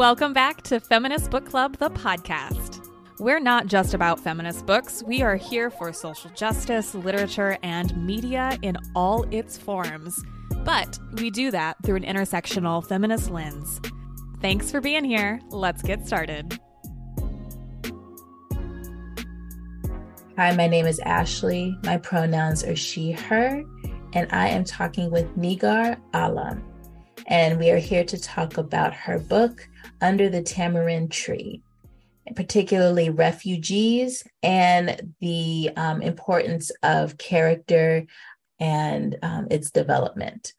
Welcome 0.00 0.32
back 0.32 0.62
to 0.62 0.80
Feminist 0.80 1.30
Book 1.30 1.44
Club, 1.44 1.76
the 1.76 1.90
podcast. 1.90 2.88
We're 3.18 3.38
not 3.38 3.66
just 3.66 3.92
about 3.92 4.18
feminist 4.18 4.64
books, 4.64 5.02
we 5.06 5.20
are 5.20 5.36
here 5.36 5.68
for 5.68 5.92
social 5.92 6.30
justice, 6.30 6.94
literature, 6.94 7.58
and 7.62 7.94
media 8.06 8.58
in 8.62 8.78
all 8.94 9.26
its 9.30 9.58
forms. 9.58 10.24
But 10.64 10.98
we 11.18 11.28
do 11.28 11.50
that 11.50 11.76
through 11.84 11.96
an 11.96 12.04
intersectional 12.04 12.82
feminist 12.82 13.30
lens. 13.30 13.78
Thanks 14.40 14.70
for 14.70 14.80
being 14.80 15.04
here. 15.04 15.38
Let's 15.50 15.82
get 15.82 16.06
started. 16.06 16.58
Hi, 20.38 20.56
my 20.56 20.66
name 20.66 20.86
is 20.86 20.98
Ashley. 21.00 21.76
My 21.84 21.98
pronouns 21.98 22.64
are 22.64 22.74
she, 22.74 23.12
her, 23.12 23.62
and 24.14 24.32
I 24.32 24.48
am 24.48 24.64
talking 24.64 25.10
with 25.10 25.36
Nigar 25.36 26.00
Alam. 26.14 26.64
And 27.26 27.60
we 27.60 27.70
are 27.70 27.78
here 27.78 28.02
to 28.04 28.18
talk 28.18 28.56
about 28.56 28.94
her 28.94 29.18
book, 29.18 29.68
under 30.00 30.28
the 30.28 30.42
tamarind 30.42 31.10
tree, 31.12 31.62
particularly 32.34 33.10
refugees 33.10 34.24
and 34.42 35.14
the 35.20 35.70
um, 35.76 36.02
importance 36.02 36.70
of 36.82 37.18
character 37.18 38.06
and 38.58 39.16
um, 39.22 39.48
its 39.50 39.70
development. 39.70 40.52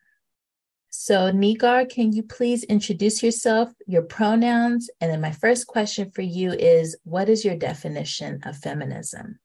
So, 0.89 1.31
Nigar, 1.31 1.89
can 1.89 2.11
you 2.11 2.21
please 2.21 2.63
introduce 2.65 3.23
yourself, 3.23 3.69
your 3.87 4.01
pronouns? 4.01 4.89
And 4.99 5.09
then, 5.09 5.21
my 5.21 5.31
first 5.31 5.65
question 5.65 6.11
for 6.11 6.21
you 6.21 6.51
is 6.51 6.97
What 7.05 7.29
is 7.29 7.45
your 7.45 7.55
definition 7.55 8.41
of 8.43 8.57
feminism? 8.57 9.39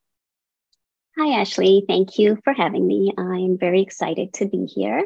Hi, 1.17 1.39
Ashley. 1.39 1.83
Thank 1.87 2.19
you 2.19 2.37
for 2.43 2.53
having 2.53 2.85
me. 2.85 3.11
I'm 3.17 3.57
very 3.57 3.81
excited 3.81 4.33
to 4.33 4.45
be 4.45 4.65
here. 4.65 5.03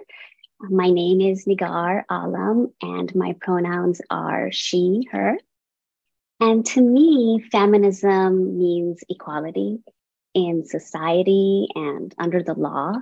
My 0.69 0.91
name 0.91 1.21
is 1.21 1.45
Nigar 1.45 2.03
Alam, 2.07 2.71
and 2.83 3.15
my 3.15 3.33
pronouns 3.41 3.99
are 4.11 4.51
she, 4.51 5.07
her. 5.11 5.39
And 6.39 6.63
to 6.67 6.81
me, 6.81 7.43
feminism 7.51 8.59
means 8.59 9.03
equality 9.09 9.79
in 10.35 10.63
society 10.65 11.67
and 11.73 12.13
under 12.19 12.43
the 12.43 12.53
law. 12.53 12.93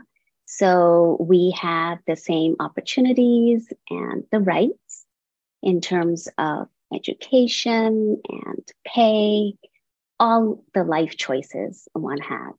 So 0.46 1.18
we 1.20 1.54
have 1.60 2.00
the 2.08 2.16
same 2.16 2.56
opportunities 2.62 3.68
and 3.90 4.24
the 4.32 4.40
rights 4.40 5.06
in 5.62 5.82
terms 5.82 6.30
of 6.38 6.70
education 6.94 8.22
and 8.30 8.72
pay, 8.88 9.56
all 10.18 10.64
the 10.74 10.86
life 10.86 11.18
choices 11.18 11.90
one 11.92 12.22
has. 12.22 12.54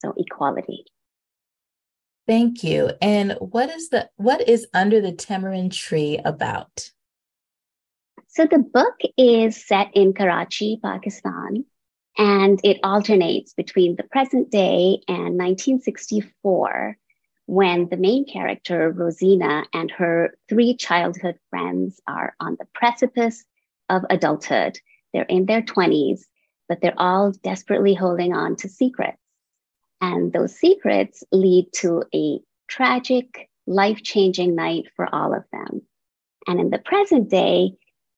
So 0.00 0.12
equality. 0.14 0.84
Thank 2.30 2.62
you. 2.62 2.92
And 3.02 3.32
what 3.40 3.70
is 3.70 3.88
the 3.88 4.08
what 4.14 4.48
is 4.48 4.68
under 4.72 5.00
the 5.00 5.10
tamarind 5.10 5.72
tree 5.72 6.20
about? 6.24 6.88
So 8.28 8.46
the 8.46 8.60
book 8.60 8.94
is 9.18 9.66
set 9.66 9.88
in 9.94 10.12
Karachi, 10.12 10.78
Pakistan, 10.80 11.64
and 12.16 12.60
it 12.62 12.78
alternates 12.84 13.52
between 13.54 13.96
the 13.96 14.04
present 14.04 14.48
day 14.48 15.00
and 15.08 15.36
1964 15.36 16.96
when 17.46 17.88
the 17.88 17.96
main 17.96 18.24
character 18.24 18.92
Rosina 18.92 19.64
and 19.74 19.90
her 19.90 20.38
three 20.48 20.76
childhood 20.76 21.36
friends 21.50 22.00
are 22.06 22.36
on 22.38 22.56
the 22.60 22.66
precipice 22.72 23.44
of 23.88 24.02
adulthood. 24.08 24.78
They're 25.12 25.24
in 25.24 25.46
their 25.46 25.62
20s, 25.62 26.20
but 26.68 26.80
they're 26.80 26.94
all 26.96 27.32
desperately 27.42 27.94
holding 27.94 28.32
on 28.34 28.54
to 28.58 28.68
secrets. 28.68 29.19
And 30.00 30.32
those 30.32 30.56
secrets 30.56 31.22
lead 31.30 31.72
to 31.74 32.02
a 32.14 32.40
tragic, 32.68 33.48
life 33.66 34.02
changing 34.02 34.54
night 34.54 34.84
for 34.96 35.12
all 35.14 35.34
of 35.34 35.44
them. 35.52 35.82
And 36.46 36.58
in 36.58 36.70
the 36.70 36.78
present 36.78 37.28
day, 37.28 37.72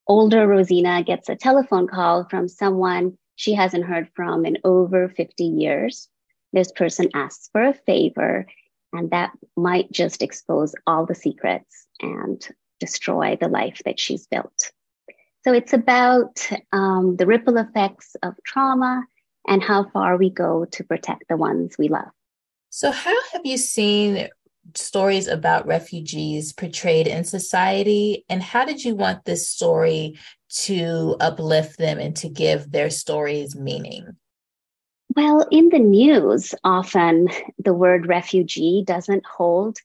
older 0.07 0.47
Rosina 0.47 1.03
gets 1.03 1.29
a 1.29 1.37
telephone 1.37 1.89
call 1.89 2.25
from 2.29 2.49
someone 2.49 3.19
she 3.37 3.55
hasn't 3.55 3.85
heard 3.85 4.09
from 4.15 4.47
in 4.47 4.59
over 4.65 5.09
50 5.09 5.45
years. 5.45 6.09
This 6.53 6.71
person 6.71 7.09
asks 7.15 7.49
for 7.51 7.65
a 7.65 7.75
favor, 7.75 8.47
and 8.93 9.11
that 9.11 9.33
might 9.57 9.91
just 9.91 10.23
expose 10.23 10.75
all 10.87 11.07
the 11.07 11.15
secrets 11.15 11.87
and 12.01 12.47
destroy 12.79 13.37
the 13.41 13.49
life 13.49 13.81
that 13.85 13.99
she's 13.99 14.27
built. 14.27 14.71
So 15.45 15.53
it's 15.53 15.73
about 15.73 16.49
um, 16.73 17.17
the 17.17 17.27
ripple 17.27 17.57
effects 17.57 18.15
of 18.23 18.35
trauma 18.45 19.05
and 19.47 19.63
how 19.63 19.89
far 19.91 20.17
we 20.17 20.31
go 20.31 20.65
to 20.67 20.85
protect 20.85 21.25
the 21.29 21.37
ones 21.37 21.77
we 21.79 21.89
love. 21.89 22.11
So, 22.71 22.91
how 22.91 23.17
have 23.33 23.43
you 23.45 23.59
seen 23.59 24.29
stories 24.75 25.27
about 25.27 25.67
refugees 25.67 26.53
portrayed 26.53 27.07
in 27.07 27.25
society? 27.25 28.25
And 28.29 28.43
how 28.43 28.65
did 28.65 28.85
you 28.85 28.95
want 28.95 29.25
this 29.25 29.49
story 29.49 30.19
to 30.65 31.17
uplift 31.21 31.79
them 31.79 31.99
and 31.99 32.15
to 32.17 32.29
give 32.29 32.71
their 32.71 32.91
stories 32.91 33.57
meaning? 33.57 34.17
Well, 35.15 35.47
in 35.51 35.69
the 35.69 35.79
news, 35.79 36.55
often 36.65 37.29
the 37.59 37.75
word 37.75 38.07
refugee 38.07 38.83
doesn't 38.87 39.27
hold 39.27 39.77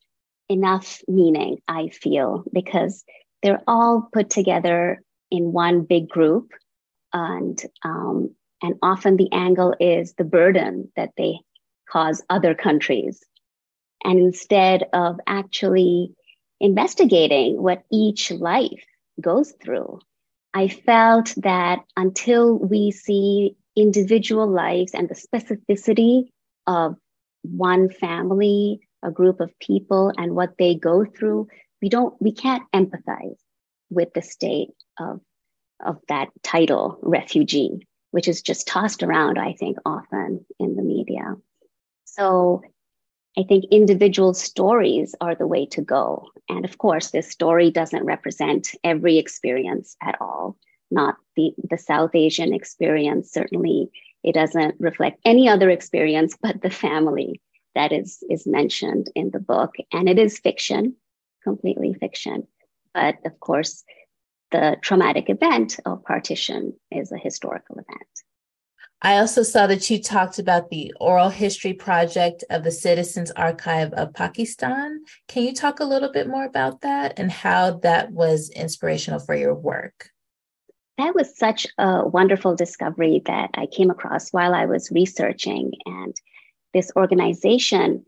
enough 0.48 1.02
meaning, 1.08 1.58
I 1.68 1.90
feel, 1.90 2.46
because 2.54 3.04
they're 3.44 3.62
all 3.68 4.08
put 4.14 4.30
together 4.30 5.02
in 5.30 5.52
one 5.52 5.82
big 5.82 6.08
group. 6.08 6.52
And 7.12 7.62
um, 7.84 8.36
and 8.62 8.76
often 8.82 9.18
the 9.18 9.32
angle 9.32 9.76
is 9.80 10.14
the 10.14 10.24
burden 10.24 10.92
that 10.96 11.12
they 11.18 11.40
cause 11.90 12.24
other 12.30 12.56
countries. 12.56 13.24
And 14.04 14.20
instead 14.20 14.86
of 14.94 15.20
actually 15.28 16.14
investigating 16.60 17.62
what 17.62 17.84
each 17.92 18.32
life 18.32 18.84
goes 19.22 19.54
through, 19.64 20.00
I 20.54 20.68
felt 20.70 21.34
that 21.38 21.80
until 21.96 22.58
we 22.58 22.92
see 22.92 23.56
individual 23.76 24.48
lives 24.48 24.94
and 24.94 25.08
the 25.08 25.16
specificity 25.16 26.30
of 26.66 26.96
one 27.44 27.90
family, 27.90 28.80
a 29.04 29.12
group 29.12 29.40
of 29.40 29.58
people, 29.60 30.12
and 30.18 30.36
what 30.36 30.58
they 30.58 30.74
go 30.74 31.06
through, 31.06 31.48
we 31.82 31.90
don't, 31.90 32.20
we 32.20 32.32
can't 32.32 32.64
empathize 32.74 33.38
with 33.92 34.14
the 34.14 34.22
state 34.24 34.70
of, 35.00 35.22
of 35.86 36.00
that 36.10 36.30
title, 36.44 36.98
refugee 37.04 37.80
which 38.18 38.28
is 38.28 38.42
just 38.42 38.66
tossed 38.66 39.04
around, 39.04 39.38
I 39.38 39.54
think, 39.54 39.78
often 39.86 40.44
in 40.60 40.76
the 40.76 40.82
media. 40.82 41.36
So 42.04 42.64
I 43.38 43.44
think 43.44 43.66
individual 43.70 44.34
stories 44.34 45.14
are 45.22 45.36
the 45.36 45.46
way 45.46 45.68
to 45.68 45.84
go. 45.84 46.26
And 46.50 46.66
of 46.66 46.80
course, 46.80 47.12
this 47.12 47.30
story 47.30 47.70
doesn't 47.70 48.04
represent 48.06 48.70
every 48.84 49.20
experience 49.20 49.96
at 50.02 50.20
all, 50.20 50.58
not 50.90 51.18
the, 51.36 51.54
the 51.70 51.78
South 51.78 52.16
Asian 52.16 52.56
experience. 52.56 53.32
Certainly, 53.32 53.92
it 54.24 54.34
doesn't 54.34 54.74
reflect 54.80 55.20
any 55.24 55.48
other 55.48 55.70
experience 55.70 56.36
but 56.42 56.64
the 56.64 56.72
family 56.72 57.40
that 57.76 57.92
is, 57.92 58.24
is 58.32 58.48
mentioned 58.48 59.12
in 59.14 59.30
the 59.30 59.40
book. 59.40 59.76
And 59.94 60.10
it 60.10 60.18
is 60.18 60.40
fiction, 60.40 60.96
completely 61.44 61.94
fiction. 61.94 62.48
But 62.96 63.18
of 63.28 63.40
course, 63.40 63.84
the 64.52 64.78
traumatic 64.82 65.30
event 65.30 65.80
of 65.86 66.04
partition 66.04 66.74
is 66.92 67.12
a 67.12 67.18
historical 67.18 67.76
event. 67.76 68.08
I 69.02 69.18
also 69.18 69.44
saw 69.44 69.68
that 69.68 69.90
you 69.92 70.02
talked 70.02 70.40
about 70.40 70.70
the 70.70 70.92
oral 71.00 71.30
history 71.30 71.74
project 71.74 72.44
of 72.50 72.64
the 72.64 72.72
Citizens 72.72 73.30
Archive 73.32 73.94
of 73.94 74.14
Pakistan. 74.14 75.04
Can 75.28 75.44
you 75.44 75.54
talk 75.54 75.80
a 75.80 75.86
little 75.86 76.12
bit 76.12 76.28
more 76.28 76.46
about 76.46 76.82
that 76.82 77.20
and 77.20 77.32
how 77.32 77.78
that 77.80 78.12
was 78.12 78.50
inspirational 78.50 79.20
for 79.20 79.36
your 79.36 79.54
work? 79.54 80.10
That 80.98 81.14
was 81.14 81.38
such 81.38 81.68
a 81.78 82.08
wonderful 82.08 82.56
discovery 82.56 83.22
that 83.28 83.52
I 83.54 83.68
came 83.68 83.92
across 83.92 84.32
while 84.32 84.56
I 84.56 84.66
was 84.66 84.92
researching. 84.92 85.74
And 85.86 86.16
this 86.74 86.92
organization 86.96 88.04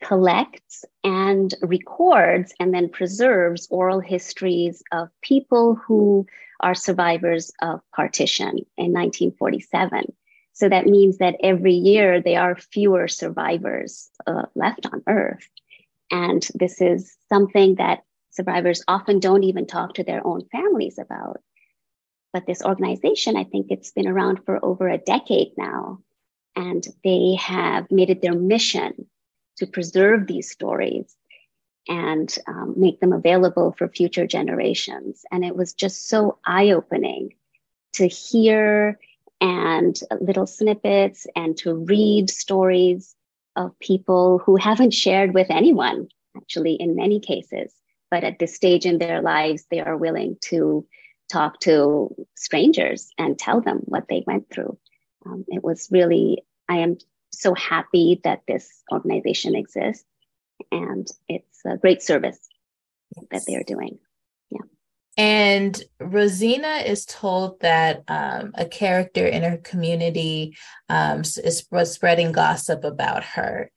collects 0.00 0.84
and 1.04 1.54
records 1.62 2.54
and 2.60 2.72
then 2.72 2.88
preserves 2.88 3.66
oral 3.70 4.00
histories 4.00 4.82
of 4.92 5.08
people 5.22 5.74
who 5.74 6.26
are 6.60 6.74
survivors 6.74 7.52
of 7.62 7.80
partition 7.92 8.58
in 8.76 8.92
1947. 8.92 10.12
So 10.52 10.68
that 10.68 10.86
means 10.86 11.18
that 11.18 11.36
every 11.42 11.74
year 11.74 12.20
there 12.20 12.40
are 12.40 12.56
fewer 12.56 13.06
survivors 13.06 14.10
uh, 14.26 14.42
left 14.54 14.86
on 14.86 15.02
Earth. 15.06 15.48
And 16.10 16.46
this 16.54 16.80
is 16.80 17.16
something 17.28 17.76
that 17.76 18.02
survivors 18.30 18.82
often 18.88 19.20
don't 19.20 19.44
even 19.44 19.66
talk 19.66 19.94
to 19.94 20.04
their 20.04 20.26
own 20.26 20.46
families 20.50 20.98
about. 20.98 21.40
But 22.32 22.46
this 22.46 22.62
organization, 22.62 23.36
I 23.36 23.44
think 23.44 23.66
it's 23.70 23.92
been 23.92 24.08
around 24.08 24.44
for 24.44 24.64
over 24.64 24.88
a 24.88 24.98
decade 24.98 25.52
now, 25.56 26.00
and 26.56 26.84
they 27.04 27.36
have 27.40 27.90
made 27.90 28.10
it 28.10 28.20
their 28.20 28.34
mission 28.34 29.06
to 29.58 29.66
preserve 29.66 30.26
these 30.26 30.50
stories 30.50 31.14
and 31.88 32.36
um, 32.46 32.74
make 32.76 33.00
them 33.00 33.12
available 33.12 33.74
for 33.76 33.88
future 33.88 34.26
generations. 34.26 35.24
And 35.30 35.44
it 35.44 35.56
was 35.56 35.72
just 35.72 36.08
so 36.08 36.38
eye 36.44 36.70
opening 36.70 37.34
to 37.94 38.06
hear 38.06 38.98
and 39.40 39.98
little 40.20 40.46
snippets 40.46 41.26
and 41.34 41.56
to 41.58 41.74
read 41.74 42.28
stories 42.28 43.14
of 43.56 43.78
people 43.78 44.38
who 44.38 44.56
haven't 44.56 44.92
shared 44.92 45.34
with 45.34 45.46
anyone, 45.50 46.08
actually, 46.36 46.74
in 46.74 46.94
many 46.94 47.20
cases. 47.20 47.72
But 48.10 48.24
at 48.24 48.38
this 48.38 48.54
stage 48.54 48.86
in 48.86 48.98
their 48.98 49.22
lives, 49.22 49.64
they 49.70 49.80
are 49.80 49.96
willing 49.96 50.36
to 50.46 50.86
talk 51.30 51.60
to 51.60 52.14
strangers 52.36 53.10
and 53.18 53.38
tell 53.38 53.60
them 53.60 53.80
what 53.84 54.08
they 54.08 54.24
went 54.26 54.50
through. 54.50 54.78
Um, 55.26 55.44
it 55.48 55.62
was 55.62 55.88
really, 55.90 56.42
I 56.68 56.78
am 56.78 56.98
so 57.38 57.54
happy 57.54 58.20
that 58.24 58.42
this 58.48 58.82
organization 58.92 59.54
exists 59.54 60.04
and 60.72 61.06
it's 61.28 61.60
a 61.64 61.76
great 61.76 62.02
service 62.02 62.38
yes. 63.16 63.26
that 63.30 63.42
they 63.46 63.56
are 63.56 63.62
doing. 63.62 63.98
Yeah. 64.50 64.62
And 65.16 65.82
Rosina 66.00 66.82
is 66.84 67.04
told 67.04 67.60
that 67.60 68.02
um, 68.08 68.52
a 68.54 68.66
character 68.66 69.26
in 69.26 69.42
her 69.42 69.58
community 69.58 70.56
um, 70.88 71.20
is 71.20 71.64
spreading 71.84 72.32
gossip 72.32 72.84
about 72.84 73.24
her. 73.24 73.70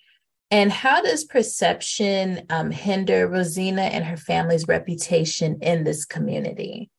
And 0.50 0.72
how 0.72 1.02
does 1.02 1.24
perception 1.24 2.46
um, 2.50 2.72
hinder 2.72 3.28
Rosina 3.28 3.84
and 3.84 4.04
her 4.04 4.18
family's 4.18 4.68
reputation 4.68 5.60
in 5.62 5.84
this 5.84 6.04
community? 6.04 6.90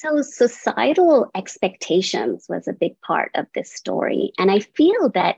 So, 0.00 0.22
societal 0.22 1.30
expectations 1.34 2.46
was 2.48 2.66
a 2.66 2.72
big 2.72 2.98
part 3.02 3.32
of 3.34 3.46
this 3.54 3.70
story. 3.70 4.32
And 4.38 4.50
I 4.50 4.60
feel 4.60 5.10
that 5.10 5.36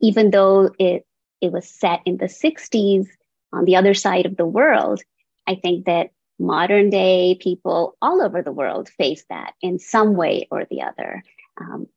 even 0.00 0.30
though 0.30 0.70
it, 0.78 1.04
it 1.40 1.50
was 1.50 1.68
set 1.68 2.02
in 2.04 2.16
the 2.16 2.26
60s 2.26 3.08
on 3.52 3.64
the 3.64 3.74
other 3.74 3.94
side 3.94 4.24
of 4.24 4.36
the 4.36 4.46
world, 4.46 5.02
I 5.48 5.56
think 5.56 5.86
that 5.86 6.10
modern 6.38 6.90
day 6.90 7.38
people 7.40 7.96
all 8.00 8.22
over 8.22 8.40
the 8.40 8.52
world 8.52 8.88
face 8.88 9.24
that 9.30 9.54
in 9.62 9.80
some 9.80 10.14
way 10.14 10.46
or 10.52 10.64
the 10.70 10.82
other. 10.82 11.24
Um, 11.60 11.88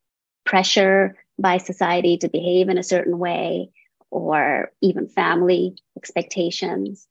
pressure 0.44 1.16
by 1.38 1.60
society 1.60 2.18
to 2.18 2.30
behave 2.30 2.68
in 2.70 2.80
a 2.80 2.84
certain 2.84 3.20
way, 3.20 3.70
or 4.10 4.72
even 4.82 5.08
family 5.08 5.76
expectations. 5.96 7.08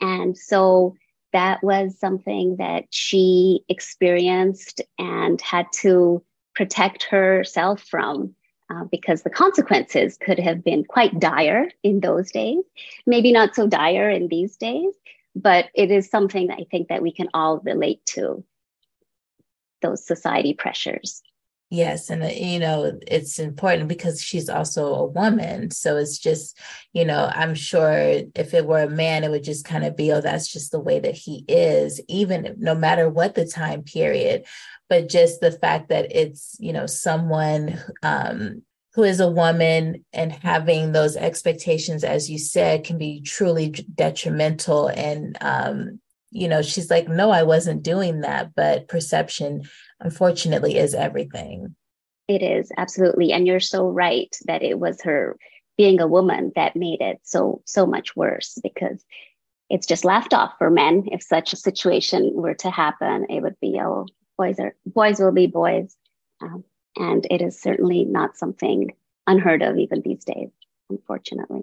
And 0.00 0.36
so 0.36 0.96
that 1.32 1.62
was 1.62 1.98
something 1.98 2.56
that 2.56 2.84
she 2.90 3.64
experienced 3.68 4.80
and 4.98 5.40
had 5.40 5.66
to 5.72 6.22
protect 6.54 7.04
herself 7.04 7.82
from 7.82 8.34
uh, 8.70 8.84
because 8.90 9.22
the 9.22 9.30
consequences 9.30 10.18
could 10.18 10.38
have 10.38 10.64
been 10.64 10.84
quite 10.84 11.18
dire 11.18 11.70
in 11.82 12.00
those 12.00 12.30
days. 12.30 12.62
Maybe 13.06 13.32
not 13.32 13.54
so 13.54 13.66
dire 13.66 14.10
in 14.10 14.28
these 14.28 14.56
days 14.56 14.94
but 15.34 15.66
it 15.74 15.90
is 15.90 16.10
something 16.10 16.48
that 16.48 16.58
i 16.58 16.66
think 16.70 16.88
that 16.88 17.02
we 17.02 17.12
can 17.12 17.28
all 17.34 17.58
relate 17.60 18.04
to 18.06 18.44
those 19.80 20.06
society 20.06 20.54
pressures 20.54 21.22
Yes, 21.72 22.10
and 22.10 22.22
uh, 22.22 22.26
you 22.26 22.58
know 22.58 22.98
it's 23.06 23.38
important 23.38 23.88
because 23.88 24.20
she's 24.20 24.50
also 24.50 24.94
a 24.94 25.06
woman. 25.06 25.70
So 25.70 25.96
it's 25.96 26.18
just, 26.18 26.58
you 26.92 27.06
know, 27.06 27.32
I'm 27.34 27.54
sure 27.54 27.94
if 28.34 28.52
it 28.52 28.66
were 28.66 28.82
a 28.82 28.90
man, 28.90 29.24
it 29.24 29.30
would 29.30 29.42
just 29.42 29.64
kind 29.64 29.82
of 29.82 29.96
be, 29.96 30.12
oh, 30.12 30.20
that's 30.20 30.52
just 30.52 30.70
the 30.70 30.78
way 30.78 31.00
that 31.00 31.14
he 31.14 31.46
is, 31.48 31.98
even 32.08 32.56
no 32.58 32.74
matter 32.74 33.08
what 33.08 33.34
the 33.34 33.46
time 33.46 33.84
period. 33.84 34.44
But 34.90 35.08
just 35.08 35.40
the 35.40 35.50
fact 35.50 35.88
that 35.88 36.14
it's, 36.14 36.58
you 36.60 36.74
know, 36.74 36.84
someone 36.84 37.78
um, 38.02 38.60
who 38.92 39.04
is 39.04 39.20
a 39.20 39.30
woman 39.30 40.04
and 40.12 40.30
having 40.30 40.92
those 40.92 41.16
expectations, 41.16 42.04
as 42.04 42.30
you 42.30 42.38
said, 42.38 42.84
can 42.84 42.98
be 42.98 43.22
truly 43.22 43.70
detrimental. 43.70 44.88
And 44.88 45.38
um, 45.40 46.00
you 46.32 46.48
know, 46.48 46.62
she's 46.62 46.90
like, 46.90 47.08
no, 47.08 47.30
I 47.30 47.42
wasn't 47.42 47.82
doing 47.82 48.22
that, 48.22 48.54
but 48.54 48.88
perception 48.88 49.64
unfortunately 50.02 50.76
is 50.76 50.94
everything. 50.94 51.74
It 52.28 52.42
is 52.42 52.70
absolutely. 52.76 53.32
And 53.32 53.46
you're 53.46 53.60
so 53.60 53.88
right 53.88 54.34
that 54.46 54.62
it 54.62 54.78
was 54.78 55.00
her 55.02 55.36
being 55.76 56.00
a 56.00 56.06
woman 56.06 56.52
that 56.54 56.76
made 56.76 57.00
it 57.00 57.20
so, 57.22 57.62
so 57.64 57.86
much 57.86 58.14
worse 58.14 58.58
because 58.62 59.04
it's 59.70 59.86
just 59.86 60.04
laughed 60.04 60.34
off 60.34 60.52
for 60.58 60.70
men. 60.70 61.04
If 61.10 61.22
such 61.22 61.52
a 61.52 61.56
situation 61.56 62.32
were 62.34 62.54
to 62.54 62.70
happen, 62.70 63.26
it 63.30 63.42
would 63.42 63.58
be, 63.60 63.80
oh, 63.80 64.06
boys 64.36 64.58
are 64.58 64.74
boys 64.84 65.18
will 65.18 65.32
be 65.32 65.46
boys. 65.46 65.96
Um, 66.40 66.64
and 66.96 67.26
it 67.30 67.40
is 67.40 67.60
certainly 67.60 68.04
not 68.04 68.36
something 68.36 68.94
unheard 69.26 69.62
of 69.62 69.78
even 69.78 70.02
these 70.02 70.24
days, 70.24 70.50
unfortunately. 70.90 71.62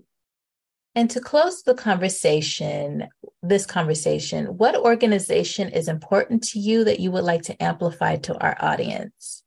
And 1.00 1.10
to 1.12 1.22
close 1.22 1.64
the 1.64 1.76
conversation, 1.76 3.08
this 3.42 3.66
conversation, 3.66 4.58
what 4.58 4.76
organization 4.76 5.70
is 5.70 5.88
important 5.88 6.44
to 6.50 6.60
you 6.60 6.84
that 6.84 7.00
you 7.00 7.10
would 7.12 7.24
like 7.24 7.44
to 7.44 7.64
amplify 7.64 8.18
to 8.18 8.38
our 8.38 8.58
audience? 8.60 9.42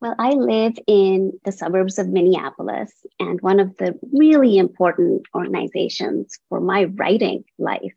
Well, 0.00 0.14
I 0.16 0.30
live 0.30 0.74
in 0.86 1.32
the 1.44 1.50
suburbs 1.50 1.98
of 1.98 2.08
Minneapolis, 2.08 2.92
and 3.18 3.40
one 3.40 3.58
of 3.58 3.76
the 3.78 3.98
really 4.12 4.58
important 4.58 5.22
organizations 5.34 6.38
for 6.48 6.60
my 6.60 6.84
writing 6.84 7.42
life 7.58 7.96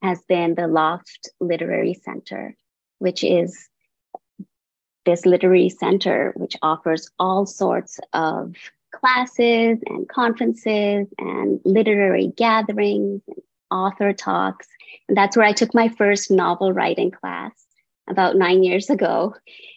has 0.00 0.18
been 0.26 0.54
the 0.54 0.66
Loft 0.66 1.28
Literary 1.40 1.92
Center, 1.92 2.56
which 3.00 3.22
is 3.22 3.68
this 5.04 5.26
literary 5.26 5.68
center 5.68 6.32
which 6.36 6.56
offers 6.62 7.10
all 7.18 7.44
sorts 7.44 8.00
of 8.14 8.54
classes 8.92 9.78
and 9.86 10.08
conferences 10.08 11.06
and 11.18 11.60
literary 11.64 12.32
gatherings 12.36 13.22
and 13.26 13.42
author 13.70 14.12
talks. 14.12 14.66
And 15.08 15.16
that's 15.16 15.36
where 15.36 15.46
I 15.46 15.52
took 15.52 15.74
my 15.74 15.88
first 15.88 16.30
novel 16.30 16.72
writing 16.72 17.10
class 17.10 17.52
about 18.08 18.36
nine 18.36 18.62
years 18.62 18.90
ago. 18.90 19.34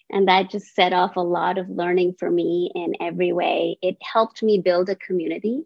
And 0.10 0.28
that 0.28 0.50
just 0.50 0.76
set 0.76 0.94
off 0.94 1.16
a 1.16 1.22
lot 1.22 1.58
of 1.58 1.70
learning 1.70 2.16
for 2.20 2.30
me 2.30 2.72
in 2.76 2.94
every 3.00 3.32
way. 3.32 3.78
It 3.82 3.98
helped 4.02 4.44
me 4.44 4.60
build 4.60 4.90
a 4.90 4.96
community, 4.96 5.64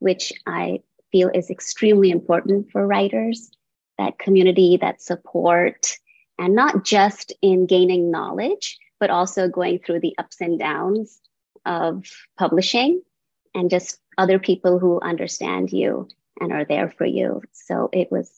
which 0.00 0.32
I 0.46 0.80
feel 1.12 1.30
is 1.32 1.50
extremely 1.50 2.10
important 2.10 2.70
for 2.70 2.86
writers 2.86 3.50
that 3.96 4.18
community, 4.18 4.76
that 4.80 5.00
support, 5.00 5.96
and 6.38 6.54
not 6.54 6.84
just 6.84 7.32
in 7.42 7.66
gaining 7.66 8.10
knowledge, 8.10 8.76
but 8.98 9.10
also 9.10 9.48
going 9.48 9.78
through 9.78 10.00
the 10.00 10.14
ups 10.18 10.40
and 10.40 10.58
downs 10.58 11.20
of 11.64 12.04
publishing 12.38 13.02
and 13.54 13.70
just 13.70 13.98
other 14.18 14.38
people 14.38 14.78
who 14.78 15.00
understand 15.00 15.72
you 15.72 16.08
and 16.40 16.52
are 16.52 16.64
there 16.64 16.90
for 16.90 17.06
you. 17.06 17.42
So 17.52 17.88
it 17.92 18.10
was 18.10 18.30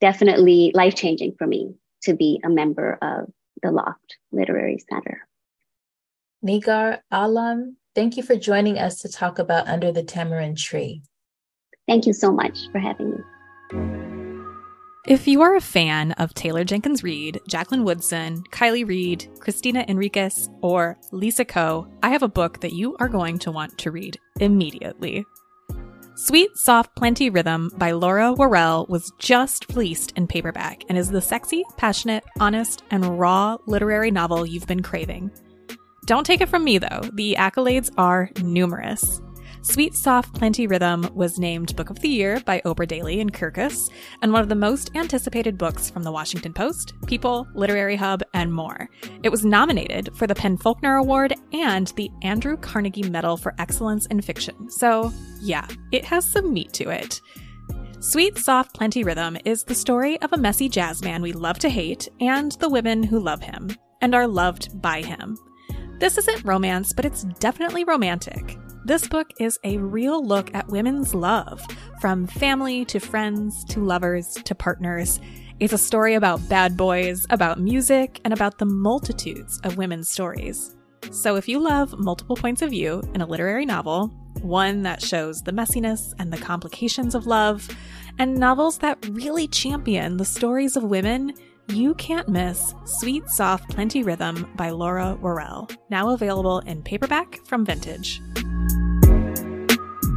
definitely 0.00 0.72
life 0.74 0.94
changing 0.94 1.34
for 1.36 1.46
me 1.46 1.74
to 2.02 2.14
be 2.14 2.40
a 2.44 2.48
member 2.48 2.98
of 3.02 3.30
the 3.62 3.70
Loft 3.70 4.16
Literary 4.32 4.78
Center. 4.90 5.26
Nigar 6.44 7.00
Alam, 7.10 7.76
thank 7.94 8.16
you 8.16 8.22
for 8.22 8.36
joining 8.36 8.78
us 8.78 9.00
to 9.00 9.08
talk 9.08 9.38
about 9.38 9.68
Under 9.68 9.92
the 9.92 10.02
Tamarind 10.02 10.56
Tree. 10.56 11.02
Thank 11.86 12.06
you 12.06 12.12
so 12.12 12.32
much 12.32 12.58
for 12.72 12.78
having 12.78 13.10
me. 13.10 14.19
If 15.06 15.26
you 15.26 15.40
are 15.40 15.56
a 15.56 15.62
fan 15.62 16.12
of 16.12 16.34
Taylor 16.34 16.62
Jenkins 16.62 17.02
Reid, 17.02 17.40
Jacqueline 17.48 17.84
Woodson, 17.84 18.44
Kiley 18.50 18.86
Reid, 18.86 19.26
Christina 19.40 19.82
Enriquez, 19.88 20.50
or 20.60 20.98
Lisa 21.10 21.42
Ko, 21.42 21.90
I 22.02 22.10
have 22.10 22.22
a 22.22 22.28
book 22.28 22.60
that 22.60 22.74
you 22.74 22.98
are 23.00 23.08
going 23.08 23.38
to 23.38 23.50
want 23.50 23.78
to 23.78 23.90
read 23.90 24.18
immediately. 24.40 25.24
Sweet, 26.16 26.54
Soft, 26.54 26.94
Plenty 26.96 27.30
Rhythm 27.30 27.70
by 27.78 27.92
Laura 27.92 28.34
Warrell 28.34 28.86
was 28.90 29.10
just 29.18 29.66
released 29.70 30.12
in 30.16 30.26
paperback 30.26 30.84
and 30.90 30.98
is 30.98 31.10
the 31.10 31.22
sexy, 31.22 31.64
passionate, 31.78 32.22
honest, 32.38 32.82
and 32.90 33.18
raw 33.18 33.56
literary 33.66 34.10
novel 34.10 34.44
you've 34.44 34.66
been 34.66 34.82
craving. 34.82 35.30
Don't 36.04 36.26
take 36.26 36.42
it 36.42 36.50
from 36.50 36.62
me 36.62 36.76
though, 36.76 37.00
the 37.14 37.36
accolades 37.38 37.90
are 37.96 38.28
numerous. 38.42 39.22
Sweet 39.62 39.94
Soft 39.94 40.34
Plenty 40.34 40.66
Rhythm 40.66 41.08
was 41.14 41.38
named 41.38 41.76
Book 41.76 41.90
of 41.90 42.00
the 42.00 42.08
Year 42.08 42.40
by 42.46 42.62
Oprah 42.64 42.88
Daily 42.88 43.20
and 43.20 43.30
Kirkus, 43.30 43.90
and 44.22 44.32
one 44.32 44.40
of 44.40 44.48
the 44.48 44.54
most 44.54 44.90
anticipated 44.96 45.58
books 45.58 45.90
from 45.90 46.02
the 46.02 46.10
Washington 46.10 46.54
Post, 46.54 46.94
People, 47.06 47.46
Literary 47.54 47.94
Hub, 47.94 48.22
and 48.32 48.54
more. 48.54 48.88
It 49.22 49.28
was 49.28 49.44
nominated 49.44 50.16
for 50.16 50.26
the 50.26 50.34
PEN/Faulkner 50.34 50.96
Award 50.96 51.34
and 51.52 51.88
the 51.88 52.10
Andrew 52.22 52.56
Carnegie 52.56 53.10
Medal 53.10 53.36
for 53.36 53.54
Excellence 53.58 54.06
in 54.06 54.22
Fiction. 54.22 54.70
So, 54.70 55.12
yeah, 55.42 55.66
it 55.92 56.06
has 56.06 56.24
some 56.24 56.54
meat 56.54 56.72
to 56.72 56.88
it. 56.88 57.20
Sweet, 58.00 58.38
Soft, 58.38 58.74
Plenty 58.74 59.04
Rhythm 59.04 59.36
is 59.44 59.64
the 59.64 59.74
story 59.74 60.18
of 60.22 60.32
a 60.32 60.38
messy 60.38 60.70
jazz 60.70 61.04
man 61.04 61.20
we 61.20 61.32
love 61.32 61.58
to 61.58 61.68
hate 61.68 62.08
and 62.18 62.52
the 62.52 62.70
women 62.70 63.02
who 63.02 63.20
love 63.20 63.42
him 63.42 63.70
and 64.00 64.14
are 64.14 64.26
loved 64.26 64.80
by 64.80 65.02
him. 65.02 65.36
This 65.98 66.16
isn't 66.16 66.46
romance, 66.46 66.94
but 66.94 67.04
it's 67.04 67.24
definitely 67.40 67.84
romantic. 67.84 68.56
This 68.82 69.06
book 69.06 69.30
is 69.38 69.58
a 69.62 69.76
real 69.76 70.24
look 70.24 70.54
at 70.54 70.68
women's 70.68 71.14
love, 71.14 71.62
from 72.00 72.26
family 72.26 72.86
to 72.86 72.98
friends 72.98 73.62
to 73.66 73.84
lovers 73.84 74.32
to 74.44 74.54
partners. 74.54 75.20
It's 75.60 75.74
a 75.74 75.78
story 75.78 76.14
about 76.14 76.48
bad 76.48 76.78
boys, 76.78 77.26
about 77.28 77.60
music, 77.60 78.20
and 78.24 78.32
about 78.32 78.56
the 78.56 78.64
multitudes 78.64 79.60
of 79.64 79.76
women's 79.76 80.08
stories. 80.08 80.76
So 81.10 81.36
if 81.36 81.46
you 81.46 81.60
love 81.60 81.98
multiple 81.98 82.36
points 82.36 82.62
of 82.62 82.70
view 82.70 83.02
in 83.14 83.20
a 83.20 83.26
literary 83.26 83.66
novel, 83.66 84.08
one 84.40 84.82
that 84.84 85.02
shows 85.02 85.42
the 85.42 85.52
messiness 85.52 86.14
and 86.18 86.32
the 86.32 86.38
complications 86.38 87.14
of 87.14 87.26
love, 87.26 87.68
and 88.18 88.38
novels 88.38 88.78
that 88.78 89.06
really 89.10 89.46
champion 89.46 90.16
the 90.16 90.24
stories 90.24 90.74
of 90.74 90.84
women, 90.84 91.34
you 91.68 91.94
can't 91.96 92.30
miss 92.30 92.74
Sweet, 92.86 93.28
Soft, 93.28 93.68
Plenty 93.68 94.02
Rhythm 94.02 94.50
by 94.56 94.70
Laura 94.70 95.18
Warrell, 95.20 95.70
now 95.90 96.10
available 96.10 96.60
in 96.60 96.82
paperback 96.82 97.44
from 97.46 97.66
Vintage. 97.66 98.22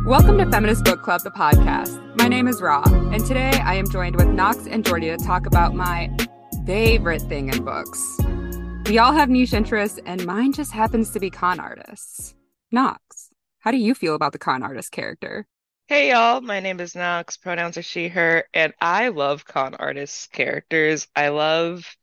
Welcome 0.06 0.38
to 0.40 0.46
Feminist 0.52 0.84
Book 0.84 1.02
Club, 1.02 1.22
the 1.22 1.32
podcast. 1.32 1.98
My 2.18 2.28
name 2.28 2.46
is 2.50 2.62
Rah, 2.62 2.84
and 2.86 3.26
today 3.26 3.52
I 3.64 3.76
am 3.76 3.90
joined 3.90 4.18
with 4.18 4.28
Nox 4.28 4.68
and 4.68 4.86
Jordy 4.86 5.08
to 5.08 5.16
talk 5.16 5.46
about 5.46 5.76
my 5.76 6.14
favorite 6.66 7.22
thing 7.22 7.48
in 7.48 7.64
books. 7.64 8.20
We 8.86 8.98
all 8.98 9.14
have 9.14 9.30
niche 9.30 9.54
interests, 9.54 10.02
and 10.06 10.26
mine 10.26 10.52
just 10.52 10.74
happens 10.74 11.12
to 11.12 11.22
be 11.22 11.30
con 11.30 11.62
artists. 11.62 12.36
Nox, 12.70 13.30
how 13.60 13.72
do 13.72 13.78
you 13.78 13.96
feel 13.96 14.14
about 14.14 14.34
the 14.34 14.40
con 14.40 14.62
artist 14.62 14.92
character? 14.92 15.48
Hey 15.88 16.10
y'all, 16.10 16.42
my 16.42 16.60
name 16.60 16.82
is 16.82 16.96
Nox, 16.96 17.38
pronouns 17.38 17.78
are 17.78 17.82
she, 17.82 18.10
her, 18.10 18.44
and 18.54 18.74
I 18.82 19.08
love 19.08 19.46
con 19.46 19.74
artist 19.74 20.34
characters. 20.34 21.08
I 21.16 21.30
love, 21.30 21.96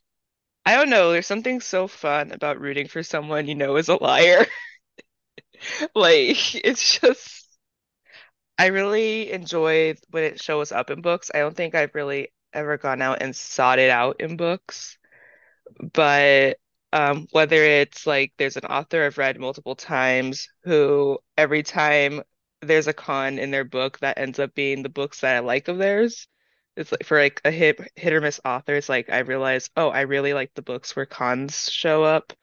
I 0.65 0.75
don't 0.75 0.89
know, 0.89 1.13
there's 1.13 1.27
something 1.27 1.61
so 1.61 1.87
fun 1.87 2.33
about 2.33 2.63
rooting 2.63 2.89
for 2.89 3.03
someone 3.03 3.47
you 3.47 3.57
know 3.57 3.77
is 3.77 3.91
a 3.91 4.03
liar. 4.03 4.47
Like, 5.95 6.55
it's 6.65 6.99
just 6.99 7.40
I 8.61 8.67
really 8.67 9.33
enjoy 9.33 9.95
when 10.11 10.23
it 10.25 10.43
shows 10.43 10.71
up 10.71 10.91
in 10.91 11.01
books. 11.01 11.31
I 11.35 11.39
don't 11.39 11.57
think 11.57 11.75
I've 11.75 11.95
really 11.95 12.29
ever 12.53 12.77
gone 12.77 13.01
out 13.01 13.23
and 13.23 13.35
sought 13.35 13.79
it 13.79 13.89
out 13.89 14.21
in 14.21 14.37
books, 14.37 14.99
but 15.95 16.59
um, 16.93 17.27
whether 17.33 17.57
it's 17.57 18.07
like 18.07 18.35
there's 18.37 18.59
an 18.59 18.67
author 18.67 19.07
I've 19.07 19.17
read 19.17 19.41
multiple 19.41 19.77
times 19.77 20.47
who 20.65 21.19
every 21.39 21.63
time 21.63 22.21
there's 22.61 22.87
a 22.87 22.93
con 22.93 23.39
in 23.39 23.51
their 23.51 23.65
book 23.65 23.99
that 24.01 24.19
ends 24.19 24.39
up 24.39 24.55
being 24.55 24.83
the 24.83 24.91
books 24.91 25.21
that 25.23 25.37
I 25.37 25.39
like 25.39 25.69
of 25.69 25.79
theirs. 25.79 26.29
It's 26.77 26.93
like 26.93 27.05
for 27.07 27.19
like 27.19 27.41
a 27.47 27.51
hit 27.51 27.81
hit 27.97 28.13
or 28.13 28.21
miss 28.21 28.41
authors, 28.45 28.91
like 28.91 29.09
I 29.09 29.21
realize, 29.21 29.71
oh, 29.75 29.89
I 29.89 30.03
really 30.03 30.35
like 30.35 30.53
the 30.55 30.61
books 30.63 30.95
where 30.95 31.07
cons 31.07 31.71
show 31.71 32.05
up, 32.05 32.35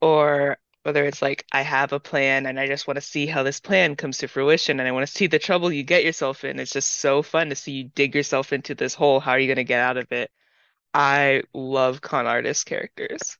or 0.00 0.58
whether 0.88 1.04
it's 1.04 1.20
like 1.20 1.44
I 1.52 1.60
have 1.60 1.92
a 1.92 2.00
plan 2.00 2.46
and 2.46 2.58
I 2.58 2.66
just 2.66 2.86
want 2.86 2.96
to 2.96 3.02
see 3.02 3.26
how 3.26 3.42
this 3.42 3.60
plan 3.60 3.94
comes 3.94 4.16
to 4.18 4.26
fruition 4.26 4.80
and 4.80 4.88
I 4.88 4.92
want 4.92 5.06
to 5.06 5.12
see 5.12 5.26
the 5.26 5.38
trouble 5.38 5.70
you 5.70 5.82
get 5.82 6.02
yourself 6.02 6.44
in. 6.44 6.58
It's 6.58 6.72
just 6.72 6.94
so 6.94 7.20
fun 7.20 7.50
to 7.50 7.54
see 7.54 7.72
you 7.72 7.84
dig 7.94 8.14
yourself 8.14 8.54
into 8.54 8.74
this 8.74 8.94
hole. 8.94 9.20
How 9.20 9.32
are 9.32 9.38
you 9.38 9.48
going 9.48 9.56
to 9.56 9.64
get 9.64 9.80
out 9.80 9.98
of 9.98 10.10
it? 10.12 10.30
I 10.94 11.42
love 11.52 12.00
con 12.00 12.26
artist 12.26 12.64
characters. 12.64 13.36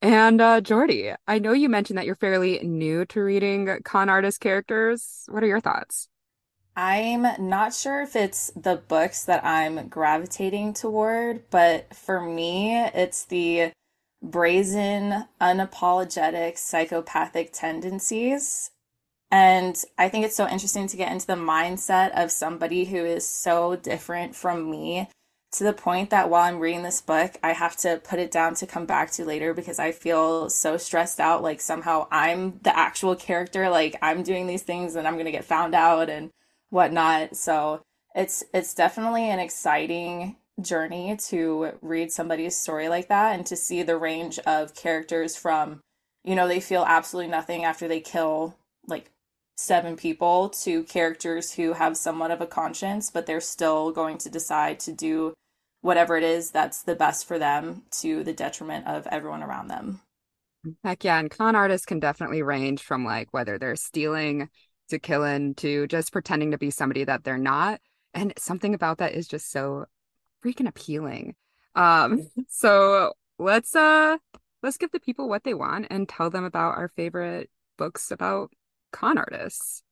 And 0.00 0.40
uh, 0.40 0.60
Jordy, 0.60 1.12
I 1.28 1.38
know 1.38 1.52
you 1.52 1.68
mentioned 1.68 1.98
that 1.98 2.04
you're 2.06 2.16
fairly 2.16 2.58
new 2.64 3.04
to 3.04 3.22
reading 3.22 3.78
con 3.84 4.08
artist 4.08 4.40
characters. 4.40 5.22
What 5.28 5.44
are 5.44 5.46
your 5.46 5.60
thoughts? 5.60 6.08
I'm 6.74 7.48
not 7.48 7.74
sure 7.74 8.02
if 8.02 8.16
it's 8.16 8.50
the 8.56 8.74
books 8.74 9.24
that 9.26 9.44
I'm 9.44 9.86
gravitating 9.86 10.74
toward, 10.74 11.48
but 11.48 11.94
for 11.94 12.20
me, 12.20 12.76
it's 12.76 13.24
the 13.26 13.70
brazen, 14.22 15.26
unapologetic 15.40 16.56
psychopathic 16.56 17.52
tendencies. 17.52 18.70
And 19.30 19.82
I 19.98 20.08
think 20.08 20.24
it's 20.24 20.36
so 20.36 20.48
interesting 20.48 20.86
to 20.88 20.96
get 20.96 21.10
into 21.10 21.26
the 21.26 21.34
mindset 21.34 22.10
of 22.12 22.30
somebody 22.30 22.84
who 22.84 22.98
is 22.98 23.26
so 23.26 23.76
different 23.76 24.36
from 24.36 24.70
me 24.70 25.08
to 25.52 25.64
the 25.64 25.72
point 25.72 26.10
that 26.10 26.30
while 26.30 26.42
I'm 26.42 26.58
reading 26.58 26.82
this 26.82 27.00
book, 27.00 27.36
I 27.42 27.52
have 27.52 27.76
to 27.78 28.00
put 28.02 28.18
it 28.18 28.30
down 28.30 28.54
to 28.56 28.66
come 28.66 28.86
back 28.86 29.10
to 29.12 29.24
later 29.24 29.52
because 29.52 29.78
I 29.78 29.92
feel 29.92 30.48
so 30.48 30.76
stressed 30.76 31.20
out. 31.20 31.42
Like 31.42 31.60
somehow 31.60 32.08
I'm 32.10 32.58
the 32.62 32.76
actual 32.76 33.16
character, 33.16 33.68
like 33.68 33.96
I'm 34.02 34.22
doing 34.22 34.46
these 34.46 34.62
things 34.62 34.96
and 34.96 35.06
I'm 35.06 35.14
going 35.14 35.26
to 35.26 35.32
get 35.32 35.44
found 35.44 35.74
out 35.74 36.08
and 36.08 36.30
whatnot. 36.70 37.36
So 37.36 37.82
it's 38.14 38.44
it's 38.54 38.74
definitely 38.74 39.28
an 39.28 39.38
exciting 39.38 40.36
journey 40.60 41.16
to 41.16 41.72
read 41.80 42.12
somebody's 42.12 42.56
story 42.56 42.88
like 42.88 43.08
that 43.08 43.34
and 43.34 43.46
to 43.46 43.56
see 43.56 43.82
the 43.82 43.96
range 43.96 44.38
of 44.40 44.74
characters 44.74 45.34
from 45.34 45.80
you 46.24 46.34
know 46.34 46.46
they 46.46 46.60
feel 46.60 46.84
absolutely 46.86 47.30
nothing 47.30 47.64
after 47.64 47.88
they 47.88 48.00
kill 48.00 48.54
like 48.86 49.10
seven 49.56 49.96
people 49.96 50.48
to 50.48 50.82
characters 50.84 51.54
who 51.54 51.72
have 51.72 51.96
somewhat 51.96 52.30
of 52.30 52.40
a 52.40 52.46
conscience 52.46 53.10
but 53.10 53.26
they're 53.26 53.40
still 53.40 53.92
going 53.92 54.18
to 54.18 54.28
decide 54.28 54.78
to 54.78 54.92
do 54.92 55.32
whatever 55.80 56.16
it 56.16 56.24
is 56.24 56.50
that's 56.50 56.82
the 56.82 56.94
best 56.94 57.26
for 57.26 57.38
them 57.38 57.82
to 57.90 58.22
the 58.22 58.32
detriment 58.32 58.86
of 58.86 59.06
everyone 59.08 59.42
around 59.42 59.68
them. 59.68 60.00
Heck 60.84 61.02
yeah 61.02 61.18
and 61.18 61.30
con 61.30 61.56
artists 61.56 61.86
can 61.86 61.98
definitely 61.98 62.42
range 62.42 62.82
from 62.82 63.04
like 63.04 63.28
whether 63.32 63.58
they're 63.58 63.76
stealing 63.76 64.48
to 64.90 64.98
killing 64.98 65.54
to 65.54 65.86
just 65.86 66.12
pretending 66.12 66.50
to 66.52 66.58
be 66.58 66.70
somebody 66.70 67.04
that 67.04 67.24
they're 67.24 67.38
not. 67.38 67.80
And 68.14 68.32
something 68.38 68.74
about 68.74 68.98
that 68.98 69.14
is 69.14 69.26
just 69.26 69.50
so 69.50 69.86
freaking 70.44 70.68
appealing. 70.68 71.34
Um, 71.74 72.28
so 72.48 73.12
let's 73.38 73.74
uh 73.74 74.18
let's 74.62 74.76
give 74.76 74.90
the 74.92 75.00
people 75.00 75.28
what 75.28 75.44
they 75.44 75.54
want 75.54 75.86
and 75.90 76.08
tell 76.08 76.30
them 76.30 76.44
about 76.44 76.76
our 76.76 76.88
favorite 76.88 77.50
books 77.76 78.10
about 78.10 78.52
con 78.92 79.18
artists. 79.18 79.82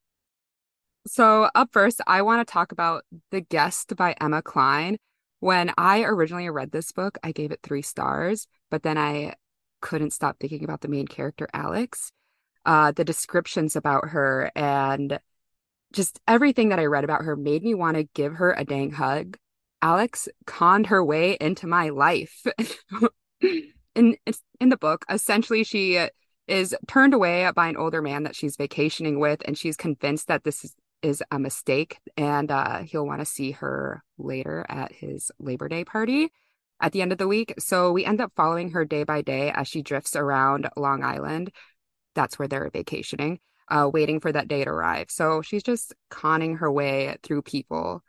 So 1.07 1.49
up 1.55 1.71
first, 1.73 2.01
I 2.07 2.23
want 2.23 2.47
to 2.47 2.53
talk 2.53 2.73
about 2.73 3.05
The 3.31 3.41
Guest 3.41 3.97
by 3.97 4.15
Emma 4.21 4.43
Cline. 4.43 4.99
When 5.41 5.73
I 5.79 6.03
originally 6.03 6.51
read 6.51 6.71
this 6.71 6.93
book, 6.93 7.17
I 7.25 7.33
gave 7.33 7.51
it 7.51 7.61
three 7.63 7.81
stars, 7.81 8.47
but 8.71 8.83
then 8.83 8.99
I 8.99 9.35
couldn't 9.81 10.13
stop 10.13 10.37
thinking 10.39 10.63
about 10.63 10.83
the 10.83 10.89
main 10.89 11.07
character, 11.07 11.49
Alex. 11.55 12.13
Uh, 12.67 12.93
the 12.93 13.05
descriptions 13.05 13.75
about 13.75 14.11
her 14.11 14.53
and 14.55 15.19
just 15.93 16.21
everything 16.29 16.69
that 16.69 16.79
I 16.79 16.85
read 16.85 17.05
about 17.05 17.25
her 17.25 17.35
made 17.35 17.63
me 17.63 17.75
want 17.75 17.97
to 17.97 18.05
give 18.15 18.35
her 18.35 18.53
a 18.53 18.65
dang 18.65 18.91
hug. 18.93 19.39
Alex 19.83 20.29
conned 20.47 20.87
her 20.87 21.05
way 21.05 21.37
into 21.41 21.67
my 21.67 21.89
life. 21.89 22.45
in 23.95 24.17
in 24.61 24.69
the 24.69 24.77
book, 24.77 25.05
essentially 25.11 25.65
she 25.65 26.09
is 26.51 26.75
turned 26.89 27.15
away 27.15 27.49
by 27.55 27.69
an 27.69 27.77
older 27.77 28.03
man 28.03 28.25
that 28.25 28.35
she's 28.35 28.57
vacationing 28.57 29.21
with 29.21 29.41
and 29.47 29.57
she's 29.57 29.77
convinced 29.77 30.27
that 30.27 30.43
this 30.43 30.65
is, 30.65 30.75
is 31.01 31.23
a 31.31 31.39
mistake 31.39 31.99
and 32.17 32.51
uh, 32.51 32.81
he'll 32.81 33.07
want 33.07 33.21
to 33.21 33.25
see 33.25 33.53
her 33.53 34.03
later 34.19 34.67
at 34.69 34.93
his 34.93 35.31
Labor 35.39 35.69
Day 35.69 35.85
party 35.85 36.31
at 36.81 36.93
the 36.93 37.03
end 37.03 37.13
of 37.13 37.19
the 37.19 37.29
week. 37.29 37.55
So 37.59 37.93
we 37.93 38.05
end 38.05 38.21
up 38.21 38.33
following 38.35 38.73
her 38.73 38.85
day 38.85 39.05
by 39.05 39.23
day 39.23 39.53
as 39.55 39.69
she 39.69 39.81
drifts 39.81 40.17
around 40.17 40.69
Long 40.77 41.05
Island. 41.05 41.53
That's 42.15 42.39
where 42.39 42.49
they're 42.49 42.71
vacationing, 42.73 43.39
uh, 43.69 43.89
waiting 43.93 44.19
for 44.19 44.33
that 44.33 44.49
day 44.49 44.65
to 44.65 44.71
arrive. 44.71 45.07
So 45.11 45.43
she's 45.43 45.63
just 45.63 45.95
conning 46.11 46.57
her 46.57 46.71
way 46.71 47.17
through 47.23 47.43
people 47.43 48.03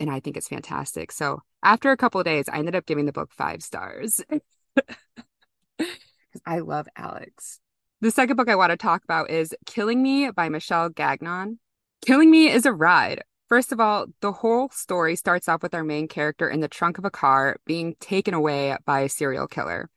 and 0.00 0.10
I 0.10 0.20
think 0.20 0.36
it's 0.36 0.48
fantastic. 0.48 1.12
So 1.12 1.42
after 1.62 1.90
a 1.90 1.96
couple 1.96 2.20
of 2.20 2.26
days, 2.26 2.48
I 2.48 2.58
ended 2.58 2.74
up 2.74 2.86
giving 2.86 3.06
the 3.06 3.12
book 3.12 3.30
five 3.32 3.62
stars. 3.62 4.20
I 6.46 6.58
love 6.58 6.86
Alex. 6.96 7.60
The 8.00 8.10
second 8.10 8.36
book 8.36 8.48
I 8.48 8.56
want 8.56 8.70
to 8.70 8.76
talk 8.76 9.04
about 9.04 9.30
is 9.30 9.54
Killing 9.66 10.02
Me 10.02 10.30
by 10.30 10.48
Michelle 10.48 10.88
Gagnon. 10.88 11.58
Killing 12.04 12.30
Me 12.30 12.50
is 12.50 12.66
a 12.66 12.72
ride. 12.72 13.22
First 13.48 13.72
of 13.72 13.80
all, 13.80 14.06
the 14.20 14.32
whole 14.32 14.68
story 14.70 15.16
starts 15.16 15.48
off 15.48 15.62
with 15.62 15.74
our 15.74 15.84
main 15.84 16.08
character 16.08 16.48
in 16.48 16.60
the 16.60 16.68
trunk 16.68 16.98
of 16.98 17.04
a 17.04 17.10
car 17.10 17.56
being 17.66 17.94
taken 18.00 18.34
away 18.34 18.76
by 18.84 19.00
a 19.00 19.08
serial 19.08 19.46
killer. 19.46 19.88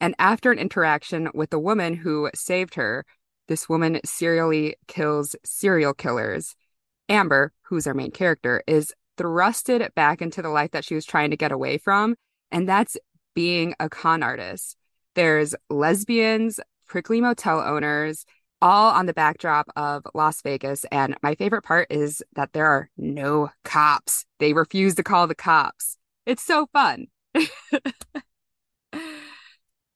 And 0.00 0.14
after 0.18 0.50
an 0.50 0.58
interaction 0.58 1.28
with 1.34 1.50
the 1.50 1.58
woman 1.58 1.94
who 1.94 2.30
saved 2.34 2.74
her, 2.74 3.04
this 3.48 3.68
woman 3.68 4.00
serially 4.04 4.76
kills 4.88 5.36
serial 5.44 5.94
killers. 5.94 6.54
Amber, 7.08 7.52
who's 7.62 7.86
our 7.86 7.94
main 7.94 8.10
character, 8.10 8.62
is 8.66 8.92
thrusted 9.16 9.94
back 9.94 10.22
into 10.22 10.42
the 10.42 10.48
life 10.48 10.70
that 10.72 10.84
she 10.84 10.94
was 10.94 11.04
trying 11.04 11.30
to 11.30 11.36
get 11.36 11.52
away 11.52 11.78
from. 11.78 12.16
And 12.50 12.68
that's 12.68 12.96
being 13.34 13.74
a 13.80 13.88
con 13.88 14.22
artist. 14.22 14.76
There's 15.14 15.54
lesbians, 15.70 16.60
prickly 16.86 17.20
motel 17.20 17.60
owners, 17.60 18.24
all 18.62 18.92
on 18.92 19.06
the 19.06 19.12
backdrop 19.12 19.68
of 19.76 20.06
Las 20.14 20.42
Vegas. 20.42 20.84
And 20.90 21.16
my 21.22 21.34
favorite 21.34 21.62
part 21.62 21.88
is 21.90 22.22
that 22.34 22.52
there 22.52 22.66
are 22.66 22.90
no 22.96 23.50
cops. 23.64 24.24
They 24.38 24.52
refuse 24.52 24.94
to 24.96 25.02
call 25.02 25.26
the 25.26 25.34
cops. 25.34 25.96
It's 26.24 26.42
so 26.42 26.66
fun. 26.72 27.06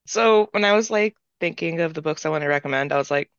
so 0.06 0.48
when 0.52 0.64
I 0.64 0.72
was 0.72 0.90
like 0.90 1.16
thinking 1.40 1.80
of 1.80 1.94
the 1.94 2.02
books 2.02 2.26
I 2.26 2.28
want 2.28 2.42
to 2.42 2.48
recommend, 2.48 2.92
I 2.92 2.98
was 2.98 3.10
like, 3.10 3.30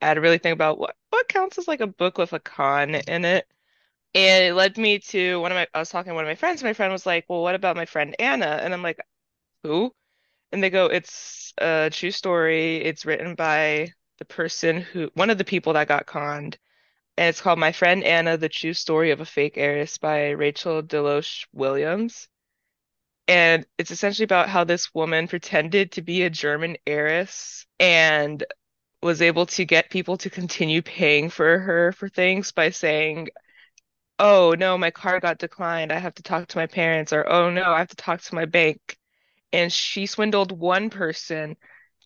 I 0.00 0.06
had 0.06 0.14
to 0.14 0.20
really 0.20 0.38
think 0.38 0.54
about 0.54 0.78
what 0.78 0.96
what 1.10 1.28
counts 1.28 1.58
as 1.58 1.68
like 1.68 1.80
a 1.80 1.86
book 1.86 2.18
with 2.18 2.32
a 2.32 2.40
con 2.40 2.94
in 2.94 3.24
it. 3.24 3.46
And 4.14 4.44
it 4.44 4.54
led 4.54 4.76
me 4.78 4.98
to 5.00 5.40
one 5.40 5.52
of 5.52 5.56
my, 5.56 5.66
I 5.74 5.78
was 5.78 5.90
talking 5.90 6.10
to 6.10 6.14
one 6.14 6.24
of 6.24 6.28
my 6.28 6.34
friends. 6.34 6.62
My 6.62 6.72
friend 6.72 6.92
was 6.92 7.06
like, 7.06 7.26
Well, 7.28 7.42
what 7.42 7.54
about 7.54 7.76
my 7.76 7.86
friend 7.86 8.16
Anna? 8.18 8.58
And 8.62 8.72
I'm 8.74 8.82
like, 8.82 8.98
Who? 9.64 9.94
And 10.52 10.62
they 10.62 10.70
go, 10.70 10.86
It's 10.86 11.52
a 11.58 11.90
true 11.92 12.10
story. 12.10 12.78
It's 12.78 13.06
written 13.06 13.34
by 13.34 13.92
the 14.18 14.24
person 14.24 14.80
who, 14.80 15.10
one 15.14 15.30
of 15.30 15.38
the 15.38 15.44
people 15.44 15.74
that 15.74 15.88
got 15.88 16.06
conned. 16.06 16.58
And 17.18 17.28
it's 17.28 17.40
called 17.40 17.58
My 17.58 17.72
Friend 17.72 18.04
Anna, 18.04 18.36
The 18.36 18.48
True 18.48 18.74
Story 18.74 19.10
of 19.10 19.20
a 19.20 19.24
Fake 19.26 19.58
Heiress 19.58 19.98
by 19.98 20.30
Rachel 20.30 20.82
DeLoache 20.82 21.46
Williams. 21.52 22.28
And 23.26 23.66
it's 23.76 23.90
essentially 23.90 24.24
about 24.24 24.48
how 24.48 24.64
this 24.64 24.94
woman 24.94 25.28
pretended 25.28 25.92
to 25.92 26.02
be 26.02 26.22
a 26.22 26.30
German 26.30 26.76
heiress 26.86 27.66
and 27.78 28.42
was 29.02 29.22
able 29.22 29.46
to 29.46 29.64
get 29.64 29.90
people 29.90 30.16
to 30.18 30.30
continue 30.30 30.82
paying 30.82 31.30
for 31.30 31.58
her 31.58 31.92
for 31.92 32.08
things 32.08 32.52
by 32.52 32.70
saying, 32.70 33.28
oh 34.18 34.54
no, 34.58 34.76
my 34.78 34.90
card 34.90 35.22
got 35.22 35.38
declined. 35.38 35.92
I 35.92 35.98
have 35.98 36.14
to 36.16 36.22
talk 36.22 36.48
to 36.48 36.58
my 36.58 36.66
parents, 36.66 37.12
or 37.12 37.28
oh 37.28 37.50
no, 37.50 37.72
I 37.72 37.78
have 37.78 37.88
to 37.88 37.96
talk 37.96 38.20
to 38.22 38.34
my 38.34 38.44
bank. 38.44 38.96
And 39.52 39.72
she 39.72 40.06
swindled 40.06 40.52
one 40.52 40.90
person 40.90 41.56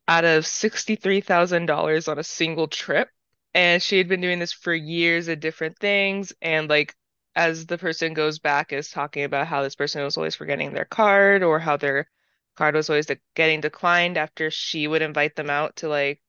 out 0.08 0.24
of 0.24 0.46
$63,000 0.46 2.08
on 2.08 2.18
a 2.18 2.24
single 2.24 2.68
trip. 2.68 3.08
And 3.54 3.82
she 3.82 3.98
had 3.98 4.08
been 4.08 4.20
doing 4.22 4.38
this 4.40 4.52
for 4.52 4.74
years 4.74 5.28
at 5.28 5.40
different 5.40 5.78
things. 5.78 6.32
And 6.42 6.68
like, 6.70 6.94
as 7.36 7.66
the 7.66 7.78
person 7.78 8.14
goes 8.14 8.38
back, 8.40 8.72
is 8.72 8.90
talking 8.90 9.24
about 9.24 9.46
how 9.48 9.62
this 9.62 9.76
person 9.76 10.04
was 10.04 10.16
always 10.18 10.36
forgetting 10.36 10.72
their 10.74 10.84
card 10.86 11.42
or 11.42 11.58
how 11.60 11.76
their 11.78 12.08
card 12.56 12.74
was 12.74 12.90
always 12.90 13.06
de 13.06 13.18
getting 13.34 13.60
declined 13.60 14.18
after 14.18 14.50
she 14.50 14.86
would 14.88 15.02
invite 15.02 15.36
them 15.36 15.50
out 15.50 15.76
to 15.76 15.88
like 15.88 16.20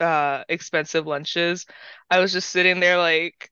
uh 0.00 0.44
expensive 0.48 1.06
lunches. 1.06 1.66
I 2.10 2.20
was 2.20 2.32
just 2.32 2.50
sitting 2.50 2.80
there 2.80 2.98
like, 2.98 3.50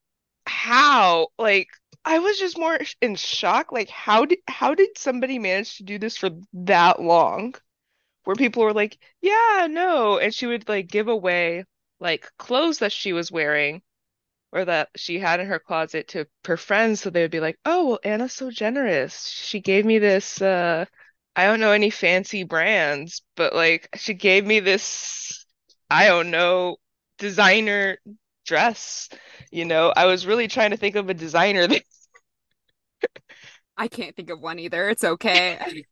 how? 0.49 1.29
Like, 1.39 1.69
I 2.05 2.19
was 2.21 2.39
just 2.39 2.59
more 2.59 2.79
in 3.03 3.17
shock. 3.17 3.73
Like, 3.73 3.89
how 3.91 4.25
did 4.25 4.39
how 4.49 4.75
did 4.75 4.99
somebody 4.99 5.39
manage 5.39 5.77
to 5.79 5.85
do 5.85 5.99
this 5.99 6.17
for 6.17 6.31
that 6.55 7.01
long? 7.01 7.55
Where 8.25 8.37
people 8.37 8.63
were 8.65 8.75
like, 8.75 8.99
yeah, 9.23 9.69
no, 9.71 10.19
and 10.19 10.35
she 10.35 10.47
would 10.47 10.69
like 10.69 10.89
give 10.89 11.09
away 11.09 11.65
like 12.01 12.31
clothes 12.39 12.79
that 12.81 12.93
she 12.93 13.13
was 13.13 13.33
wearing 13.33 13.83
or 14.53 14.65
that 14.65 14.89
she 14.97 15.19
had 15.19 15.41
in 15.41 15.47
her 15.49 15.59
closet 15.59 16.09
to 16.09 16.27
her 16.47 16.57
friends, 16.57 17.01
so 17.01 17.11
they 17.11 17.23
would 17.23 17.31
be 17.31 17.41
like, 17.41 17.59
oh, 17.65 17.87
well, 17.89 18.01
Anna's 18.05 18.33
so 18.33 18.51
generous. 18.51 19.27
She 19.29 19.61
gave 19.61 19.85
me 19.85 19.99
this 19.99 20.41
uh 20.43 20.85
I 21.37 21.47
don't 21.47 21.61
know 21.61 21.73
any 21.73 21.91
fancy 21.91 22.45
brands, 22.45 23.23
but 23.37 23.55
like 23.55 23.89
she 23.97 24.15
gave 24.15 24.45
me 24.47 24.61
this 24.61 25.47
I 25.91 26.07
don't 26.09 26.31
know 26.31 26.77
designer 27.19 27.99
dress. 28.49 29.09
You 29.53 29.65
know, 29.65 29.93
I 29.97 30.07
was 30.07 30.27
really 30.27 30.49
trying 30.49 30.71
to 30.71 30.77
think 30.77 30.97
of 30.97 31.09
a 31.09 31.15
designer 31.15 31.67
that 31.67 31.83
I 33.77 33.87
can't 33.89 34.17
think 34.17 34.31
of 34.31 34.41
one 34.41 34.59
either. 34.59 34.89
It's 34.89 35.05
okay. 35.05 35.85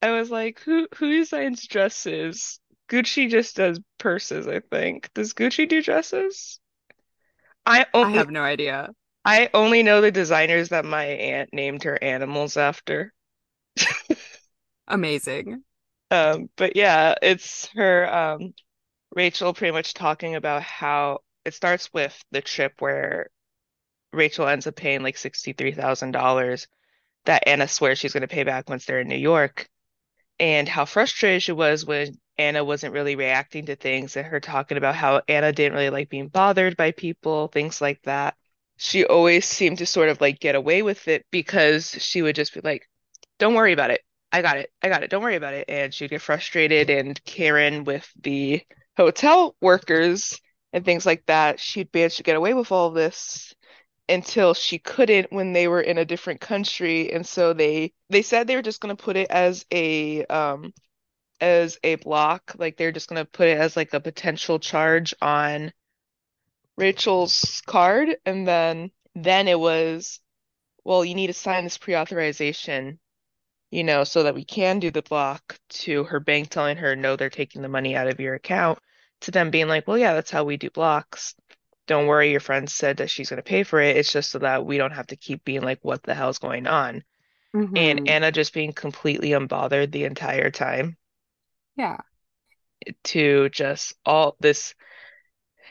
I 0.00 0.10
was 0.12 0.30
like, 0.30 0.60
who 0.60 0.88
who 0.96 1.18
designs 1.18 1.66
dresses? 1.66 2.60
Gucci 2.88 3.28
just 3.28 3.56
does 3.56 3.80
purses, 3.98 4.46
I 4.46 4.60
think. 4.60 5.10
Does 5.14 5.34
Gucci 5.34 5.68
do 5.68 5.82
dresses? 5.82 6.60
I 7.66 7.84
I 7.92 8.10
have 8.10 8.30
no 8.30 8.42
idea. 8.42 8.90
I 9.24 9.50
only 9.52 9.82
know 9.82 10.00
the 10.00 10.12
designers 10.12 10.68
that 10.68 10.84
my 10.84 11.04
aunt 11.04 11.50
named 11.52 11.82
her 11.82 11.98
animals 12.02 12.56
after. 12.56 13.12
Amazing. 14.86 15.64
Um, 16.12 16.48
but 16.56 16.76
yeah, 16.76 17.14
it's 17.20 17.66
her 17.74 18.14
um 18.14 18.54
Rachel 19.14 19.52
pretty 19.52 19.72
much 19.72 19.94
talking 19.94 20.36
about 20.36 20.62
how 20.62 21.20
it 21.46 21.54
starts 21.54 21.92
with 21.94 22.24
the 22.32 22.42
trip 22.42 22.74
where 22.80 23.30
Rachel 24.12 24.48
ends 24.48 24.66
up 24.66 24.74
paying 24.74 25.02
like 25.02 25.14
$63,000 25.14 26.66
that 27.24 27.44
Anna 27.46 27.68
swears 27.68 27.98
she's 27.98 28.12
going 28.12 28.22
to 28.22 28.28
pay 28.28 28.42
back 28.42 28.68
once 28.68 28.84
they're 28.84 29.00
in 29.00 29.08
New 29.08 29.16
York, 29.16 29.68
and 30.40 30.68
how 30.68 30.84
frustrated 30.84 31.42
she 31.42 31.52
was 31.52 31.84
when 31.86 32.18
Anna 32.36 32.64
wasn't 32.64 32.94
really 32.94 33.14
reacting 33.14 33.66
to 33.66 33.76
things, 33.76 34.16
and 34.16 34.26
her 34.26 34.40
talking 34.40 34.76
about 34.76 34.96
how 34.96 35.22
Anna 35.28 35.52
didn't 35.52 35.74
really 35.74 35.90
like 35.90 36.08
being 36.08 36.28
bothered 36.28 36.76
by 36.76 36.90
people, 36.90 37.46
things 37.48 37.80
like 37.80 38.02
that. 38.02 38.34
She 38.76 39.04
always 39.04 39.46
seemed 39.46 39.78
to 39.78 39.86
sort 39.86 40.08
of 40.08 40.20
like 40.20 40.40
get 40.40 40.56
away 40.56 40.82
with 40.82 41.06
it 41.08 41.24
because 41.30 41.90
she 41.90 42.22
would 42.22 42.34
just 42.34 42.54
be 42.54 42.60
like, 42.62 42.88
Don't 43.38 43.54
worry 43.54 43.72
about 43.72 43.90
it. 43.92 44.02
I 44.32 44.42
got 44.42 44.58
it. 44.58 44.70
I 44.82 44.88
got 44.88 45.04
it. 45.04 45.10
Don't 45.10 45.22
worry 45.22 45.36
about 45.36 45.54
it. 45.54 45.66
And 45.68 45.94
she'd 45.94 46.10
get 46.10 46.22
frustrated, 46.22 46.90
and 46.90 47.22
Karen 47.24 47.84
with 47.84 48.10
the 48.20 48.62
hotel 48.96 49.54
workers 49.60 50.40
and 50.76 50.84
things 50.84 51.06
like 51.06 51.24
that, 51.24 51.58
she'd 51.58 51.88
manage 51.94 52.18
to 52.18 52.22
get 52.22 52.36
away 52.36 52.52
with 52.52 52.70
all 52.70 52.90
this 52.90 53.54
until 54.10 54.52
she 54.52 54.78
couldn't 54.78 55.32
when 55.32 55.54
they 55.54 55.68
were 55.68 55.80
in 55.80 55.96
a 55.96 56.04
different 56.04 56.38
country. 56.42 57.10
And 57.14 57.26
so 57.26 57.54
they 57.54 57.94
they 58.10 58.20
said 58.20 58.46
they 58.46 58.56
were 58.56 58.62
just 58.62 58.82
going 58.82 58.94
to 58.94 59.02
put 59.02 59.16
it 59.16 59.30
as 59.30 59.64
a 59.72 60.26
um 60.26 60.74
as 61.40 61.78
a 61.82 61.94
block 61.96 62.54
like 62.58 62.76
they're 62.76 62.92
just 62.92 63.08
going 63.08 63.24
to 63.24 63.30
put 63.30 63.48
it 63.48 63.56
as 63.56 63.74
like 63.74 63.94
a 63.94 64.00
potential 64.00 64.58
charge 64.58 65.14
on 65.22 65.72
Rachel's 66.76 67.62
card. 67.66 68.18
And 68.26 68.46
then 68.46 68.90
then 69.14 69.48
it 69.48 69.58
was 69.58 70.20
well 70.84 71.06
you 71.06 71.14
need 71.14 71.28
to 71.28 71.32
sign 71.32 71.64
this 71.64 71.78
pre-authorization 71.78 72.98
you 73.70 73.82
know 73.82 74.04
so 74.04 74.24
that 74.24 74.34
we 74.34 74.44
can 74.44 74.78
do 74.78 74.90
the 74.90 75.00
block 75.00 75.58
to 75.70 76.04
her 76.04 76.20
bank 76.20 76.50
telling 76.50 76.76
her 76.76 76.94
no 76.94 77.16
they're 77.16 77.30
taking 77.30 77.62
the 77.62 77.68
money 77.68 77.96
out 77.96 78.08
of 78.08 78.20
your 78.20 78.34
account 78.34 78.78
to 79.20 79.30
them 79.30 79.50
being 79.50 79.68
like 79.68 79.86
well 79.88 79.98
yeah 79.98 80.14
that's 80.14 80.30
how 80.30 80.44
we 80.44 80.56
do 80.56 80.70
blocks 80.70 81.34
don't 81.88 82.06
worry, 82.08 82.32
your 82.32 82.40
friend 82.40 82.70
said 82.70 82.98
that 82.98 83.10
she's 83.10 83.30
going 83.30 83.38
to 83.38 83.42
pay 83.44 83.64
for 83.64 83.80
it. 83.80 83.96
It's 83.96 84.12
just 84.12 84.30
so 84.30 84.40
that 84.40 84.66
we 84.66 84.78
don't 84.78 84.92
have 84.92 85.08
to 85.08 85.16
keep 85.16 85.44
being 85.44 85.62
like, 85.62 85.80
what 85.82 86.02
the 86.04 86.14
hell's 86.14 86.38
going 86.38 86.66
on? 86.68 87.04
And 87.76 88.00
hmm 88.00 88.06
Anna 88.06 88.32
just 88.32 88.54
being 88.54 88.72
completely 88.72 89.30
unbothered 89.30 89.92
the 89.92 90.04
entire 90.04 90.50
time 90.50 90.98
Yeah. 91.76 91.98
to 93.04 93.48
just 93.50 93.94
all 94.04 94.36
this, 94.40 94.74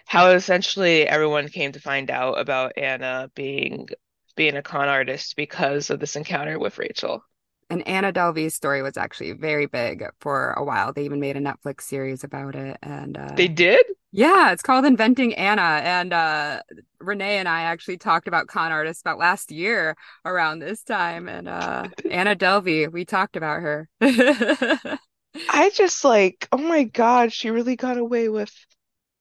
how 0.05 0.31
essentially 0.31 1.07
everyone 1.07 1.47
came 1.49 1.71
to 1.71 1.79
find 1.79 2.09
out 2.09 2.39
about 2.39 2.73
Anna 2.77 3.29
being 3.35 3.87
being 4.35 4.55
a 4.57 4.61
con 4.63 4.89
artist 4.89 5.35
because 5.35 5.89
of 5.89 5.99
this 5.99 6.15
encounter 6.15 6.59
with 6.59 6.77
Rachel. 6.77 7.23
And 7.69 7.87
Anna 7.87 8.11
Delvey's 8.11 8.53
story 8.53 8.81
was 8.81 8.97
actually 8.97 9.31
very 9.33 9.65
big 9.65 10.03
for 10.19 10.53
a 10.53 10.63
while. 10.63 10.93
They 10.93 11.05
even 11.05 11.19
made 11.19 11.35
a 11.37 11.41
Netflix 11.41 11.81
series 11.81 12.23
about 12.23 12.55
it. 12.55 12.77
And 12.83 13.17
They 13.29 13.47
uh 13.47 13.47
did? 13.47 13.85
yeah, 14.11 14.51
it's 14.53 14.63
called 14.63 14.85
Inventing 14.85 15.35
Anna. 15.35 15.81
And 15.83 16.13
uh 16.13 16.61
Renee 16.99 17.37
and 17.39 17.49
I 17.49 17.63
actually 17.63 17.97
talked 17.97 18.27
about 18.27 18.47
con 18.47 18.71
artists 18.71 19.01
about 19.01 19.19
last 19.19 19.51
year 19.51 19.97
around 20.25 20.59
this 20.59 20.83
time. 20.83 21.29
And 21.29 21.47
uh 21.49 21.89
Anna 22.09 22.35
Delvey, 22.35 22.91
we 22.91 23.05
talked 23.05 23.35
about 23.37 23.61
her. 23.61 23.89
I 25.47 25.69
just 25.71 26.03
like, 26.03 26.47
oh 26.51 26.57
my 26.57 26.83
God, 26.83 27.31
she 27.33 27.49
really 27.49 27.75
got 27.75 27.97
away 27.97 28.29
with 28.29 28.53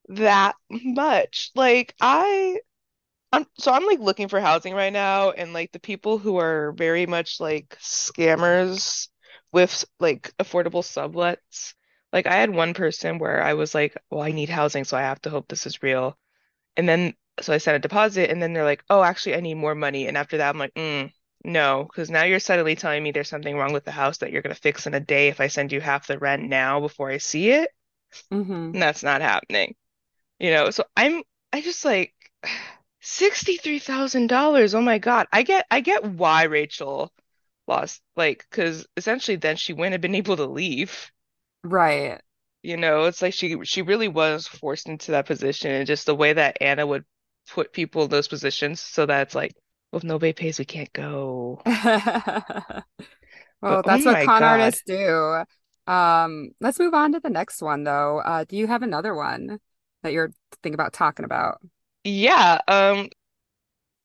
that 0.08 0.56
much. 0.70 1.50
Like 1.54 1.94
I 2.00 2.60
I'm 3.34 3.46
so 3.58 3.72
I'm 3.72 3.86
like 3.86 4.00
looking 4.00 4.28
for 4.28 4.40
housing 4.40 4.74
right 4.74 4.92
now 4.92 5.30
and 5.30 5.52
like 5.52 5.72
the 5.72 5.80
people 5.80 6.18
who 6.18 6.36
are 6.38 6.72
very 6.72 7.06
much 7.06 7.40
like 7.40 7.76
scammers 7.80 9.08
with 9.52 9.84
like 10.00 10.32
affordable 10.38 10.82
sublets. 10.82 11.74
Like 12.12 12.26
I 12.26 12.36
had 12.36 12.50
one 12.50 12.74
person 12.74 13.18
where 13.18 13.42
I 13.42 13.54
was 13.54 13.74
like, 13.74 13.96
well, 14.10 14.22
I 14.22 14.30
need 14.32 14.48
housing, 14.50 14.84
so 14.84 14.96
I 14.96 15.02
have 15.02 15.20
to 15.22 15.30
hope 15.30 15.48
this 15.48 15.66
is 15.66 15.82
real. 15.82 16.16
And 16.76 16.88
then 16.88 17.14
so 17.42 17.52
I 17.52 17.58
sent 17.58 17.76
a 17.76 17.80
deposit 17.80 18.30
and 18.30 18.42
then 18.42 18.52
they're 18.54 18.64
like, 18.64 18.84
oh, 18.90 19.02
actually 19.02 19.36
I 19.36 19.40
need 19.40 19.54
more 19.56 19.74
money. 19.74 20.06
And 20.08 20.16
after 20.18 20.38
that 20.38 20.50
I'm 20.50 20.58
like, 20.58 20.74
mm, 20.74 21.12
no, 21.44 21.84
because 21.84 22.10
now 22.10 22.24
you're 22.24 22.40
suddenly 22.40 22.76
telling 22.76 23.02
me 23.02 23.12
there's 23.12 23.28
something 23.30 23.56
wrong 23.56 23.72
with 23.74 23.84
the 23.84 23.92
house 23.92 24.18
that 24.18 24.32
you're 24.32 24.42
gonna 24.42 24.54
fix 24.56 24.86
in 24.86 24.94
a 24.94 25.00
day 25.00 25.28
if 25.28 25.40
I 25.40 25.48
send 25.48 25.72
you 25.72 25.80
half 25.80 26.06
the 26.08 26.18
rent 26.18 26.44
now 26.44 26.80
before 26.80 27.10
I 27.10 27.18
see 27.18 27.50
it. 27.50 27.70
hmm 28.30 28.74
And 28.74 28.82
that's 28.82 29.02
not 29.02 29.22
happening. 29.22 29.74
You 30.40 30.52
know, 30.52 30.70
so 30.70 30.84
I'm 30.96 31.22
I 31.52 31.60
just 31.62 31.84
like 31.84 32.14
$63,000. 33.04 34.74
Oh 34.74 34.80
my 34.80 34.98
God. 34.98 35.26
I 35.32 35.42
get 35.42 35.66
I 35.70 35.80
get 35.80 36.04
why 36.04 36.44
Rachel 36.44 37.12
lost 37.68 38.02
like 38.16 38.46
because 38.50 38.86
essentially 38.96 39.36
then 39.36 39.56
she 39.56 39.72
wouldn't 39.72 39.92
have 39.94 40.00
been 40.02 40.14
able 40.16 40.36
to 40.36 40.46
leave. 40.46 41.10
Right. 41.64 42.20
You 42.62 42.76
know, 42.76 43.04
it's 43.04 43.20
like 43.22 43.34
she 43.34 43.62
she 43.64 43.82
really 43.82 44.08
was 44.08 44.46
forced 44.48 44.88
into 44.88 45.12
that 45.12 45.26
position 45.26 45.70
and 45.70 45.86
just 45.86 46.06
the 46.06 46.14
way 46.14 46.32
that 46.32 46.56
Anna 46.60 46.86
would 46.86 47.04
put 47.48 47.72
people 47.72 48.04
in 48.04 48.10
those 48.10 48.26
positions 48.28 48.80
so 48.80 49.06
that 49.06 49.22
it's 49.22 49.34
like, 49.34 49.54
well, 49.92 49.98
if 49.98 50.04
nobody 50.04 50.32
pays, 50.32 50.58
we 50.58 50.64
can't 50.64 50.92
go. 50.92 51.62
But 51.66 52.84
Well, 53.62 53.82
oh 53.84 53.84
that's 53.84 54.04
what 54.04 54.18
con 54.20 54.44
God. 54.44 54.44
artists 54.44 54.82
do. 54.86 55.44
Um, 55.86 56.50
let's 56.60 56.78
move 56.78 56.94
on 56.94 57.12
to 57.12 57.20
the 57.20 57.30
next 57.30 57.62
one 57.62 57.84
though. 57.84 58.20
Uh, 58.20 58.44
do 58.44 58.56
you 58.56 58.66
have 58.66 58.82
another 58.82 59.14
one 59.14 59.58
that 60.02 60.12
you're 60.12 60.32
thinking 60.62 60.74
about 60.74 60.92
talking 60.92 61.24
about? 61.24 61.60
Yeah, 62.04 62.60
um 62.68 63.08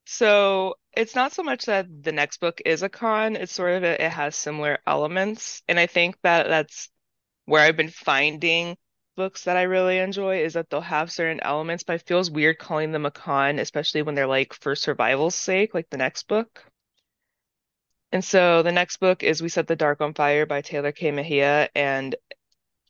so 0.06 0.76
it's 0.94 1.16
not 1.16 1.32
so 1.34 1.44
much 1.44 1.66
that 1.66 1.88
the 2.04 2.12
next 2.12 2.40
book 2.40 2.62
is 2.66 2.84
a 2.84 2.90
con, 2.90 3.36
it's 3.36 3.54
sort 3.54 3.72
of 3.76 3.84
it, 3.84 4.02
it 4.02 4.12
has 4.12 4.36
similar 4.36 4.80
elements. 4.88 5.62
And 5.68 5.80
I 5.80 5.88
think 5.88 6.18
that 6.24 6.48
that's 6.48 6.90
where 7.46 7.64
I've 7.64 7.78
been 7.78 7.90
finding 7.90 8.78
books 9.18 9.46
that 9.46 9.58
I 9.58 9.64
really 9.64 10.00
enjoy 10.00 10.44
is 10.44 10.54
that 10.56 10.70
they'll 10.70 10.82
have 10.82 11.12
certain 11.12 11.42
elements, 11.44 11.84
but 11.84 11.96
it 11.98 12.08
feels 12.08 12.32
weird 12.32 12.60
calling 12.60 12.92
them 12.94 13.06
a 13.08 13.12
con, 13.12 13.60
especially 13.60 14.04
when 14.04 14.16
they're 14.16 14.28
like 14.28 14.54
for 14.54 14.76
survival's 14.76 15.36
sake, 15.36 15.74
like 15.76 15.90
the 15.92 15.98
next 15.98 16.28
book. 16.28 16.66
And 18.12 18.24
so 18.24 18.62
the 18.62 18.72
next 18.72 18.98
book 18.98 19.24
is 19.24 19.42
We 19.42 19.50
Set 19.50 19.66
the 19.68 19.76
Dark 19.76 20.00
on 20.02 20.14
Fire 20.14 20.46
by 20.46 20.62
Tehlor 20.62 20.96
Kay 20.96 21.10
Mejia. 21.12 21.70
And 21.76 22.16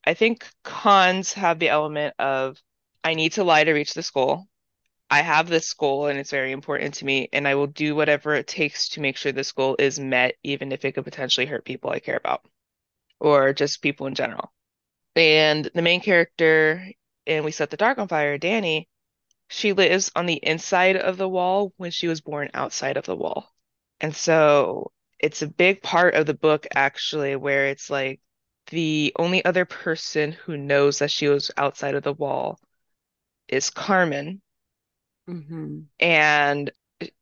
I 0.05 0.15
think 0.15 0.47
cons 0.63 1.33
have 1.35 1.59
the 1.59 1.69
element 1.69 2.15
of 2.19 2.61
I 3.05 3.15
need 3.15 3.33
to 3.35 3.45
lie 3.45 3.65
to 3.65 3.73
reach 3.73 3.95
this 3.95 4.11
goal. 4.11 4.48
I 5.09 5.21
have 5.21 5.49
this 5.49 5.73
goal 5.73 6.07
and 6.07 6.19
it's 6.19 6.31
very 6.31 6.51
important 6.51 6.95
to 6.95 7.05
me, 7.05 7.29
and 7.33 7.47
I 7.47 7.55
will 7.55 7.67
do 7.67 7.95
whatever 7.95 8.35
it 8.35 8.47
takes 8.47 8.89
to 8.89 9.01
make 9.01 9.17
sure 9.17 9.31
this 9.31 9.51
goal 9.51 9.75
is 9.79 9.99
met, 9.99 10.35
even 10.43 10.71
if 10.71 10.85
it 10.85 10.93
could 10.93 11.05
potentially 11.05 11.47
hurt 11.47 11.65
people 11.65 11.89
I 11.89 11.99
care 11.99 12.17
about 12.17 12.45
or 13.19 13.53
just 13.53 13.81
people 13.81 14.07
in 14.07 14.15
general. 14.15 14.53
And 15.15 15.69
the 15.73 15.81
main 15.81 16.01
character 16.01 16.91
and 17.27 17.43
We 17.43 17.51
Set 17.51 17.69
the 17.69 17.77
Dark 17.77 17.97
on 17.97 18.07
Fire, 18.07 18.37
Dani, 18.37 18.87
she 19.49 19.73
lives 19.73 20.11
on 20.15 20.27
the 20.27 20.35
inside 20.35 20.95
of 20.95 21.17
the 21.17 21.27
wall 21.27 21.73
when 21.77 21.91
she 21.91 22.07
was 22.07 22.21
born 22.21 22.49
outside 22.53 22.97
of 22.97 23.05
the 23.05 23.15
wall. 23.15 23.51
And 23.99 24.15
so 24.15 24.91
it's 25.19 25.41
a 25.41 25.47
big 25.47 25.81
part 25.81 26.13
of 26.13 26.25
the 26.25 26.33
book 26.33 26.67
actually 26.73 27.35
where 27.35 27.67
it's 27.67 27.89
like 27.89 28.21
the 28.67 29.11
only 29.17 29.43
other 29.43 29.65
person 29.65 30.31
who 30.31 30.55
knows 30.55 30.99
that 30.99 31.11
she 31.11 31.27
was 31.27 31.51
outside 31.57 31.95
of 31.95 32.03
the 32.03 32.13
wall 32.13 32.59
is 33.47 33.69
Carmen. 33.71 34.41
Mm-hmm. 35.29 35.81
And 35.99 36.71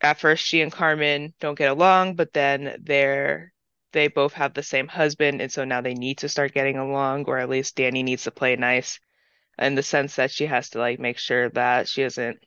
at 0.02 0.20
first 0.20 0.46
she 0.46 0.62
and 0.62 0.72
Carmen 0.72 1.34
don't 1.40 1.58
get 1.58 1.72
along, 1.72 2.16
but 2.16 2.34
then 2.34 2.78
they're 2.82 3.54
they 3.94 4.08
both 4.08 4.34
have 4.34 4.54
the 4.54 4.64
same 4.64 4.88
husband, 4.88 5.42
and 5.42 5.52
so 5.52 5.66
now 5.66 5.82
they 5.82 5.94
need 5.94 6.20
to 6.20 6.30
start 6.30 6.54
getting 6.54 6.78
along, 6.78 7.26
or 7.26 7.38
at 7.38 7.50
least 7.50 7.78
Dani 7.78 8.04
needs 8.04 8.24
to 8.24 8.32
play 8.32 8.56
nice 8.56 9.00
in 9.60 9.76
the 9.76 9.84
sense 9.84 10.16
that 10.18 10.32
she 10.32 10.46
has 10.46 10.70
to 10.72 10.80
like 10.80 11.00
make 11.00 11.18
sure 11.18 11.50
that 11.50 11.88
she 11.88 12.04
doesn't 12.04 12.38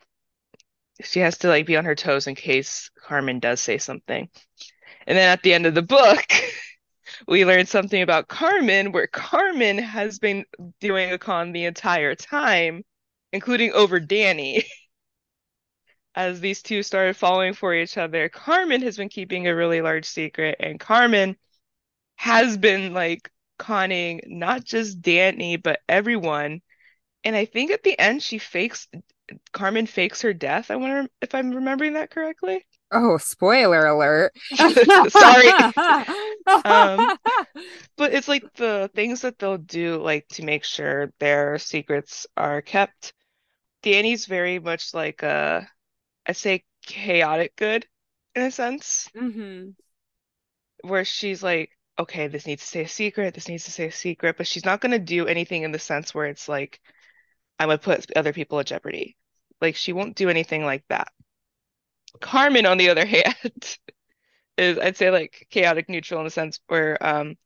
she 1.02 1.20
has 1.20 1.38
to 1.38 1.48
like 1.48 1.66
be 1.66 1.76
on 1.76 1.84
her 1.84 1.94
toes 1.94 2.26
in 2.26 2.34
case 2.34 2.90
Carmen 3.06 3.40
does 3.40 3.60
say 3.60 3.78
something. 3.78 4.28
And 5.06 5.16
then 5.16 5.28
at 5.28 5.42
the 5.42 5.54
end 5.54 5.66
of 5.66 5.74
the 5.74 5.82
book, 5.82 6.24
we 7.26 7.44
learn 7.44 7.66
something 7.66 8.02
about 8.02 8.28
Carmen 8.28 8.92
where 8.92 9.06
Carmen 9.06 9.78
has 9.78 10.18
been 10.18 10.44
doing 10.80 11.12
a 11.12 11.18
con 11.18 11.52
the 11.52 11.64
entire 11.64 12.14
time, 12.14 12.84
including 13.32 13.72
over 13.72 14.00
Dani. 14.00 14.64
As 16.14 16.40
these 16.40 16.62
two 16.62 16.82
started 16.82 17.16
falling 17.16 17.52
for 17.54 17.74
each 17.74 17.96
other, 17.96 18.28
Carmen 18.28 18.82
has 18.82 18.96
been 18.96 19.08
keeping 19.08 19.46
a 19.46 19.54
really 19.54 19.80
large 19.80 20.06
secret, 20.06 20.56
and 20.58 20.80
Carmen 20.80 21.36
has 22.16 22.56
been 22.56 22.92
like 22.92 23.30
conning 23.58 24.20
not 24.26 24.64
just 24.64 25.00
Dani, 25.00 25.62
but 25.62 25.80
everyone. 25.88 26.60
And 27.22 27.36
I 27.36 27.44
think 27.44 27.70
at 27.70 27.82
the 27.82 27.98
end, 27.98 28.22
she 28.22 28.38
fakes 28.38 28.88
Carmen 29.52 29.86
fakes 29.86 30.22
her 30.22 30.32
death. 30.32 30.70
I 30.70 30.76
wonder 30.76 31.08
if 31.20 31.34
I'm 31.34 31.50
remembering 31.52 31.94
that 31.94 32.10
correctly. 32.10 32.64
Oh, 32.92 33.18
spoiler 33.18 33.86
alert. 33.86 34.32
Sorry. 34.54 35.48
um, 36.64 37.16
but 37.96 38.12
it's 38.12 38.26
like 38.26 38.52
the 38.54 38.90
things 38.94 39.20
that 39.20 39.38
they'll 39.38 39.58
do, 39.58 40.02
like 40.02 40.26
to 40.30 40.44
make 40.44 40.64
sure 40.64 41.12
their 41.20 41.58
secrets 41.58 42.26
are 42.36 42.62
kept. 42.62 43.12
Dani's 43.82 44.26
very 44.26 44.58
much 44.58 44.92
like 44.92 45.22
a, 45.22 45.68
I 46.26 46.32
say 46.32 46.64
chaotic 46.86 47.56
good 47.56 47.86
in 48.34 48.42
a 48.42 48.50
sense, 48.50 49.10
Mm-hmm. 49.14 49.70
where 50.82 51.04
she's 51.04 51.42
like, 51.42 51.70
okay, 51.98 52.26
this 52.28 52.46
needs 52.46 52.62
to 52.62 52.68
stay 52.68 52.82
a 52.82 52.88
secret, 52.88 53.34
this 53.34 53.48
needs 53.48 53.64
to 53.64 53.70
stay 53.70 53.86
a 53.86 53.92
secret, 53.92 54.36
but 54.36 54.46
she's 54.46 54.64
not 54.64 54.80
going 54.80 54.92
to 54.92 54.98
do 54.98 55.26
anything 55.26 55.62
in 55.62 55.72
the 55.72 55.78
sense 55.78 56.14
where 56.14 56.26
it's 56.26 56.48
like, 56.48 56.80
I'm 57.58 57.68
going 57.68 57.78
to 57.78 57.84
put 57.84 58.16
other 58.16 58.32
people 58.32 58.60
at 58.60 58.66
jeopardy. 58.66 59.16
Like, 59.60 59.76
she 59.76 59.92
won't 59.94 60.16
do 60.16 60.28
anything 60.30 60.64
like 60.64 60.84
that. 60.88 61.08
Carmen, 62.20 62.66
on 62.66 62.78
the 62.78 62.90
other 62.90 63.06
hand, 63.06 63.78
is 64.58 64.78
I'd 64.78 64.96
say 64.96 65.10
like 65.10 65.46
chaotic 65.50 65.88
neutral 65.88 66.20
in 66.20 66.24
the 66.24 66.30
sense 66.30 66.60
where 66.68 66.98
um 67.04 67.36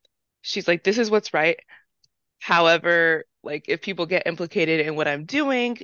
she's 0.42 0.68
like, 0.68 0.84
this 0.84 0.98
is 0.98 1.10
what's 1.10 1.34
right. 1.34 1.58
However, 2.40 3.24
like 3.44 3.66
if 3.68 3.82
people 3.82 4.06
get 4.06 4.26
implicated 4.26 4.86
in 4.86 4.96
what 4.96 5.08
I'm 5.08 5.26
doing, 5.26 5.78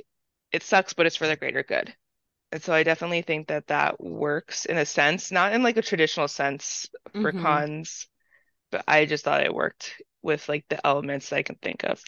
it 0.53 0.63
sucks, 0.65 0.95
but 0.95 1.07
it's 1.07 1.17
for 1.17 1.29
the 1.29 1.37
greater 1.37 1.65
good. 1.65 1.95
And 2.53 2.63
so 2.63 2.73
I 2.73 2.83
definitely 2.83 3.23
think 3.23 3.49
that 3.49 3.69
that 3.69 4.01
works 4.01 4.65
in 4.65 4.77
a 4.77 4.85
sense, 4.87 5.31
not 5.31 5.53
in 5.53 5.63
like 5.63 5.77
a 5.77 5.83
traditional 5.83 6.29
sense 6.29 6.89
for 7.13 7.33
Mhm. 7.33 7.43
cons, 7.43 8.09
but 8.71 8.85
I 8.89 9.05
just 9.07 9.25
thought 9.25 9.45
it 9.45 9.55
worked 9.55 10.03
with 10.23 10.49
like 10.49 10.67
the 10.69 10.85
elements 10.87 11.33
I 11.33 11.43
can 11.43 11.57
think 11.57 11.85
of. 11.85 12.03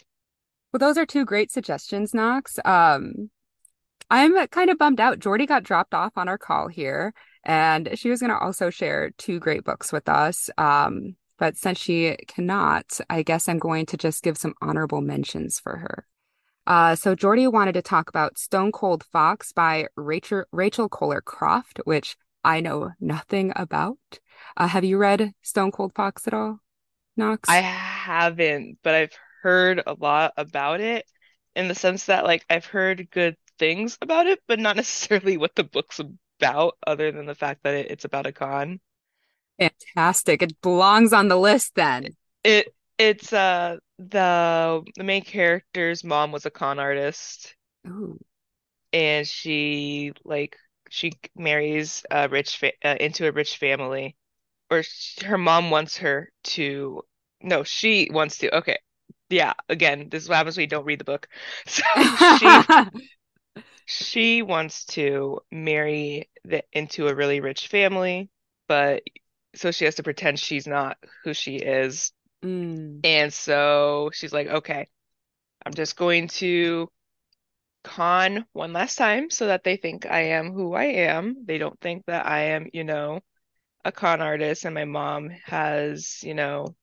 Well, 0.71 0.79
those 0.79 0.97
are 0.97 1.05
two 1.05 1.23
great 1.25 1.51
suggestions, 1.51 2.13
Nox. 2.13 2.59
Um, 2.65 3.29
I'm 4.09 4.47
kind 4.47 4.69
of 4.69 4.77
bummed 4.77 4.99
out. 4.99 5.19
Jordy 5.19 5.45
got 5.45 5.63
dropped 5.63 5.93
off 5.93 6.17
on 6.17 6.27
our 6.27 6.37
call 6.37 6.67
here, 6.67 7.13
and 7.43 7.97
she 7.97 8.09
was 8.09 8.19
going 8.19 8.31
to 8.31 8.37
also 8.37 8.69
share 8.69 9.11
two 9.11 9.39
great 9.39 9.63
books 9.63 9.91
with 9.93 10.09
us. 10.09 10.49
Um, 10.57 11.15
but 11.37 11.57
since 11.57 11.79
she 11.79 12.15
cannot, 12.27 12.99
I 13.09 13.23
guess 13.23 13.47
I'm 13.47 13.59
going 13.59 13.85
to 13.87 13.97
just 13.97 14.23
give 14.23 14.37
some 14.37 14.55
honorable 14.61 15.01
mentions 15.01 15.59
for 15.59 15.77
her. 15.77 16.05
Uh, 16.65 16.95
so 16.95 17.15
Jordy 17.15 17.47
wanted 17.47 17.73
to 17.73 17.81
talk 17.81 18.09
about 18.09 18.37
Stone 18.37 18.71
Cold 18.71 19.03
Fox 19.11 19.51
by 19.51 19.87
Rachel 19.95 20.45
Rachel 20.51 20.87
Koller 20.89 21.21
Croft, 21.21 21.81
which 21.85 22.15
I 22.43 22.61
know 22.61 22.91
nothing 22.99 23.51
about. 23.55 23.97
Uh, 24.55 24.67
have 24.67 24.83
you 24.83 24.97
read 24.97 25.33
Stone 25.41 25.71
Cold 25.71 25.93
Fox 25.95 26.27
at 26.27 26.33
all, 26.33 26.59
Nox? 27.17 27.49
I 27.49 27.57
haven't, 27.57 28.77
but 28.83 28.95
I've 28.95 29.17
heard 29.41 29.81
a 29.85 29.93
lot 29.93 30.33
about 30.37 30.79
it 30.79 31.05
in 31.55 31.67
the 31.67 31.75
sense 31.75 32.05
that 32.05 32.23
like 32.23 32.45
I've 32.49 32.65
heard 32.65 33.09
good 33.11 33.35
things 33.59 33.97
about 34.01 34.27
it, 34.27 34.39
but 34.47 34.59
not 34.59 34.75
necessarily 34.77 35.37
what 35.37 35.55
the 35.55 35.63
book's 35.63 35.99
about, 35.99 36.77
other 36.85 37.11
than 37.11 37.25
the 37.25 37.35
fact 37.35 37.63
that 37.63 37.75
it, 37.75 37.91
it's 37.91 38.05
about 38.05 38.25
a 38.25 38.31
con. 38.31 38.79
Fantastic. 39.59 40.41
It 40.41 40.61
belongs 40.61 41.13
on 41.13 41.27
the 41.27 41.37
list 41.37 41.73
then. 41.75 42.15
It 42.43 42.73
it's 42.97 43.33
uh 43.33 43.77
the 43.99 44.83
the 44.95 45.03
main 45.03 45.23
character's 45.23 46.03
mom 46.03 46.31
was 46.31 46.45
a 46.45 46.51
con 46.51 46.79
artist, 46.79 47.55
Ooh. 47.87 48.19
and 48.91 49.27
she 49.27 50.13
like 50.23 50.57
she 50.89 51.11
marries 51.35 52.05
a 52.11 52.29
rich 52.29 52.57
fa 52.57 52.71
uh, 52.83 52.95
into 52.99 53.27
a 53.27 53.31
rich 53.31 53.57
family, 53.57 54.15
or 54.71 54.83
sh 54.83 55.21
her 55.23 55.37
mom 55.37 55.71
wants 55.71 55.97
her 55.97 56.31
to. 56.43 57.03
No, 57.41 57.63
she 57.63 58.09
wants 58.11 58.39
to. 58.39 58.55
Okay, 58.57 58.77
yeah. 59.29 59.53
Again, 59.69 60.09
this 60.09 60.23
is 60.23 60.29
what 60.29 60.37
happens 60.37 60.57
when 60.57 60.63
you 60.63 60.67
don't 60.69 60.85
read 60.85 60.99
the 60.99 61.05
book. 61.05 61.27
So 61.67 61.83
she 62.39 62.63
she 63.85 64.41
wants 64.41 64.85
to 64.85 65.41
marry 65.51 66.29
the, 66.45 66.63
into 66.73 67.07
a 67.07 67.15
really 67.15 67.39
rich 67.41 67.67
family, 67.67 68.29
but 68.67 69.03
so 69.55 69.71
she 69.71 69.85
has 69.85 69.95
to 69.95 70.03
pretend 70.03 70.39
she's 70.39 70.67
not 70.67 70.97
who 71.23 71.33
she 71.33 71.57
is. 71.57 72.11
Mm. 72.43 73.03
And 73.03 73.33
so 73.33 74.11
she's 74.13 74.33
like, 74.33 74.47
okay, 74.47 74.87
I'm 75.65 75.73
just 75.73 75.97
going 75.97 76.27
to 76.29 76.89
con 77.83 78.45
one 78.53 78.73
last 78.73 78.97
time 78.97 79.29
so 79.29 79.47
that 79.47 79.63
they 79.63 79.77
think 79.77 80.05
I 80.05 80.21
am 80.37 80.53
who 80.53 80.73
I 80.73 80.85
am. 80.85 81.45
They 81.45 81.57
don't 81.57 81.79
think 81.81 82.05
that 82.07 82.25
I 82.25 82.41
am, 82.55 82.67
you 82.73 82.83
know, 82.83 83.21
a 83.85 83.91
con 83.91 84.21
artist, 84.21 84.65
and 84.65 84.75
my 84.75 84.85
mom 84.85 85.29
has, 85.45 86.23
you 86.23 86.33
know, 86.35 86.75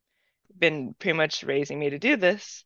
been 0.59 0.95
pretty 0.95 1.17
much 1.17 1.45
raising 1.45 1.79
me 1.79 1.91
to 1.91 1.99
do 1.99 2.17
this. 2.17 2.65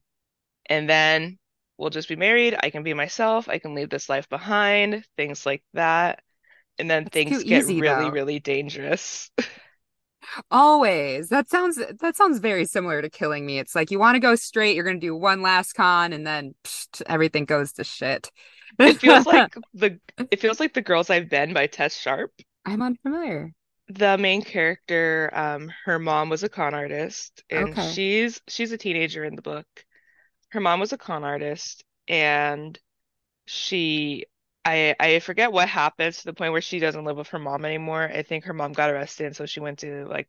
And 0.66 0.88
then 0.88 1.38
we'll 1.78 1.90
just 1.90 2.08
be 2.08 2.16
married. 2.16 2.56
I 2.60 2.70
can 2.70 2.82
be 2.84 2.94
myself. 2.94 3.48
I 3.48 3.58
can 3.58 3.74
leave 3.74 3.90
this 3.90 4.08
life 4.08 4.28
behind, 4.28 5.06
things 5.16 5.46
like 5.46 5.62
that. 5.74 6.22
And 6.78 6.90
then 6.90 7.04
That's 7.04 7.14
things 7.14 7.44
get 7.44 7.66
easy, 7.66 7.82
really, 7.82 7.82
though. 7.82 8.10
really 8.10 8.40
dangerous. 8.40 9.30
Always. 10.50 11.28
That 11.28 11.48
sounds 11.48 11.76
that 12.00 12.16
sounds 12.16 12.38
very 12.38 12.64
similar 12.64 13.02
to 13.02 13.10
killing 13.10 13.46
me. 13.46 13.58
It's 13.58 13.74
like 13.74 13.90
you 13.90 13.98
want 13.98 14.16
to 14.16 14.20
go 14.20 14.34
straight, 14.36 14.74
you're 14.76 14.84
going 14.84 15.00
to 15.00 15.06
do 15.06 15.14
one 15.16 15.42
last 15.42 15.74
con 15.74 16.12
and 16.12 16.26
then 16.26 16.54
psh, 16.64 17.02
everything 17.06 17.44
goes 17.44 17.72
to 17.74 17.84
shit. 17.84 18.30
It 18.84 18.98
feels 18.98 19.26
like 19.26 19.54
the 19.74 19.98
it 20.30 20.40
feels 20.40 20.60
like 20.60 20.74
The 20.74 20.82
Girls 20.82 21.10
I've 21.10 21.28
Been 21.28 21.52
by 21.54 21.66
Tess 21.66 21.96
Sharpe. 21.96 22.32
I'm 22.66 22.82
unfamiliar. 22.82 23.54
The 23.88 24.16
main 24.18 24.42
character, 24.42 25.30
um, 25.34 25.70
her 25.84 25.98
mom 25.98 26.30
was 26.30 26.42
a 26.42 26.48
con 26.48 26.74
artist, 26.74 27.42
and 27.50 27.78
Okay. 27.78 27.78
she's 27.78 28.40
she's 28.48 28.72
a 28.72 28.78
teenager 28.78 29.24
in 29.24 29.36
the 29.36 29.42
book. 29.42 29.66
Her 30.50 30.60
mom 30.60 30.80
was 30.80 30.92
a 30.92 30.98
con 30.98 31.24
artist, 31.24 31.84
and 32.08 32.78
she 33.46 34.26
I 34.64 34.94
I 34.98 35.18
forget 35.20 35.52
what 35.52 35.68
happens 35.68 36.18
to 36.18 36.24
the 36.26 36.32
point 36.34 36.52
where 36.52 36.60
she 36.62 36.78
doesn't 36.78 37.04
live 37.04 37.16
with 37.16 37.28
her 37.28 37.38
mom 37.38 37.64
anymore. 37.64 38.02
I 38.04 38.22
think 38.22 38.44
her 38.44 38.52
mom 38.54 38.72
got 38.72 38.90
arrested, 38.90 39.26
and 39.26 39.36
so 39.36 39.46
she 39.46 39.60
went 39.60 39.80
to 39.80 40.06
like 40.06 40.28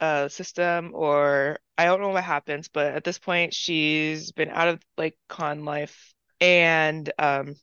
a 0.00 0.28
system, 0.30 0.92
or 0.94 1.60
I 1.78 1.86
don't 1.86 2.00
know 2.00 2.10
what 2.10 2.24
happens, 2.24 2.68
but 2.68 2.94
at 2.94 3.04
this 3.04 3.18
point 3.18 3.54
she's 3.54 4.32
been 4.32 4.50
out 4.50 4.68
of 4.68 4.82
like 4.98 5.18
con 5.28 5.64
life, 5.64 6.14
and 6.40 7.12
um 7.18 7.56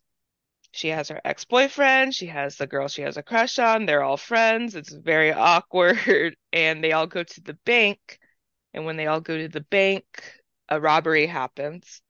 she 0.71 0.89
has 0.89 1.09
her 1.09 1.21
ex-boyfriend, 1.25 2.13
she 2.15 2.27
has 2.27 2.57
the 2.57 2.67
girl 2.67 2.87
she 2.89 3.01
has 3.03 3.17
a 3.17 3.23
crush 3.23 3.59
on, 3.59 3.85
they're 3.85 4.03
all 4.03 4.17
friends. 4.17 4.75
It's 4.75 4.93
very 4.93 5.33
awkward, 5.33 6.35
and 6.53 6.83
they 6.83 6.91
all 6.93 7.07
go 7.07 7.23
to 7.23 7.41
the 7.41 7.55
bank, 7.65 8.19
and 8.73 8.85
when 8.85 8.97
they 8.97 9.07
all 9.07 9.21
go 9.21 9.37
to 9.37 9.49
the 9.49 9.61
bank, 9.61 10.05
a 10.69 10.79
robbery 10.81 11.27
happens 11.27 12.01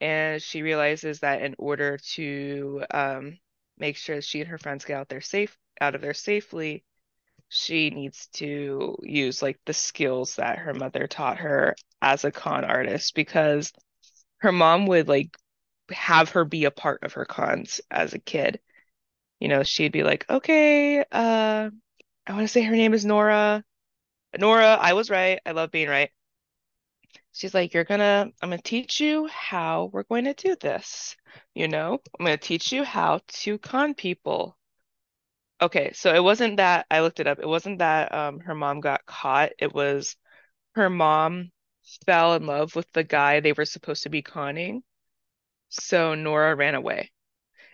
and 0.00 0.42
she 0.42 0.62
realizes 0.62 1.20
that 1.20 1.42
in 1.42 1.54
order 1.58 1.98
to 2.14 2.84
um, 2.92 3.38
make 3.78 3.96
sure 3.96 4.16
that 4.16 4.24
she 4.24 4.40
and 4.40 4.50
her 4.50 4.58
friends 4.58 4.84
get 4.84 4.96
out 4.98 5.08
there 5.08 5.20
safe 5.20 5.56
out 5.80 5.94
of 5.94 6.00
there 6.00 6.14
safely, 6.14 6.84
she 7.48 7.90
needs 7.90 8.28
to 8.34 8.96
use 9.02 9.42
like 9.42 9.58
the 9.66 9.72
skills 9.74 10.36
that 10.36 10.58
her 10.58 10.74
mother 10.74 11.06
taught 11.06 11.38
her 11.38 11.74
as 12.02 12.24
a 12.24 12.30
con 12.32 12.64
artist 12.64 13.14
because 13.14 13.72
her 14.38 14.52
mom 14.52 14.86
would 14.86 15.08
like 15.08 15.36
have 15.90 16.30
her 16.30 16.44
be 16.44 16.64
a 16.64 16.70
part 16.70 17.02
of 17.04 17.14
her 17.14 17.24
cons 17.24 17.80
as 17.90 18.14
a 18.14 18.18
kid. 18.18 18.60
You 19.40 19.48
know, 19.48 19.62
she'd 19.62 19.92
be 19.92 20.02
like, 20.02 20.26
okay, 20.30 21.00
uh, 21.00 21.70
I 22.26 22.32
want 22.32 22.42
to 22.44 22.48
say 22.48 22.62
her 22.62 22.76
name 22.76 22.94
is 22.94 23.04
Nora. 23.04 23.64
Nora, 24.38 24.78
I 24.80 24.94
was 24.94 25.10
right. 25.10 25.40
I 25.46 25.52
love 25.52 25.70
being 25.70 25.88
right. 25.88 26.10
She's 27.38 27.54
like, 27.54 27.72
you're 27.72 27.84
gonna, 27.84 28.32
I'm 28.42 28.50
gonna 28.50 28.60
teach 28.60 28.98
you 28.98 29.28
how 29.28 29.90
we're 29.92 30.02
going 30.02 30.24
to 30.24 30.34
do 30.34 30.56
this. 30.56 31.16
You 31.54 31.68
know, 31.68 32.00
I'm 32.18 32.26
gonna 32.26 32.36
teach 32.36 32.72
you 32.72 32.82
how 32.82 33.20
to 33.28 33.58
con 33.58 33.94
people. 33.94 34.58
Okay, 35.60 35.92
so 35.92 36.12
it 36.12 36.22
wasn't 36.22 36.56
that 36.56 36.86
I 36.90 37.00
looked 37.00 37.20
it 37.20 37.28
up. 37.28 37.38
It 37.38 37.46
wasn't 37.46 37.78
that 37.78 38.12
um 38.12 38.40
her 38.40 38.56
mom 38.56 38.80
got 38.80 39.06
caught. 39.06 39.52
It 39.60 39.72
was 39.72 40.16
her 40.74 40.90
mom 40.90 41.52
fell 42.06 42.34
in 42.34 42.46
love 42.46 42.74
with 42.74 42.90
the 42.92 43.04
guy 43.04 43.38
they 43.38 43.52
were 43.52 43.64
supposed 43.64 44.02
to 44.04 44.08
be 44.10 44.22
conning. 44.22 44.82
So 45.68 46.16
Nora 46.16 46.56
ran 46.56 46.74
away. 46.74 47.12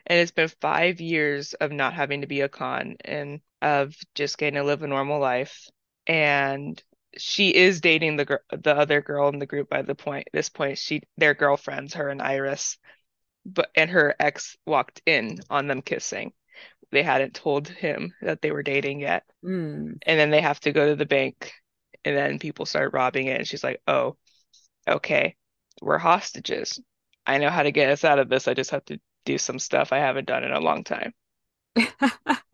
And 0.06 0.18
it's 0.20 0.32
been 0.32 0.48
five 0.60 1.00
years 1.00 1.54
of 1.54 1.72
not 1.72 1.94
having 1.94 2.22
to 2.22 2.26
be 2.26 2.42
a 2.42 2.50
con 2.50 2.96
and 3.04 3.40
of 3.62 3.96
just 4.14 4.38
getting 4.38 4.56
to 4.56 4.64
live 4.64 4.82
a 4.82 4.88
normal 4.88 5.20
life. 5.20 5.68
And 6.06 6.82
she 7.18 7.54
is 7.54 7.80
dating 7.80 8.16
the 8.16 8.40
the 8.50 8.76
other 8.76 9.00
girl 9.00 9.28
in 9.28 9.38
the 9.38 9.46
group 9.46 9.68
by 9.68 9.82
the 9.82 9.94
point 9.94 10.28
this 10.32 10.48
point. 10.48 10.78
She 10.78 11.02
they're 11.16 11.34
girlfriends, 11.34 11.94
her 11.94 12.08
and 12.08 12.22
Iris. 12.22 12.78
But 13.46 13.70
and 13.74 13.90
her 13.90 14.14
ex 14.18 14.56
walked 14.66 15.02
in 15.06 15.40
on 15.50 15.66
them 15.66 15.82
kissing. 15.82 16.32
They 16.92 17.02
hadn't 17.02 17.34
told 17.34 17.68
him 17.68 18.14
that 18.22 18.40
they 18.40 18.52
were 18.52 18.62
dating 18.62 19.00
yet. 19.00 19.24
Mm. 19.44 19.98
And 20.06 20.20
then 20.20 20.30
they 20.30 20.40
have 20.40 20.60
to 20.60 20.72
go 20.72 20.88
to 20.88 20.96
the 20.96 21.06
bank 21.06 21.52
and 22.04 22.16
then 22.16 22.38
people 22.38 22.66
start 22.66 22.94
robbing 22.94 23.26
it 23.26 23.38
and 23.38 23.46
she's 23.48 23.64
like, 23.64 23.82
"Oh, 23.86 24.16
okay. 24.88 25.36
We're 25.82 25.98
hostages. 25.98 26.80
I 27.26 27.38
know 27.38 27.50
how 27.50 27.64
to 27.64 27.72
get 27.72 27.90
us 27.90 28.04
out 28.04 28.18
of 28.18 28.28
this. 28.28 28.48
I 28.48 28.54
just 28.54 28.70
have 28.70 28.84
to 28.86 29.00
do 29.24 29.38
some 29.38 29.58
stuff 29.58 29.92
I 29.92 29.98
haven't 29.98 30.26
done 30.26 30.44
in 30.44 30.52
a 30.52 30.60
long 30.60 30.84
time." 30.84 31.12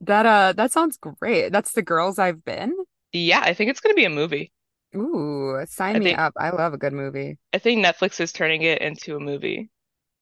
That 0.00 0.26
uh 0.26 0.52
that 0.52 0.72
sounds 0.72 0.96
great. 0.96 1.50
That's 1.50 1.72
the 1.72 1.82
girls 1.82 2.18
I've 2.18 2.44
been. 2.44 2.74
Yeah, 3.14 3.40
I 3.40 3.54
think 3.54 3.70
it's 3.70 3.80
going 3.80 3.94
to 3.94 3.96
be 3.96 4.04
a 4.04 4.10
movie. 4.10 4.52
Ooh, 4.96 5.64
sign 5.66 5.96
I 5.96 5.98
me 6.00 6.04
think 6.06 6.18
up. 6.18 6.34
I 6.36 6.50
love 6.50 6.74
a 6.74 6.78
good 6.78 6.92
movie. 6.92 7.38
I 7.52 7.58
think 7.58 7.84
Netflix 7.84 8.20
is 8.20 8.32
turning 8.32 8.62
it 8.62 8.82
into 8.82 9.16
a 9.16 9.20
movie. 9.20 9.70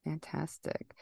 Fantastic. 0.05 0.94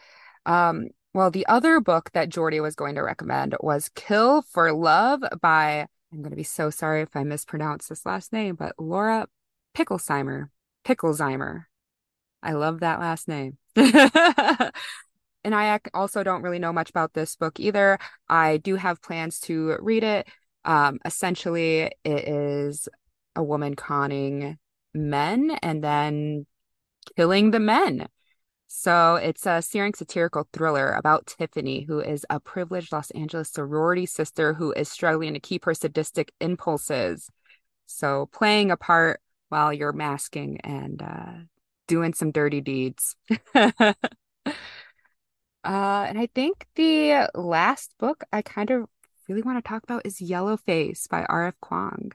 Um, 0.47 0.89
well, 1.15 1.31
the 1.31 1.47
other 1.47 1.81
book 1.81 2.11
that 2.13 2.29
Jordy 2.29 2.61
was 2.61 2.75
going 2.75 2.95
to 2.95 3.03
recommend 3.03 3.57
was 3.61 3.91
Kill 3.95 4.43
for 4.43 4.73
Love 4.73 5.23
by, 5.41 5.87
I'm 6.13 6.21
going 6.21 6.31
to 6.31 6.37
be 6.37 6.45
so 6.45 6.71
sorry 6.71 7.03
if 7.03 7.17
I 7.17 7.25
mispronounce 7.25 7.89
this 7.89 8.07
last 8.07 8.33
name, 8.33 8.55
but 8.55 8.75
Laura 8.79 9.27
Picklesheimer. 9.77 10.49
Picklesheimer. 10.85 11.65
I 12.43 12.53
love 12.53 12.81
that 12.81 13.01
last 13.01 13.29
name. 13.29 13.59
And 15.43 15.55
I 15.55 15.81
also 15.95 16.23
don't 16.23 16.43
really 16.43 16.59
know 16.59 16.73
much 16.73 16.91
about 16.91 17.15
this 17.15 17.37
book 17.37 17.59
either. 17.59 17.99
I 18.29 18.59
do 18.59 18.77
have 18.77 19.01
plans 19.01 19.41
to 19.41 19.77
read 19.81 20.05
it. 20.05 20.29
Um, 20.65 20.99
essentially, 21.05 21.91
it 22.05 22.29
is 22.29 22.89
a 23.37 23.43
woman 23.43 23.75
conning 23.75 24.59
men 24.95 25.57
and 25.63 25.83
then 25.83 26.47
killing 27.17 27.51
the 27.51 27.61
men. 27.61 28.09
So 28.69 29.17
it's 29.17 29.47
a 29.47 29.63
searing 29.63 29.95
satirical 29.95 30.49
thriller 30.53 30.93
about 30.93 31.27
Tiffany, 31.27 31.83
who 31.83 32.01
is 32.01 32.25
a 32.31 32.39
privileged 32.39 32.93
Los 32.93 33.11
Angeles 33.13 33.51
sorority 33.51 34.07
sister 34.07 34.55
who 34.55 34.73
is 34.73 34.89
struggling 34.89 35.35
to 35.35 35.41
keep 35.41 35.65
her 35.65 35.75
sadistic 35.75 36.33
impulses. 36.41 37.29
So 37.87 38.29
playing 38.33 38.71
a 38.71 38.77
part 38.77 39.21
while 39.49 39.73
you're 39.73 39.93
masking 39.93 40.61
and 40.61 41.03
uh, 41.03 41.33
doing 41.89 42.15
some 42.15 42.31
dirty 42.31 42.61
deeds. 42.61 43.17
Uh, 45.63 46.07
and 46.09 46.19
I 46.19 46.27
think 46.35 46.67
the 46.75 47.29
last 47.35 47.95
book 47.99 48.25
I 48.33 48.43
kind 48.43 48.71
of 48.71 48.89
really 49.31 49.43
want 49.43 49.63
to 49.65 49.69
talk 49.69 49.85
about 49.85 50.05
is 50.05 50.19
Yellowface 50.19 51.09
by 51.09 51.25
R.F. 51.25 51.55
Kuang 51.63 52.11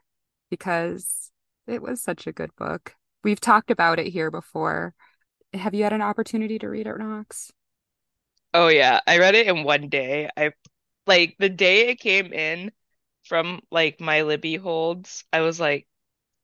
because 0.49 1.31
it 1.65 1.81
was 1.81 2.01
such 2.01 2.27
a 2.27 2.33
good 2.33 2.53
book. 2.57 2.93
We've 3.23 3.39
talked 3.39 3.71
about 3.71 3.99
it 3.99 4.07
here 4.07 4.29
before. 4.29 4.93
Have 5.53 5.73
you 5.73 5.83
had 5.83 5.93
an 5.93 6.01
opportunity 6.01 6.59
to 6.59 6.67
read 6.67 6.87
it, 6.87 6.97
Nox? 6.97 7.53
Oh 8.53 8.67
yeah, 8.67 8.99
I 9.07 9.17
read 9.17 9.35
it 9.35 9.47
in 9.47 9.63
one 9.63 9.87
day. 9.87 10.29
I 10.35 10.51
like 11.07 11.35
the 11.39 11.49
day 11.49 11.87
it 11.87 11.99
came 12.01 12.33
in 12.33 12.71
from 13.23 13.61
like 13.71 14.01
my 14.01 14.23
Libby 14.23 14.55
holds, 14.55 15.23
I 15.31 15.41
was 15.41 15.59
like, 15.59 15.87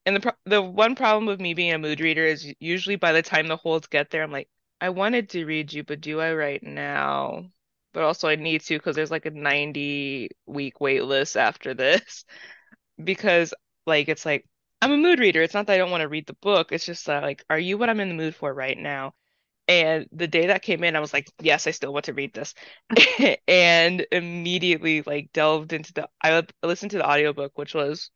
and 0.05 0.15
the 0.15 0.19
pro 0.21 0.31
the 0.45 0.61
one 0.61 0.95
problem 0.95 1.25
with 1.25 1.41
me 1.41 1.53
being 1.53 1.73
a 1.73 1.77
mood 1.77 1.99
reader 1.99 2.25
is 2.25 2.53
usually 2.59 2.95
by 2.95 3.11
the 3.11 3.21
time 3.21 3.47
the 3.47 3.57
holds 3.57 3.87
get 3.87 4.09
there, 4.09 4.23
I'm 4.23 4.31
like, 4.31 4.49
I 4.79 4.89
wanted 4.89 5.29
to 5.31 5.45
read 5.45 5.73
you, 5.73 5.83
but 5.83 6.01
do 6.01 6.21
I 6.21 6.33
right 6.33 6.63
now? 6.63 7.51
But 7.93 8.03
also 8.03 8.27
I 8.29 8.35
need 8.35 8.61
to 8.61 8.77
because 8.77 8.95
there's 8.95 9.11
like 9.11 9.25
a 9.25 9.31
90 9.31 10.29
week 10.45 10.79
wait 10.81 11.03
list 11.03 11.37
after 11.37 11.73
this 11.73 12.25
because 13.03 13.53
like 13.85 14.09
it's 14.09 14.25
like 14.25 14.47
I'm 14.81 14.91
a 14.91 14.97
mood 14.97 15.19
reader. 15.19 15.41
It's 15.43 15.53
not 15.53 15.67
that 15.67 15.73
I 15.73 15.77
don't 15.77 15.91
want 15.91 16.01
to 16.01 16.07
read 16.09 16.27
the 16.27 16.33
book. 16.41 16.71
It's 16.71 16.85
just 16.85 17.05
that 17.07 17.23
like, 17.23 17.43
are 17.49 17.59
you 17.59 17.77
what 17.77 17.89
I'm 17.89 17.99
in 17.99 18.09
the 18.09 18.15
mood 18.15 18.35
for 18.35 18.53
right 18.53 18.77
now? 18.77 19.13
And 19.67 20.07
the 20.13 20.27
day 20.27 20.47
that 20.47 20.63
came 20.63 20.83
in, 20.83 20.95
I 20.95 21.01
was 21.01 21.13
like, 21.13 21.27
yes, 21.41 21.67
I 21.67 21.71
still 21.71 21.93
want 21.93 22.05
to 22.05 22.13
read 22.13 22.33
this. 22.33 22.53
And 23.47 24.05
immediately 24.11 25.01
like 25.03 25.31
delved 25.33 25.73
into 25.73 25.93
the 25.93 26.09
I 26.23 26.43
listened 26.63 26.91
to 26.91 26.97
the 26.99 27.09
audiobook, 27.09 27.57
which 27.57 27.73
was 27.75 28.11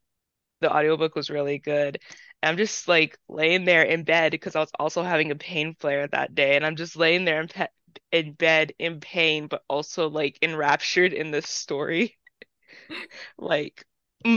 the 0.62 0.74
audiobook 0.76 1.16
was 1.16 1.30
really 1.30 1.60
good. 1.60 2.00
And 2.42 2.50
I'm 2.52 2.58
just 2.58 2.88
like 2.88 3.18
laying 3.28 3.66
there 3.66 3.84
in 3.84 4.04
bed 4.04 4.32
because 4.32 4.56
I 4.56 4.60
was 4.60 4.72
also 4.80 5.04
having 5.04 5.32
a 5.32 5.36
pain 5.36 5.76
flare 5.80 6.08
that 6.08 6.36
day. 6.36 6.56
And 6.56 6.66
I'm 6.66 6.76
just 6.76 6.96
laying 6.96 7.26
there 7.26 7.42
in, 7.42 7.48
pe 7.48 7.68
in 8.12 8.34
bed 8.34 8.74
in 8.80 9.00
pain, 9.00 9.48
but 9.48 9.64
also 9.70 10.10
like 10.10 10.40
enraptured 10.42 11.14
in 11.14 11.32
this 11.32 11.50
story. 11.50 12.18
Like, 13.38 13.86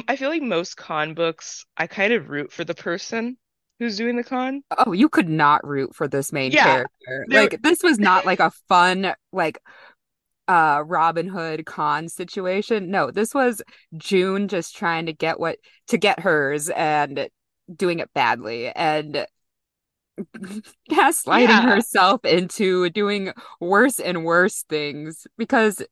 I 0.09 0.17
feel 0.17 0.29
like 0.31 0.43
most 0.43 0.77
con 0.77 1.15
books, 1.15 1.65
I 1.77 1.87
kind 1.87 2.13
of 2.13 2.29
root 2.31 2.53
for 2.53 2.65
the 2.65 2.75
person 2.75 3.39
who's 3.79 3.97
doing 3.97 4.17
the 4.17 4.25
con. 4.25 4.63
Oh, 4.87 4.93
you 4.93 5.09
could 5.09 5.29
not 5.29 5.67
root 5.67 5.95
for 5.95 6.09
this 6.09 6.33
main 6.33 6.55
Yeah, 6.55 6.57
character. 6.57 7.27
there, 7.27 7.27
Like 7.27 7.59
this 7.63 7.83
was 7.83 7.99
not 7.99 8.25
like 8.27 8.41
a 8.41 8.51
fun 8.69 9.15
like 9.33 9.59
uh 10.49 10.83
Robin 10.87 11.29
Hood 11.29 11.67
con 11.67 12.09
situation. 12.09 12.91
No, 12.91 13.11
this 13.11 13.35
was 13.35 13.63
June 13.97 14.49
just 14.49 14.77
trying 14.77 15.07
to 15.07 15.13
get 15.15 15.41
what 15.41 15.59
to 15.89 15.99
get 15.99 16.21
hers 16.21 16.71
and 16.71 17.29
doing 17.75 18.01
it 18.01 18.13
badly 18.15 18.69
and 18.71 19.27
gaslighting 20.91 21.49
yeah, 21.49 21.63
herself 21.63 22.25
into 22.25 22.91
doing 22.91 23.33
worse 23.61 24.01
and 24.01 24.25
worse 24.25 24.65
things 24.69 25.27
because 25.37 25.83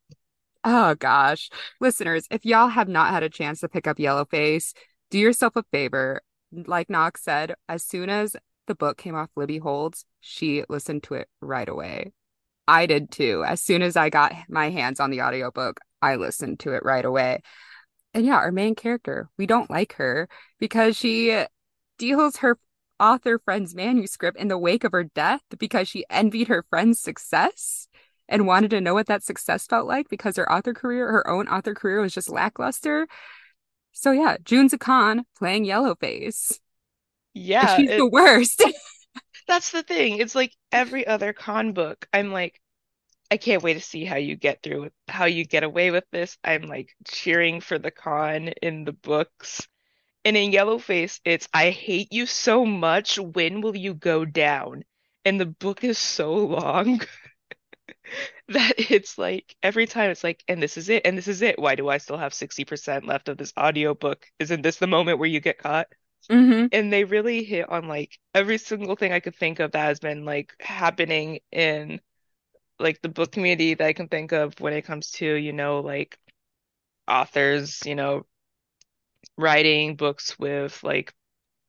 oh 0.63 0.95
gosh. 0.95 1.49
Listeners, 1.79 2.27
if 2.29 2.45
y'all 2.45 2.67
have 2.67 2.89
not 2.89 3.11
had 3.11 3.23
a 3.23 3.29
chance 3.29 3.61
to 3.61 3.69
pick 3.69 3.87
up 3.87 3.97
Yellowface, 3.97 4.73
do 5.09 5.17
yourself 5.17 5.55
a 5.55 5.63
favor. 5.71 6.21
Like 6.51 6.89
Nox 6.89 7.23
said, 7.23 7.55
as 7.67 7.83
soon 7.83 8.09
as 8.09 8.35
the 8.67 8.75
book 8.75 8.97
came 8.97 9.15
off 9.15 9.29
Libby 9.35 9.57
Holds, 9.57 10.05
she 10.19 10.63
listened 10.69 11.03
to 11.03 11.15
it 11.15 11.27
right 11.41 11.67
away. 11.67 12.13
I 12.67 12.85
did 12.85 13.11
too. 13.11 13.43
As 13.45 13.61
soon 13.61 13.81
as 13.81 13.95
I 13.95 14.09
got 14.09 14.33
my 14.49 14.69
hands 14.69 14.99
on 14.99 15.09
the 15.09 15.21
audiobook, 15.21 15.79
I 16.01 16.15
listened 16.15 16.59
to 16.61 16.73
it 16.73 16.83
right 16.83 17.05
away. 17.05 17.41
And 18.13 18.25
yeah, 18.25 18.35
our 18.35 18.51
main 18.51 18.75
character, 18.75 19.29
we 19.37 19.45
don't 19.45 19.69
like 19.69 19.93
her 19.93 20.27
because 20.59 20.97
she 20.97 21.45
deals 21.97 22.37
her 22.37 22.57
author 22.99 23.39
friend's 23.39 23.75
manuscript 23.75 24.37
in 24.37 24.47
the 24.47 24.57
wake 24.57 24.83
of 24.83 24.91
her 24.91 25.03
death 25.03 25.41
because 25.57 25.87
she 25.87 26.05
envied 26.09 26.47
her 26.47 26.65
friend's 26.69 26.99
success 26.99 27.87
and 28.29 28.47
wanted 28.47 28.71
to 28.71 28.81
know 28.81 28.93
what 28.93 29.07
that 29.07 29.23
success 29.23 29.65
felt 29.65 29.87
like 29.87 30.09
because 30.09 30.35
her 30.35 30.51
author 30.51 30.73
career, 30.73 31.11
her 31.11 31.27
own 31.29 31.47
author 31.47 31.73
career 31.73 32.01
was 32.01 32.13
just 32.13 32.29
lackluster. 32.29 33.07
So 33.91 34.11
yeah, 34.11 34.37
June's 34.43 34.73
a 34.73 34.77
con 34.77 35.25
playing 35.37 35.65
Yellowface. 35.65 36.59
And 37.35 37.45
yeah. 37.45 37.75
she's 37.75 37.89
the 37.89 38.07
worst. 38.07 38.63
that's 39.47 39.71
the 39.71 39.83
thing. 39.83 40.17
It's 40.17 40.35
like 40.35 40.53
every 40.71 41.07
other 41.07 41.33
con 41.33 41.73
book. 41.73 42.07
I'm 42.13 42.31
like, 42.31 42.59
I 43.29 43.37
can't 43.37 43.63
wait 43.63 43.73
to 43.73 43.81
see 43.81 44.05
how 44.05 44.15
you 44.15 44.35
get 44.35 44.61
through 44.63 44.83
it, 44.85 44.93
how 45.07 45.25
you 45.25 45.45
get 45.45 45.63
away 45.63 45.91
with 45.91 46.05
this. 46.11 46.37
I'm 46.43 46.63
like 46.63 46.95
cheering 47.05 47.59
for 47.61 47.77
the 47.77 47.91
con 47.91 48.49
in 48.61 48.85
the 48.85 48.93
books. 48.93 49.67
And 50.27 50.37
in 50.37 50.51
Yellowface, 50.51 51.21
it's 51.25 51.49
I 51.55 51.71
hate 51.71 52.13
you 52.13 52.27
so 52.27 52.65
much. 52.67 53.17
When 53.17 53.61
will 53.61 53.75
you 53.75 53.95
go 53.95 54.25
down? 54.25 54.83
And 55.25 55.39
the 55.39 55.47
book 55.47 55.83
is 55.83 55.97
so 55.97 56.33
long 56.35 57.01
that 58.49 58.73
it's 58.77 59.17
like 59.17 59.55
every 59.63 59.85
time 59.85 60.11
it's 60.11 60.23
like, 60.23 60.43
and 60.47 60.61
this 60.61 60.77
is 60.77 60.89
it, 60.89 61.05
and 61.05 61.17
this 61.17 61.27
is 61.27 61.41
it. 61.41 61.59
Why 61.59 61.75
do 61.75 61.89
I 61.89 61.97
still 61.97 62.17
have 62.17 62.33
60% 62.33 63.05
left 63.05 63.29
of 63.29 63.37
this 63.37 63.53
audiobook? 63.57 64.25
Isn't 64.39 64.61
this 64.61 64.77
the 64.77 64.87
moment 64.87 65.19
where 65.19 65.29
you 65.29 65.39
get 65.39 65.57
caught? 65.57 65.87
hmm 66.29 66.67
And 66.71 66.91
they 66.93 67.05
really 67.05 67.43
hit 67.43 67.69
on 67.69 67.87
like 67.87 68.19
every 68.35 68.57
single 68.57 68.95
thing 68.97 69.13
I 69.13 69.21
could 69.21 69.35
think 69.35 69.59
of 69.59 69.71
that 69.71 69.85
has 69.85 69.99
been 69.99 70.25
like 70.25 70.55
happening 70.59 71.39
in 71.51 72.01
like 72.79 73.01
the 73.01 73.09
book 73.09 73.31
community 73.33 73.75
that 73.75 73.87
I 73.87 73.93
can 73.93 74.09
think 74.09 74.33
of 74.33 74.59
when 74.61 74.73
it 74.73 74.83
comes 74.83 75.11
to, 75.13 75.27
you 75.35 75.53
know, 75.53 75.81
like 75.81 76.19
authors, 77.07 77.85
you 77.85 77.95
know, 77.95 78.25
writing 79.37 79.95
books 79.95 80.37
with 80.39 80.83
like 80.83 81.13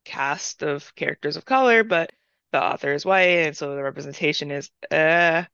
cast 0.05 0.63
of 0.63 0.95
characters 0.97 1.37
of 1.37 1.45
color, 1.45 1.85
but 1.85 2.13
the 2.53 2.63
author 2.63 2.93
is 2.95 3.05
white 3.07 3.47
and 3.47 3.57
so 3.57 3.75
the 3.77 3.83
representation 3.83 4.51
is 4.51 4.71
uh 4.93 5.45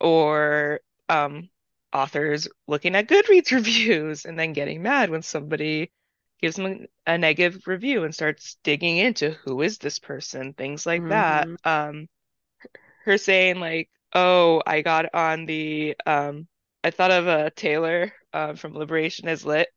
or 0.00 0.80
um 1.08 1.48
authors 1.92 2.48
looking 2.66 2.96
at 2.96 3.08
Goodreads 3.08 3.52
reviews 3.52 4.24
and 4.24 4.38
then 4.38 4.52
getting 4.52 4.82
mad 4.82 5.10
when 5.10 5.22
somebody 5.22 5.92
gives 6.40 6.56
them 6.56 6.86
a 7.06 7.18
negative 7.18 7.66
review 7.66 8.04
and 8.04 8.14
starts 8.14 8.56
digging 8.64 8.98
into 8.98 9.30
who 9.44 9.62
is 9.62 9.78
this 9.78 9.98
person, 9.98 10.52
things 10.54 10.86
like 10.86 11.08
that. 11.08 11.48
Mhm. 11.48 11.66
Um, 11.66 12.08
her 13.04 13.18
saying 13.18 13.60
like, 13.60 13.90
"Oh, 14.12 14.62
I 14.66 14.82
got 14.82 15.14
on 15.14 15.46
the 15.46 15.96
um, 16.06 16.48
I 16.82 16.90
thought 16.90 17.10
of 17.10 17.26
a 17.26 17.50
Taylor 17.50 18.12
uh, 18.32 18.54
from 18.54 18.74
Liberation 18.74 19.28
is 19.28 19.44
Lit. 19.44 19.68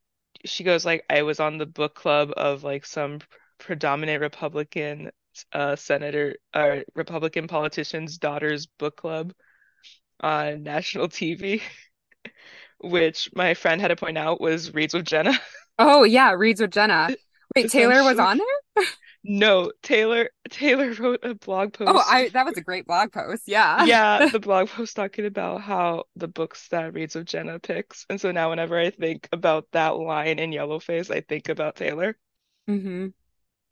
She 0.46 0.64
goes 0.64 0.86
like, 0.86 1.06
I 1.10 1.24
was 1.24 1.40
on 1.40 1.58
the 1.58 1.66
book 1.66 1.96
club 1.96 2.32
of 2.38 2.64
like 2.64 2.86
some 2.86 3.20
predominant 3.60 4.22
Republican 4.22 5.12
uh 5.54 5.76
senator 5.76 6.36
uh 6.54 6.78
Republican 6.96 7.48
politician's 7.48 8.18
daughter's 8.18 8.66
book 8.66 8.98
club 8.98 9.34
on 10.22 10.64
national 10.64 11.10
TV, 11.10 11.62
which 12.80 13.30
my 13.36 13.54
friend 13.54 13.82
had 13.82 13.90
to 13.90 13.96
point 13.96 14.18
out 14.18 14.42
was 14.42 14.74
Reads 14.74 14.94
with 14.94 15.06
Jenna. 15.06 15.40
Oh 15.80 16.04
yeah, 16.04 16.32
Reads 16.34 16.62
with 16.62 16.72
Jenna. 16.72 17.10
Wait, 17.56 17.70
Taylor 17.70 18.04
was 18.04 18.20
on 18.20 18.38
there? 18.38 18.86
No, 19.24 19.72
Taylor 19.82 20.30
Taylor 20.50 20.94
wrote 20.94 21.20
a 21.24 21.36
blog 21.36 21.74
post. 21.74 21.92
Oh. 21.94 22.04
I 22.06 22.30
that 22.30 22.46
was 22.46 22.58
a 22.58 22.62
great 22.62 22.86
blog 22.86 23.12
post. 23.12 23.44
Yeah. 23.46 23.86
Yeah, 23.86 24.26
the 24.32 24.40
blog 24.40 24.70
post 24.70 24.96
talking 24.96 25.26
about 25.26 25.62
how 25.62 26.06
the 26.16 26.28
books 26.28 26.68
that 26.70 26.94
Reads 26.94 27.16
of 27.16 27.26
Jenna 27.26 27.60
picks. 27.60 28.06
And 28.10 28.22
so 28.22 28.32
now 28.32 28.50
whenever 28.50 28.80
I 28.80 28.90
think 28.92 29.28
about 29.32 29.68
that 29.72 29.98
line 29.98 30.40
in 30.40 30.52
Yellowface, 30.52 31.14
I 31.14 31.22
think 31.22 31.50
about 31.50 31.76
Taylor. 31.76 32.18
hmm 32.68 33.08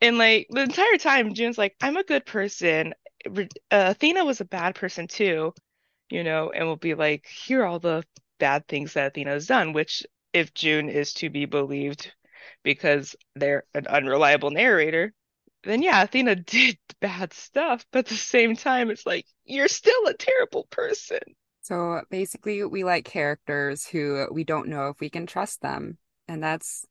And 0.00 0.18
like 0.18 0.48
the 0.50 0.62
entire 0.62 0.98
time, 0.98 1.34
June's 1.34 1.58
like, 1.58 1.76
I'm 1.80 1.96
a 1.96 2.04
good 2.04 2.26
person. 2.26 2.94
Uh, 3.26 3.44
Athena 3.70 4.24
was 4.24 4.40
a 4.40 4.44
bad 4.46 4.74
person 4.74 5.06
too, 5.08 5.54
you 6.10 6.24
know, 6.24 6.50
and 6.52 6.66
we'll 6.66 6.76
be 6.76 6.94
like, 6.94 7.26
here 7.26 7.62
are 7.62 7.66
all 7.66 7.80
the 7.80 8.04
bad 8.40 8.68
things 8.68 8.94
that 8.94 9.08
Athena's 9.08 9.48
done, 9.48 9.74
which 9.74 10.06
if 10.34 10.54
June 10.54 10.88
is 10.90 11.14
to 11.14 11.30
be 11.30 11.46
believed 11.46 12.14
because 12.62 13.16
they're 13.34 13.64
an 13.74 13.86
unreliable 13.86 14.50
narrator, 14.50 15.12
then 15.64 15.82
yeah, 15.82 16.02
Athena 16.02 16.36
did 16.36 16.78
bad 17.00 17.32
stuff, 17.32 17.84
but 17.92 18.00
at 18.00 18.06
the 18.06 18.16
same 18.16 18.56
time, 18.56 18.90
it's 18.90 19.06
like, 19.06 19.26
you're 19.44 19.68
still 19.68 20.06
a 20.06 20.14
terrible 20.14 20.64
person. 20.70 21.20
So 21.62 22.02
basically, 22.10 22.64
we 22.64 22.84
like 22.84 23.04
characters 23.04 23.86
who 23.86 24.28
we 24.32 24.44
don't 24.44 24.68
know 24.68 24.88
if 24.88 25.00
we 25.00 25.10
can 25.10 25.26
trust 25.26 25.60
them, 25.60 25.98
and 26.28 26.42
that's 26.42 26.86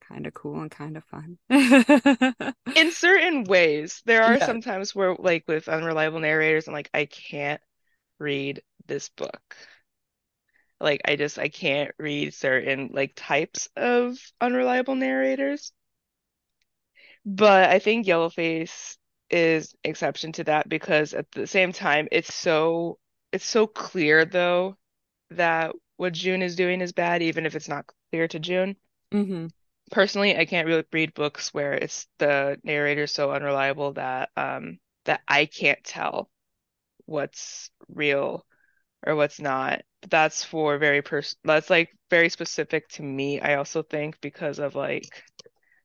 kind 0.00 0.26
of 0.26 0.34
cool 0.34 0.60
and 0.60 0.70
kind 0.70 0.96
of 0.96 1.04
fun. 1.04 1.38
In 2.74 2.90
certain 2.90 3.44
ways, 3.44 4.02
there 4.04 4.22
are 4.24 4.38
Yeah. 4.38 4.40
some 4.40 4.60
times 4.60 4.94
where, 4.94 5.14
like, 5.14 5.44
with 5.46 5.68
unreliable 5.68 6.20
narrators, 6.20 6.66
I'm 6.68 6.74
like, 6.74 6.90
I 6.94 7.06
can't 7.06 7.60
read 8.18 8.62
this 8.86 9.08
book. 9.10 9.56
Like, 10.82 11.02
I 11.06 11.16
just, 11.16 11.38
I 11.38 11.48
can't 11.48 11.92
read 11.98 12.34
certain, 12.34 12.90
like, 12.92 13.14
types 13.16 13.68
of 13.76 14.18
unreliable 14.40 14.96
narrators. 14.96 15.72
But 17.24 17.70
I 17.70 17.78
think 17.80 18.06
Yellowface 18.06 18.96
is 19.30 19.74
exception 19.84 20.32
to 20.32 20.44
that 20.44 20.68
because 20.68 21.14
at 21.14 21.30
the 21.32 21.46
same 21.46 21.72
time, 21.72 22.08
it's 22.12 22.32
so, 22.34 22.98
it's 23.32 23.44
so 23.46 23.66
clear 23.66 24.24
though 24.24 24.76
that 25.30 25.74
what 25.96 26.12
June 26.14 26.42
is 26.42 26.56
doing 26.56 26.80
is 26.80 26.92
bad, 26.92 27.22
even 27.22 27.46
if 27.46 27.54
it's 27.56 27.68
not 27.68 27.86
clear 28.10 28.28
to 28.28 28.38
June. 28.40 28.76
mm-hmm. 29.12 29.46
Personally, 29.90 30.36
I 30.36 30.46
can't 30.46 30.66
really 30.66 30.84
read 30.92 31.14
books 31.14 31.52
where 31.54 31.74
it's 31.74 32.08
the 32.18 32.58
narrator 32.64 33.06
so 33.06 33.30
unreliable 33.32 33.92
that 33.94 34.30
um 34.36 34.78
that 35.04 35.22
I 35.28 35.46
can't 35.46 35.82
tell 35.84 36.30
what's 37.06 37.70
real 37.88 38.46
or 39.06 39.16
what's 39.16 39.40
not. 39.40 39.82
But 40.00 40.10
that's 40.10 40.44
for 40.44 40.78
very 40.78 41.02
pers 41.02 41.36
that's 41.44 41.70
like 41.70 41.90
very 42.10 42.28
specific 42.28 42.88
to 42.90 43.02
me, 43.02 43.40
I 43.40 43.54
also 43.56 43.82
think 43.82 44.20
because 44.20 44.58
of 44.58 44.74
like 44.74 45.24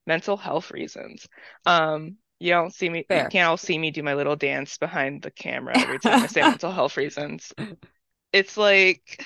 mental 0.05 0.37
health 0.37 0.71
reasons. 0.71 1.27
Um 1.65 2.17
you 2.39 2.51
don't 2.51 2.73
see 2.73 2.89
me, 2.89 3.07
you 3.11 3.25
can't 3.25 3.47
all 3.49 3.57
see 3.57 3.77
me 3.79 3.91
do 3.91 4.03
my 4.03 4.13
little 4.13 4.35
dance 4.35 4.77
behind 4.77 5.23
the 5.23 5.31
camera 5.31 5.77
every 5.79 5.99
time 5.99 6.21
I 6.23 6.27
say 6.27 6.43
mental 6.45 6.71
health 6.71 6.97
reasons. 6.97 7.53
It's 8.33 8.57
like 8.57 9.25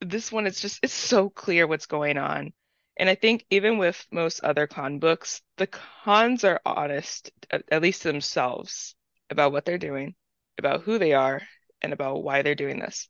this 0.00 0.32
one, 0.32 0.46
it's 0.46 0.60
just, 0.60 0.80
it's 0.82 0.92
so 0.94 1.30
clear 1.30 1.66
what's 1.66 1.86
going 1.86 2.18
on. 2.18 2.52
And 2.96 3.08
I 3.08 3.14
think 3.14 3.44
even 3.50 3.78
with 3.78 4.06
most 4.12 4.40
other 4.44 4.66
con 4.66 4.98
books, 4.98 5.42
the 5.56 5.66
cons 5.66 6.44
are 6.44 6.60
honest, 6.66 7.30
at, 7.50 7.64
at 7.70 7.82
least 7.82 8.02
to 8.02 8.08
themselves, 8.08 8.94
about 9.30 9.52
what 9.52 9.64
they're 9.64 9.78
doing, 9.78 10.14
about 10.58 10.82
who 10.82 10.98
they 10.98 11.14
are, 11.14 11.42
and 11.80 11.92
about 11.92 12.22
why 12.22 12.42
they're 12.42 12.54
doing 12.54 12.78
this. 12.78 13.08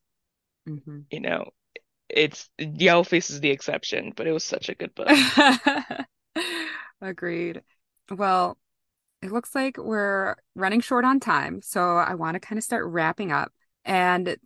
Hmm 0.67 1.01
You 1.11 1.21
know, 1.21 1.51
it's 2.09 2.49
Yellowface 2.61 3.31
is 3.31 3.41
the 3.41 3.51
exception, 3.51 4.13
but 4.17 4.27
it 4.27 4.33
was 4.33 4.45
such 4.45 4.69
a 4.69 4.75
good 4.75 4.95
book. 4.95 5.09
Agreed. 7.01 7.63
Well, 8.11 8.59
it 9.23 9.33
looks 9.33 9.55
like 9.55 9.77
we're 9.79 10.37
running 10.55 10.81
short 10.81 11.05
on 11.05 11.21
time, 11.21 11.63
so 11.63 11.97
I 11.97 12.15
want 12.15 12.35
to 12.35 12.41
kind 12.41 12.59
of 12.59 12.65
start 12.65 12.87
wrapping 12.87 13.33
up. 13.33 13.53
And 13.85 14.37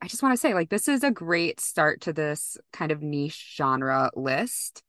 I 0.00 0.08
just 0.08 0.22
want 0.22 0.34
to 0.34 0.40
say, 0.40 0.54
like, 0.54 0.70
this 0.70 0.88
is 0.88 1.02
a 1.04 1.10
great 1.10 1.60
start 1.60 2.02
to 2.02 2.12
this 2.12 2.56
kind 2.72 2.92
of 2.92 3.02
niche 3.02 3.54
genre 3.56 4.10
list. 4.14 4.82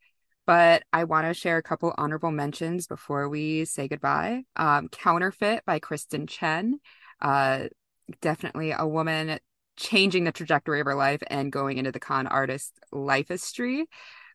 But 0.45 0.84
I 0.93 1.04
want 1.04 1.28
to 1.28 1.34
share 1.34 1.58
a 1.58 1.63
couple 1.63 1.93
honorable 1.97 2.32
mentions 2.32 2.88
before 2.88 3.28
we 3.28 3.65
say 3.65 3.88
goodbye. 3.88 4.43
Um, 4.56 4.88
Counterfeit 4.89 5.65
by 5.65 5.80
Kristin 5.80 6.28
Chen. 6.28 6.80
Uh, 7.21 7.65
definitely 8.21 8.71
a 8.71 8.88
woman 8.88 9.39
changing 9.77 10.23
the 10.23 10.31
trajectory 10.31 10.79
of 10.79 10.85
her 10.85 10.95
life 10.95 11.21
and 11.27 11.51
going 11.51 11.77
into 11.77 11.91
the 11.91 11.99
con 11.99 12.27
artist 12.27 12.73
life 12.91 13.29
history. 13.29 13.85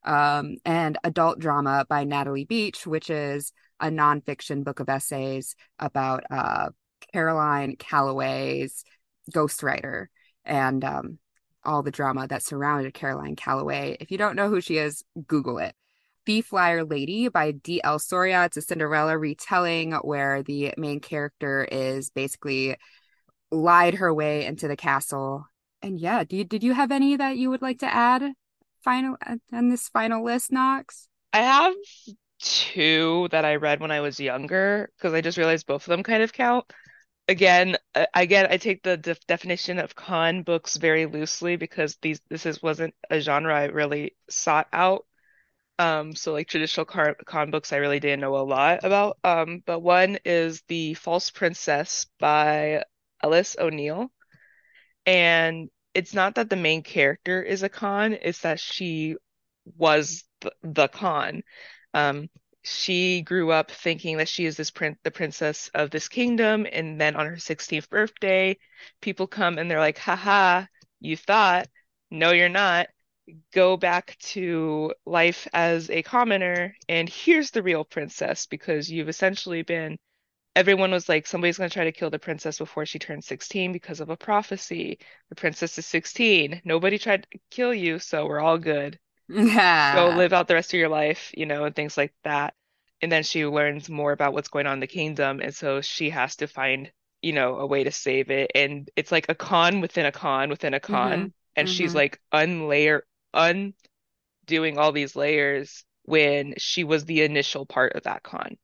Um, 0.05 0.57
and 0.65 0.99
Adult 1.05 1.39
Drama 1.39 1.87
by 1.89 2.05
Natalie 2.05 2.45
Beach, 2.45 2.87
which 2.87 3.11
is 3.11 3.53
a 3.79 3.87
nonfiction 3.87 4.65
book 4.65 4.81
of 4.81 4.89
essays 4.89 5.55
about 5.79 6.25
uh, 6.31 6.71
Caroline 7.13 7.77
Calloway's 7.77 8.85
ghostwriter 9.33 10.07
and 10.45 10.85
um, 10.85 11.19
all 11.65 11.83
the 11.83 11.91
drama 11.91 12.27
that 12.29 12.43
surrounded 12.43 12.95
Caroline 12.95 13.37
Calloway. 13.37 13.97
If 14.01 14.11
you 14.11 14.19
don't 14.19 14.37
know 14.37 14.49
who 14.49 14.61
she 14.61 14.79
is, 14.79 15.05
Google 15.27 15.59
it. 15.59 15.75
Thief 16.25 16.53
Liar 16.53 16.85
Lady 16.85 17.29
by 17.29 17.51
D.L. 17.51 17.99
Soria. 17.99 18.45
It's 18.45 18.57
a 18.57 18.63
Cinderella 18.63 19.19
retelling 19.19 19.93
where 19.93 20.43
the 20.43 20.73
main 20.77 21.01
character 21.01 21.65
is 21.65 22.11
basically 22.11 22.77
lied 23.53 23.95
her 23.95 24.13
way 24.13 24.45
into 24.45 24.67
the 24.67 24.77
castle. 24.77 25.47
And 25.83 26.01
yeah, 26.01 26.25
do 26.25 26.37
you, 26.37 26.45
did 26.45 26.65
you 26.65 26.73
have 26.73 26.91
any 26.91 27.17
that 27.17 27.37
you 27.37 27.51
would 27.51 27.63
like 27.63 27.81
to 27.81 27.93
add 27.93 28.33
final 28.83 29.17
on 29.53 29.69
this 29.69 29.89
final 29.89 30.25
list, 30.25 30.51
Nox? 30.51 31.09
I 31.33 31.43
have 31.43 31.75
two 32.39 33.29
that 33.31 33.45
I 33.45 33.57
read 33.57 33.81
when 33.81 33.91
I 33.91 34.01
was 34.01 34.19
younger 34.19 34.91
because 34.97 35.15
I 35.15 35.21
just 35.21 35.39
realized 35.39 35.67
both 35.67 35.83
of 35.83 35.91
them 35.91 36.03
kind 36.03 36.23
of 36.23 36.33
count. 36.33 36.67
Again, 37.29 37.77
uh, 37.95 38.07
again, 38.15 38.49
I 38.51 38.57
take 38.57 38.83
the 38.83 38.97
def 38.97 39.25
definition 39.27 39.79
of 39.79 39.95
con 39.95 40.43
books 40.43 40.77
very 40.77 41.07
loosely 41.07 41.57
because 41.57 41.97
these 42.03 42.21
this 42.29 42.47
is 42.47 42.63
wasn't 42.63 42.95
a 43.11 43.21
genre 43.21 43.55
I 43.55 43.67
really 43.67 44.17
sought 44.29 44.67
out. 44.73 45.07
Um, 45.79 46.15
so 46.15 46.33
like 46.33 46.49
traditional 46.49 46.85
car 46.85 47.17
con 47.25 47.51
books, 47.51 47.73
I 47.73 47.77
really 47.77 48.01
didn't 48.01 48.21
know 48.21 48.37
a 48.37 48.43
lot 48.43 48.85
about. 48.85 49.19
Um, 49.25 49.63
but 49.65 49.81
one 49.81 50.19
is 50.25 50.63
The 50.69 50.95
False 50.95 51.31
Princess 51.31 52.07
by 52.19 52.85
Eilis 53.25 53.59
O'Neal, 53.59 54.11
and 55.07 55.71
it's 55.95 56.15
not 56.15 56.37
that 56.37 56.51
the 56.51 56.57
main 56.57 56.83
character 56.83 57.43
is 57.43 57.63
a 57.63 57.69
con; 57.69 58.15
it's 58.15 58.41
that 58.43 58.61
she 58.61 59.17
was 59.77 60.25
the, 60.41 60.53
the 60.63 60.89
con. 60.89 61.43
Um, 61.95 62.29
she 62.63 63.23
grew 63.23 63.51
up 63.53 63.71
thinking 63.71 64.19
that 64.19 64.29
she 64.29 64.45
is 64.47 64.57
this 64.57 64.71
prin 64.71 64.97
the 65.03 65.11
princess 65.11 65.69
of 65.75 65.91
this 65.91 66.09
kingdom, 66.09 66.67
and 66.71 67.01
then 67.01 67.17
on 67.17 67.27
her 67.27 67.39
16th 67.39 67.89
birthday, 67.91 68.57
people 69.01 69.27
come 69.27 69.59
and 69.59 69.71
they're 69.71 69.81
like, 69.81 69.99
haha, 69.99 70.65
you 71.01 71.17
thought, 71.17 71.69
no, 72.11 72.31
you're 72.33 72.49
not. 72.49 72.89
Go 73.53 73.77
back 73.77 74.17
to 74.21 74.95
life 75.07 75.47
as 75.53 75.91
a 75.91 76.03
commoner, 76.03 76.77
and 76.89 77.09
here's 77.09 77.51
the 77.51 77.63
real 77.63 77.85
princess 77.85 78.47
because 78.47 78.91
you've 78.91 79.09
essentially 79.09 79.63
been. 79.63 79.99
Everyone 80.57 80.91
was 80.93 81.09
like, 81.09 81.27
somebody's 81.27 81.59
going 81.59 81.71
to 81.71 81.75
try 81.75 81.85
to 81.85 81.93
kill 81.93 82.11
the 82.11 82.19
princess 82.19 82.59
before 82.59 82.87
she 82.87 82.99
turns 82.99 83.27
16 83.27 83.73
because 83.73 84.01
of 84.01 84.11
a 84.11 84.17
prophecy. 84.17 84.99
The 85.31 85.35
princess 85.35 85.79
is 85.79 85.87
16. 85.87 86.61
Nobody 86.65 86.99
tried 86.99 87.27
to 87.31 87.39
kill 87.51 87.73
you, 87.75 87.99
so 87.99 88.27
we're 88.27 88.41
all 88.41 88.59
good 88.59 88.99
Yeah. 89.29 89.93
go 89.93 90.11
live 90.11 90.33
out 90.33 90.49
the 90.49 90.55
rest 90.55 90.73
of 90.75 90.79
your 90.81 90.89
life, 90.89 91.31
you 91.37 91.47
know, 91.47 91.65
and 91.65 91.75
things 91.75 91.97
like 91.97 92.15
that. 92.25 92.55
And 93.03 93.11
then 93.13 93.23
she 93.25 93.47
learns 93.47 93.89
more 93.91 94.13
about 94.13 94.33
what's 94.33 94.49
going 94.49 94.67
on 94.67 94.75
in 94.75 94.81
the 94.81 94.87
kingdom, 94.87 95.41
and 95.41 95.55
so 95.55 95.81
she 95.81 96.11
has 96.11 96.37
to 96.37 96.47
find, 96.49 96.93
you 97.23 97.33
know, 97.33 97.57
a 97.59 97.67
way 97.67 97.85
to 97.85 97.91
save 97.93 98.31
it. 98.31 98.53
And 98.55 98.89
it's 98.97 99.13
like 99.13 99.27
a 99.29 99.35
con 99.35 99.81
within 99.81 100.07
a 100.07 100.13
con 100.13 100.51
within 100.51 100.75
a 100.75 100.81
con, 100.81 101.31
and 101.57 101.69
she's 101.69 101.95
mhm. 101.95 101.97
like 101.97 102.21
unlayer 102.33 103.03
undoing 103.35 103.75
all 104.79 104.93
these 104.93 105.17
layers 105.17 105.85
when 106.05 106.55
she 106.59 106.85
was 106.85 107.05
the 107.05 107.23
initial 107.23 107.67
part 107.67 107.95
of 107.95 108.05
that 108.05 108.23
con. 108.23 108.57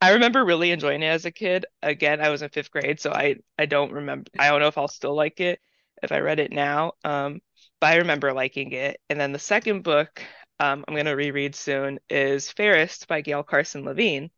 I 0.00 0.12
remember 0.12 0.44
really 0.44 0.70
enjoying 0.70 1.02
it 1.02 1.06
as 1.06 1.26
a 1.26 1.30
kid. 1.30 1.66
Again, 1.82 2.20
I 2.20 2.30
was 2.30 2.42
in 2.42 2.48
fifth 2.50 2.70
grade, 2.70 3.00
so 3.00 3.12
I 3.12 3.36
I 3.58 3.66
don't 3.66 3.92
remember. 3.92 4.30
I 4.38 4.48
don't 4.48 4.60
know 4.60 4.68
if 4.68 4.78
I'll 4.78 4.88
still 4.88 5.14
like 5.14 5.40
it 5.40 5.60
if 6.02 6.12
I 6.12 6.20
read 6.20 6.40
it 6.40 6.52
now. 6.52 6.92
Um, 7.04 7.40
but 7.80 7.88
I 7.88 7.96
remember 7.96 8.32
liking 8.32 8.72
it. 8.72 9.00
And 9.10 9.20
then 9.20 9.32
the 9.32 9.38
second 9.38 9.82
book 9.82 10.22
um, 10.58 10.84
I'm 10.86 10.94
gonna 10.96 11.16
reread 11.16 11.54
soon 11.54 12.00
is 12.08 12.50
Fairest 12.50 13.08
by 13.08 13.20
Gail 13.22 13.42
Carson 13.42 13.84
Levine, 13.84 14.30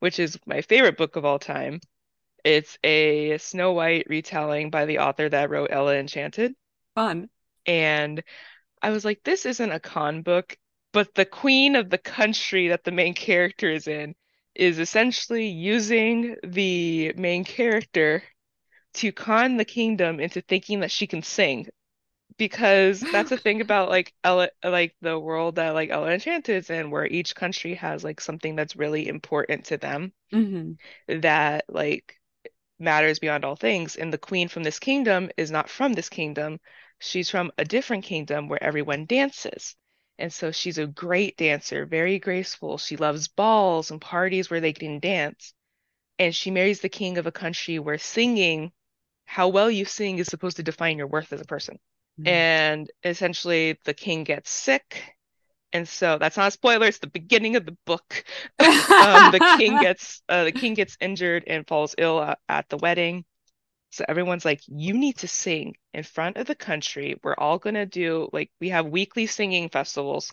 which 0.00 0.18
is 0.18 0.38
my 0.46 0.62
favorite 0.62 0.96
book 0.96 1.16
of 1.16 1.24
all 1.24 1.38
time. 1.38 1.80
It's 2.44 2.78
a 2.84 3.38
Snow 3.38 3.72
White 3.72 4.06
retelling 4.08 4.70
by 4.70 4.86
the 4.86 4.98
author 4.98 5.28
that 5.28 5.50
wrote 5.50 5.70
Ella 5.72 5.96
Enchanted. 5.96 6.54
Fun. 6.94 7.30
And 7.66 8.22
I 8.82 8.90
was 8.90 9.04
like, 9.04 9.22
this 9.24 9.46
isn't 9.46 9.72
a 9.72 9.80
con 9.80 10.22
book, 10.22 10.56
but 10.92 11.14
the 11.14 11.24
queen 11.24 11.76
of 11.76 11.90
the 11.90 11.98
country 11.98 12.68
that 12.68 12.84
the 12.84 12.92
main 12.92 13.14
character 13.14 13.70
is 13.70 13.88
in 13.88 14.14
is 14.54 14.78
essentially 14.78 15.46
using 15.48 16.36
the 16.44 17.12
main 17.14 17.44
character 17.44 18.22
to 18.94 19.12
con 19.12 19.56
the 19.58 19.64
kingdom 19.66 20.20
into 20.20 20.40
thinking 20.42 20.80
that 20.80 20.90
she 20.92 21.06
can 21.06 21.22
sing. 21.22 21.68
Because 22.38 23.06
that's 23.12 23.30
the 23.30 23.38
thing 23.38 23.60
about 23.62 23.90
like 23.90 24.14
Ella, 24.24 24.50
like 24.64 24.96
the 25.02 25.18
world 25.18 25.56
that 25.56 25.70
like 25.74 25.90
Ella 25.90 26.12
Enchanted 26.12 26.56
is 26.56 26.70
in, 26.70 26.90
where 26.90 27.06
each 27.06 27.34
country 27.36 27.74
has 27.76 28.04
like 28.04 28.20
something 28.20 28.56
that's 28.56 28.76
really 28.76 29.08
important 29.08 29.66
to 29.66 29.78
them 29.78 30.12
hmm 30.32 30.76
that 31.08 31.64
like 31.68 32.18
matters 32.78 33.18
beyond 33.20 33.44
all 33.44 33.56
things. 33.56 33.96
And 33.96 34.12
the 34.12 34.18
queen 34.18 34.48
from 34.48 34.64
this 34.64 34.78
kingdom 34.80 35.30
is 35.36 35.50
not 35.50 35.70
from 35.70 35.94
this 35.94 36.08
kingdom. 36.10 36.60
She's 37.00 37.30
from 37.30 37.52
a 37.58 37.64
different 37.64 38.04
kingdom 38.04 38.48
where 38.48 38.62
everyone 38.62 39.06
dances. 39.06 39.76
And 40.18 40.32
so 40.32 40.52
she's 40.52 40.78
a 40.78 40.86
great 40.86 41.36
dancer, 41.36 41.86
very 41.86 42.18
graceful. 42.18 42.78
She 42.78 42.96
loves 42.96 43.28
balls 43.28 43.90
and 43.90 44.00
parties 44.00 44.50
where 44.50 44.60
they 44.60 44.72
can 44.72 45.00
dance. 45.00 45.54
And 46.18 46.34
she 46.34 46.50
marries 46.50 46.80
the 46.80 46.88
king 46.88 47.18
of 47.18 47.26
a 47.26 47.32
country 47.32 47.78
where 47.78 47.98
singing, 47.98 48.72
how 49.26 49.48
well 49.48 49.70
you 49.70 49.84
sing, 49.84 50.18
is 50.18 50.28
supposed 50.28 50.56
to 50.58 50.62
define 50.62 50.98
your 50.98 51.08
worth 51.08 51.32
as 51.32 51.40
a 51.40 51.44
person. 51.44 51.78
Mhm. 52.20 52.28
And 52.28 52.90
essentially, 53.04 53.78
the 53.84 53.94
king 53.94 54.24
gets 54.24 54.50
sick. 54.50 55.16
And 55.72 55.88
so 55.88 56.18
that's 56.18 56.36
not 56.36 56.48
a 56.48 56.50
spoiler, 56.52 56.86
it's 56.86 56.98
the 57.00 57.08
beginning 57.08 57.56
of 57.56 57.66
the 57.66 57.76
book. 57.84 58.24
um, 58.60 59.32
the 59.32 59.56
king 59.58 59.78
gets 59.80 60.22
uh, 60.28 60.44
the 60.44 60.52
king 60.52 60.74
gets 60.74 60.96
injured 61.00 61.44
and 61.48 61.66
falls 61.66 61.94
ill 61.98 62.22
at, 62.22 62.38
at 62.48 62.68
the 62.68 62.78
wedding. 62.78 63.24
So 63.94 64.04
everyone's 64.08 64.44
like, 64.44 64.60
you 64.66 64.94
need 64.94 65.18
to 65.18 65.28
sing 65.28 65.76
in 65.92 66.02
front 66.02 66.36
of 66.36 66.46
the 66.46 66.54
country. 66.54 67.16
We're 67.22 67.34
all 67.36 67.58
gonna 67.58 67.86
do 67.86 68.28
like 68.32 68.50
we 68.60 68.70
have 68.70 68.86
weekly 68.86 69.26
singing 69.26 69.68
festivals 69.70 70.32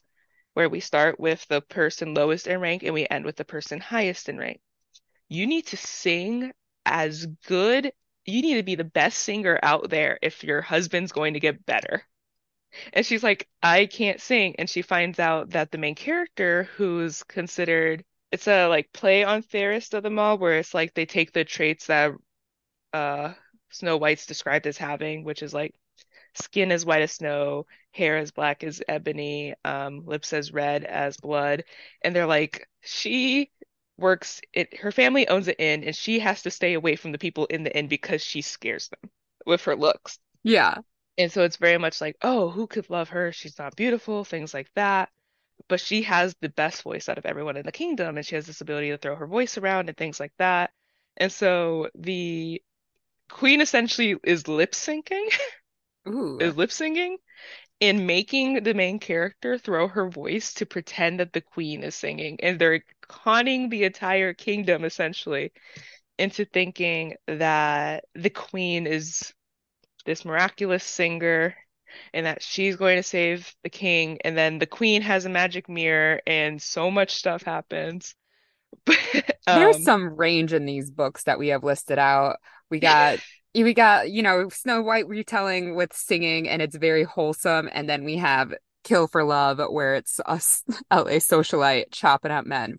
where 0.53 0.69
we 0.69 0.79
start 0.81 1.19
with 1.19 1.45
the 1.47 1.61
person 1.61 2.13
lowest 2.13 2.47
in 2.47 2.59
rank 2.59 2.83
and 2.83 2.93
we 2.93 3.07
end 3.09 3.25
with 3.25 3.37
the 3.37 3.45
person 3.45 3.79
highest 3.79 4.29
in 4.29 4.37
rank. 4.37 4.61
You 5.29 5.47
need 5.47 5.67
to 5.67 5.77
sing 5.77 6.51
as 6.85 7.25
good. 7.47 7.93
You 8.25 8.41
need 8.41 8.55
to 8.55 8.63
be 8.63 8.75
the 8.75 8.83
best 8.83 9.19
singer 9.19 9.59
out 9.63 9.89
there 9.89 10.19
if 10.21 10.43
your 10.43 10.61
husband's 10.61 11.11
going 11.11 11.33
to 11.35 11.39
get 11.39 11.65
better. 11.65 12.05
And 12.93 13.05
she's 13.05 13.23
like, 13.23 13.47
I 13.61 13.85
can't 13.85 14.21
sing. 14.21 14.55
And 14.57 14.69
she 14.69 14.81
finds 14.81 15.19
out 15.19 15.51
that 15.51 15.71
the 15.71 15.77
main 15.77 15.95
character, 15.95 16.63
who's 16.75 17.23
considered, 17.23 18.03
it's 18.31 18.47
a 18.47 18.67
like 18.67 18.91
play 18.93 19.23
on 19.23 19.41
Fairest 19.41 19.93
of 19.93 20.03
them 20.03 20.19
all, 20.19 20.37
where 20.37 20.57
it's 20.57 20.73
like 20.73 20.93
they 20.93 21.05
take 21.05 21.33
the 21.33 21.43
traits 21.45 21.87
that 21.87 22.13
uh 22.93 23.33
Snow 23.71 23.97
White's 23.97 24.25
described 24.25 24.67
as 24.67 24.77
having, 24.77 25.23
which 25.23 25.43
is 25.43 25.53
like 25.53 25.73
skin 26.33 26.71
as 26.71 26.85
white 26.85 27.01
as 27.01 27.11
snow, 27.11 27.65
hair 27.91 28.17
as 28.17 28.31
black 28.31 28.63
as 28.63 28.81
ebony, 28.87 29.53
um, 29.65 30.05
lips 30.05 30.33
as 30.33 30.53
red 30.53 30.83
as 30.83 31.17
blood. 31.17 31.63
And 32.01 32.15
they're 32.15 32.25
like, 32.25 32.67
she 32.81 33.51
works 33.97 34.41
it, 34.53 34.77
her 34.77 34.91
family 34.91 35.27
owns 35.27 35.47
an 35.47 35.55
inn, 35.59 35.83
and 35.83 35.95
she 35.95 36.19
has 36.19 36.41
to 36.43 36.51
stay 36.51 36.73
away 36.73 36.95
from 36.95 37.11
the 37.11 37.17
people 37.17 37.45
in 37.47 37.63
the 37.63 37.77
inn 37.77 37.87
because 37.87 38.23
she 38.23 38.41
scares 38.41 38.89
them 38.89 39.11
with 39.45 39.63
her 39.63 39.75
looks. 39.75 40.19
Yeah. 40.43 40.79
And 41.17 41.31
so 41.31 41.43
it's 41.43 41.57
very 41.57 41.77
much 41.77 42.01
like, 42.01 42.15
oh, 42.21 42.49
who 42.49 42.67
could 42.67 42.89
love 42.89 43.09
her? 43.09 43.31
She's 43.31 43.59
not 43.59 43.75
beautiful, 43.75 44.23
things 44.23 44.53
like 44.53 44.69
that. 44.75 45.09
But 45.67 45.79
she 45.79 46.01
has 46.03 46.35
the 46.41 46.49
best 46.49 46.81
voice 46.81 47.07
out 47.07 47.17
of 47.17 47.25
everyone 47.25 47.57
in 47.57 47.65
the 47.65 47.71
kingdom, 47.71 48.17
and 48.17 48.25
she 48.25 48.35
has 48.35 48.47
this 48.47 48.61
ability 48.61 48.89
to 48.89 48.97
throw 48.97 49.15
her 49.15 49.27
voice 49.27 49.57
around 49.57 49.89
and 49.89 49.97
things 49.97 50.19
like 50.19 50.33
that. 50.39 50.71
And 51.17 51.31
so 51.31 51.89
the 51.93 52.61
queen 53.31 53.61
essentially 53.61 54.15
is 54.23 54.47
lip 54.47 54.73
syncing, 54.73 55.27
is 56.39 56.55
lip 56.57 56.69
syncing, 56.69 57.15
and 57.81 58.07
making 58.07 58.63
the 58.63 58.73
main 58.73 58.99
character 58.99 59.57
throw 59.57 59.87
her 59.87 60.09
voice 60.09 60.53
to 60.55 60.65
pretend 60.65 61.19
that 61.19 61.33
the 61.33 61.41
queen 61.41 61.83
is 61.83 61.95
singing. 61.95 62.39
And 62.41 62.59
they're 62.59 62.83
conning 63.07 63.69
the 63.69 63.83
entire 63.85 64.33
kingdom 64.33 64.85
essentially 64.85 65.51
into 66.17 66.45
thinking 66.45 67.15
that 67.27 68.05
the 68.15 68.29
queen 68.29 68.87
is 68.87 69.33
this 70.05 70.25
miraculous 70.25 70.83
singer 70.83 71.55
and 72.13 72.25
that 72.25 72.43
she's 72.43 72.75
going 72.75 72.97
to 72.97 73.03
save 73.03 73.53
the 73.63 73.69
king 73.69 74.17
and 74.23 74.37
then 74.37 74.59
the 74.59 74.67
queen 74.67 75.01
has 75.01 75.25
a 75.25 75.29
magic 75.29 75.69
mirror 75.69 76.21
and 76.27 76.61
so 76.61 76.89
much 76.91 77.13
stuff 77.15 77.43
happens 77.43 78.15
There's 79.47 79.77
um, 79.77 79.83
some 79.83 80.15
range 80.15 80.53
in 80.53 80.65
these 80.65 80.89
books 80.89 81.23
that 81.23 81.39
we 81.39 81.49
have 81.49 81.63
listed 81.63 81.99
out. 81.99 82.37
We 82.71 82.79
got 82.79 83.19
we 83.53 83.73
got, 83.73 84.09
you 84.09 84.23
know, 84.23 84.49
Snow 84.49 84.81
White 84.81 85.07
retelling 85.07 85.75
with 85.75 85.93
singing 85.93 86.47
and 86.49 86.61
it's 86.61 86.75
very 86.75 87.03
wholesome. 87.03 87.69
And 87.71 87.89
then 87.89 88.03
we 88.05 88.17
have 88.17 88.53
Kill 88.83 89.07
for 89.07 89.23
Love 89.23 89.59
where 89.69 89.95
it's 89.95 90.19
us 90.25 90.63
LA 90.91 91.19
socialite 91.19 91.85
chopping 91.91 92.31
up 92.31 92.45
men. 92.45 92.77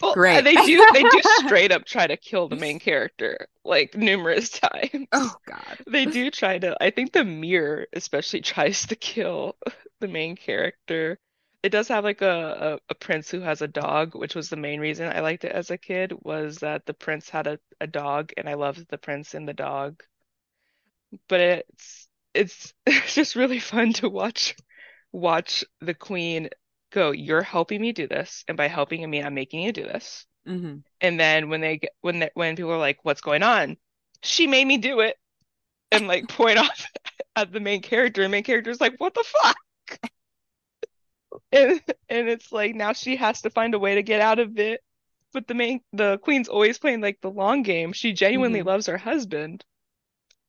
well, 0.00 0.14
great. 0.14 0.44
they 0.44 0.54
do 0.54 0.86
they 0.92 1.02
do 1.02 1.20
straight 1.46 1.72
up 1.72 1.84
try 1.84 2.06
to 2.06 2.16
kill 2.16 2.48
the 2.48 2.56
main 2.56 2.78
character 2.78 3.46
like 3.64 3.96
numerous 3.96 4.50
times 4.60 5.06
Oh 5.12 5.34
God. 5.46 5.78
they 5.86 6.04
do 6.06 6.30
try 6.30 6.58
to 6.58 6.76
I 6.82 6.90
think 6.90 7.12
the 7.12 7.24
mirror 7.24 7.86
especially 7.92 8.40
tries 8.42 8.86
to 8.88 8.96
kill 8.96 9.56
the 10.00 10.08
main 10.08 10.36
character 10.36 11.18
it 11.62 11.70
does 11.70 11.88
have 11.88 12.04
like 12.04 12.22
a, 12.22 12.78
a, 12.88 12.92
a 12.92 12.94
prince 12.94 13.30
who 13.30 13.40
has 13.40 13.62
a 13.62 13.68
dog 13.68 14.14
which 14.14 14.34
was 14.34 14.48
the 14.48 14.56
main 14.56 14.80
reason 14.80 15.08
I 15.08 15.20
liked 15.20 15.44
it 15.44 15.52
as 15.52 15.70
a 15.70 15.78
kid 15.78 16.12
was 16.22 16.58
that 16.58 16.86
the 16.86 16.94
prince 16.94 17.28
had 17.28 17.46
a, 17.46 17.58
a 17.80 17.86
dog 17.86 18.32
and 18.36 18.48
I 18.48 18.54
loved 18.54 18.86
the 18.88 18.98
prince 18.98 19.34
and 19.34 19.48
the 19.48 19.54
dog. 19.54 20.02
But 21.28 21.40
it's 21.40 22.08
it's 22.34 22.74
it's 22.86 23.14
just 23.14 23.36
really 23.36 23.58
fun 23.60 23.92
to 23.94 24.08
watch 24.08 24.56
watch 25.12 25.64
the 25.80 25.94
queen 25.94 26.48
go 26.90 27.10
you're 27.10 27.42
helping 27.42 27.80
me 27.80 27.92
do 27.92 28.06
this 28.06 28.44
and 28.48 28.56
by 28.56 28.68
helping 28.68 29.08
me 29.08 29.22
I'm 29.22 29.34
making 29.34 29.62
you 29.62 29.72
do 29.72 29.84
this. 29.84 30.26
Hmm 30.46 30.78
and 31.00 31.18
then 31.20 31.48
when 31.50 31.60
they 31.60 31.78
get 31.78 31.92
when 32.00 32.20
they, 32.20 32.30
when 32.34 32.56
people 32.56 32.72
are 32.72 32.78
like 32.78 33.00
what's 33.04 33.20
going 33.20 33.42
on? 33.42 33.76
She 34.22 34.46
made 34.46 34.66
me 34.66 34.78
do 34.78 35.00
it 35.00 35.16
and 35.90 36.08
like 36.08 36.28
point 36.28 36.58
off 36.60 36.86
at 37.36 37.52
the 37.52 37.60
main 37.60 37.82
character 37.82 38.22
and 38.22 38.32
main 38.32 38.44
character's 38.44 38.80
like 38.80 38.94
what 38.98 39.14
the 39.14 39.24
fuck 39.24 39.56
and 41.52 41.80
and 42.08 42.28
it's 42.28 42.52
like 42.52 42.74
now 42.74 42.92
she 42.92 43.16
has 43.16 43.42
to 43.42 43.50
find 43.50 43.74
a 43.74 43.78
way 43.78 43.94
to 43.96 44.02
get 44.02 44.20
out 44.20 44.38
of 44.38 44.58
it 44.58 44.82
but 45.32 45.46
the 45.46 45.54
main 45.54 45.80
the 45.92 46.18
queen's 46.18 46.48
always 46.48 46.78
playing 46.78 47.00
like 47.00 47.20
the 47.20 47.30
long 47.30 47.62
game 47.62 47.92
she 47.92 48.12
genuinely 48.12 48.62
Mhm. 48.62 48.66
loves 48.66 48.86
her 48.86 48.98
husband 48.98 49.64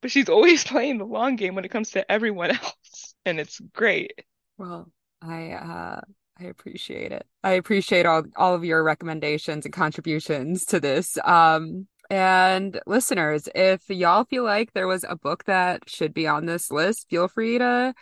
but 0.02 0.12
she's 0.12 0.30
always 0.30 0.64
playing 0.66 0.98
the 1.00 1.06
long 1.06 1.36
game 1.38 1.56
when 1.56 1.66
it 1.66 1.72
comes 1.72 1.92
to 1.92 2.12
everyone 2.12 2.52
else 2.52 3.16
and 3.26 3.40
it's 3.40 3.60
great 3.74 4.14
Well, 4.58 4.92
I 5.22 5.52
uh 5.52 6.02
I 6.40 6.44
appreciate 6.46 7.12
it. 7.12 7.26
I 7.44 7.54
appreciate 7.54 8.06
all 8.06 8.24
all 8.36 8.56
of 8.56 8.64
your 8.66 8.84
recommendations 8.84 9.66
and 9.66 9.74
contributions 9.74 10.66
to 10.68 10.80
this. 10.80 11.18
Um 11.24 11.88
and 12.10 12.80
listeners, 12.86 13.48
if 13.56 13.90
y'all 13.90 14.26
feel 14.26 14.44
like 14.44 14.74
there 14.74 14.88
was 14.88 15.04
a 15.08 15.16
book 15.16 15.46
that 15.46 15.90
should 15.90 16.14
be 16.14 16.28
on 16.28 16.46
this 16.46 16.70
list, 16.72 17.10
feel 17.10 17.28
free 17.28 17.58
to 17.58 17.94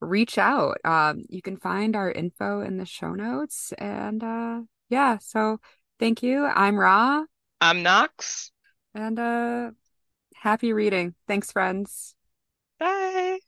reach 0.00 0.38
out. 0.38 0.78
Um 0.84 1.24
you 1.28 1.42
can 1.42 1.56
find 1.56 1.96
our 1.96 2.10
info 2.10 2.60
in 2.60 2.76
the 2.76 2.86
show 2.86 3.14
notes 3.14 3.72
and 3.78 4.22
uh 4.22 4.60
yeah, 4.88 5.18
so 5.18 5.58
thank 5.98 6.22
you. 6.22 6.44
I'm 6.44 6.76
Rah 6.76 7.24
I'm 7.60 7.82
Nox 7.82 8.52
and 8.94 9.18
uh 9.18 9.70
happy 10.34 10.72
reading. 10.72 11.14
Thanks 11.26 11.52
friends. 11.52 12.14
bye 12.78 13.38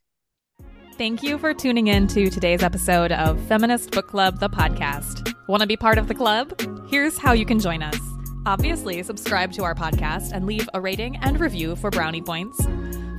Thank 1.00 1.22
you 1.22 1.38
for 1.38 1.54
tuning 1.54 1.86
in 1.86 2.08
to 2.08 2.28
today's 2.28 2.62
episode 2.62 3.10
of 3.10 3.40
Feminist 3.46 3.90
Book 3.90 4.08
Club, 4.08 4.38
the 4.38 4.50
podcast. 4.50 5.34
Want 5.48 5.62
to 5.62 5.66
be 5.66 5.74
part 5.74 5.96
of 5.96 6.08
the 6.08 6.14
club? 6.14 6.60
Here's 6.90 7.16
how 7.16 7.32
you 7.32 7.46
can 7.46 7.58
join 7.58 7.82
us. 7.82 7.98
Obviously, 8.44 9.02
subscribe 9.02 9.50
to 9.52 9.64
our 9.64 9.74
podcast 9.74 10.32
and 10.32 10.44
leave 10.44 10.68
a 10.74 10.80
rating 10.80 11.16
and 11.22 11.40
review 11.40 11.74
for 11.74 11.88
brownie 11.88 12.20
points. 12.20 12.60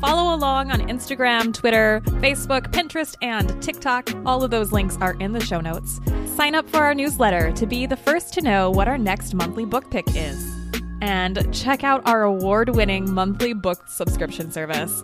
Follow 0.01 0.33
along 0.33 0.71
on 0.71 0.79
Instagram, 0.89 1.53
Twitter, 1.53 2.01
Facebook, 2.21 2.71
Pinterest, 2.71 3.15
and 3.21 3.61
TikTok. 3.61 4.09
All 4.25 4.43
of 4.43 4.49
those 4.49 4.71
links 4.71 4.97
are 4.99 5.13
in 5.19 5.31
the 5.31 5.39
show 5.39 5.61
notes. 5.61 6.01
Sign 6.25 6.55
up 6.55 6.67
for 6.67 6.77
our 6.77 6.95
newsletter 6.95 7.51
to 7.51 7.67
be 7.67 7.85
the 7.85 7.95
first 7.95 8.33
to 8.33 8.41
know 8.41 8.71
what 8.71 8.87
our 8.87 8.97
next 8.97 9.35
monthly 9.35 9.63
book 9.63 9.91
pick 9.91 10.07
is. 10.15 10.55
And 11.01 11.53
check 11.53 11.83
out 11.83 12.01
our 12.07 12.23
award 12.23 12.69
winning 12.69 13.13
monthly 13.13 13.53
book 13.53 13.87
subscription 13.87 14.51
service. 14.51 15.03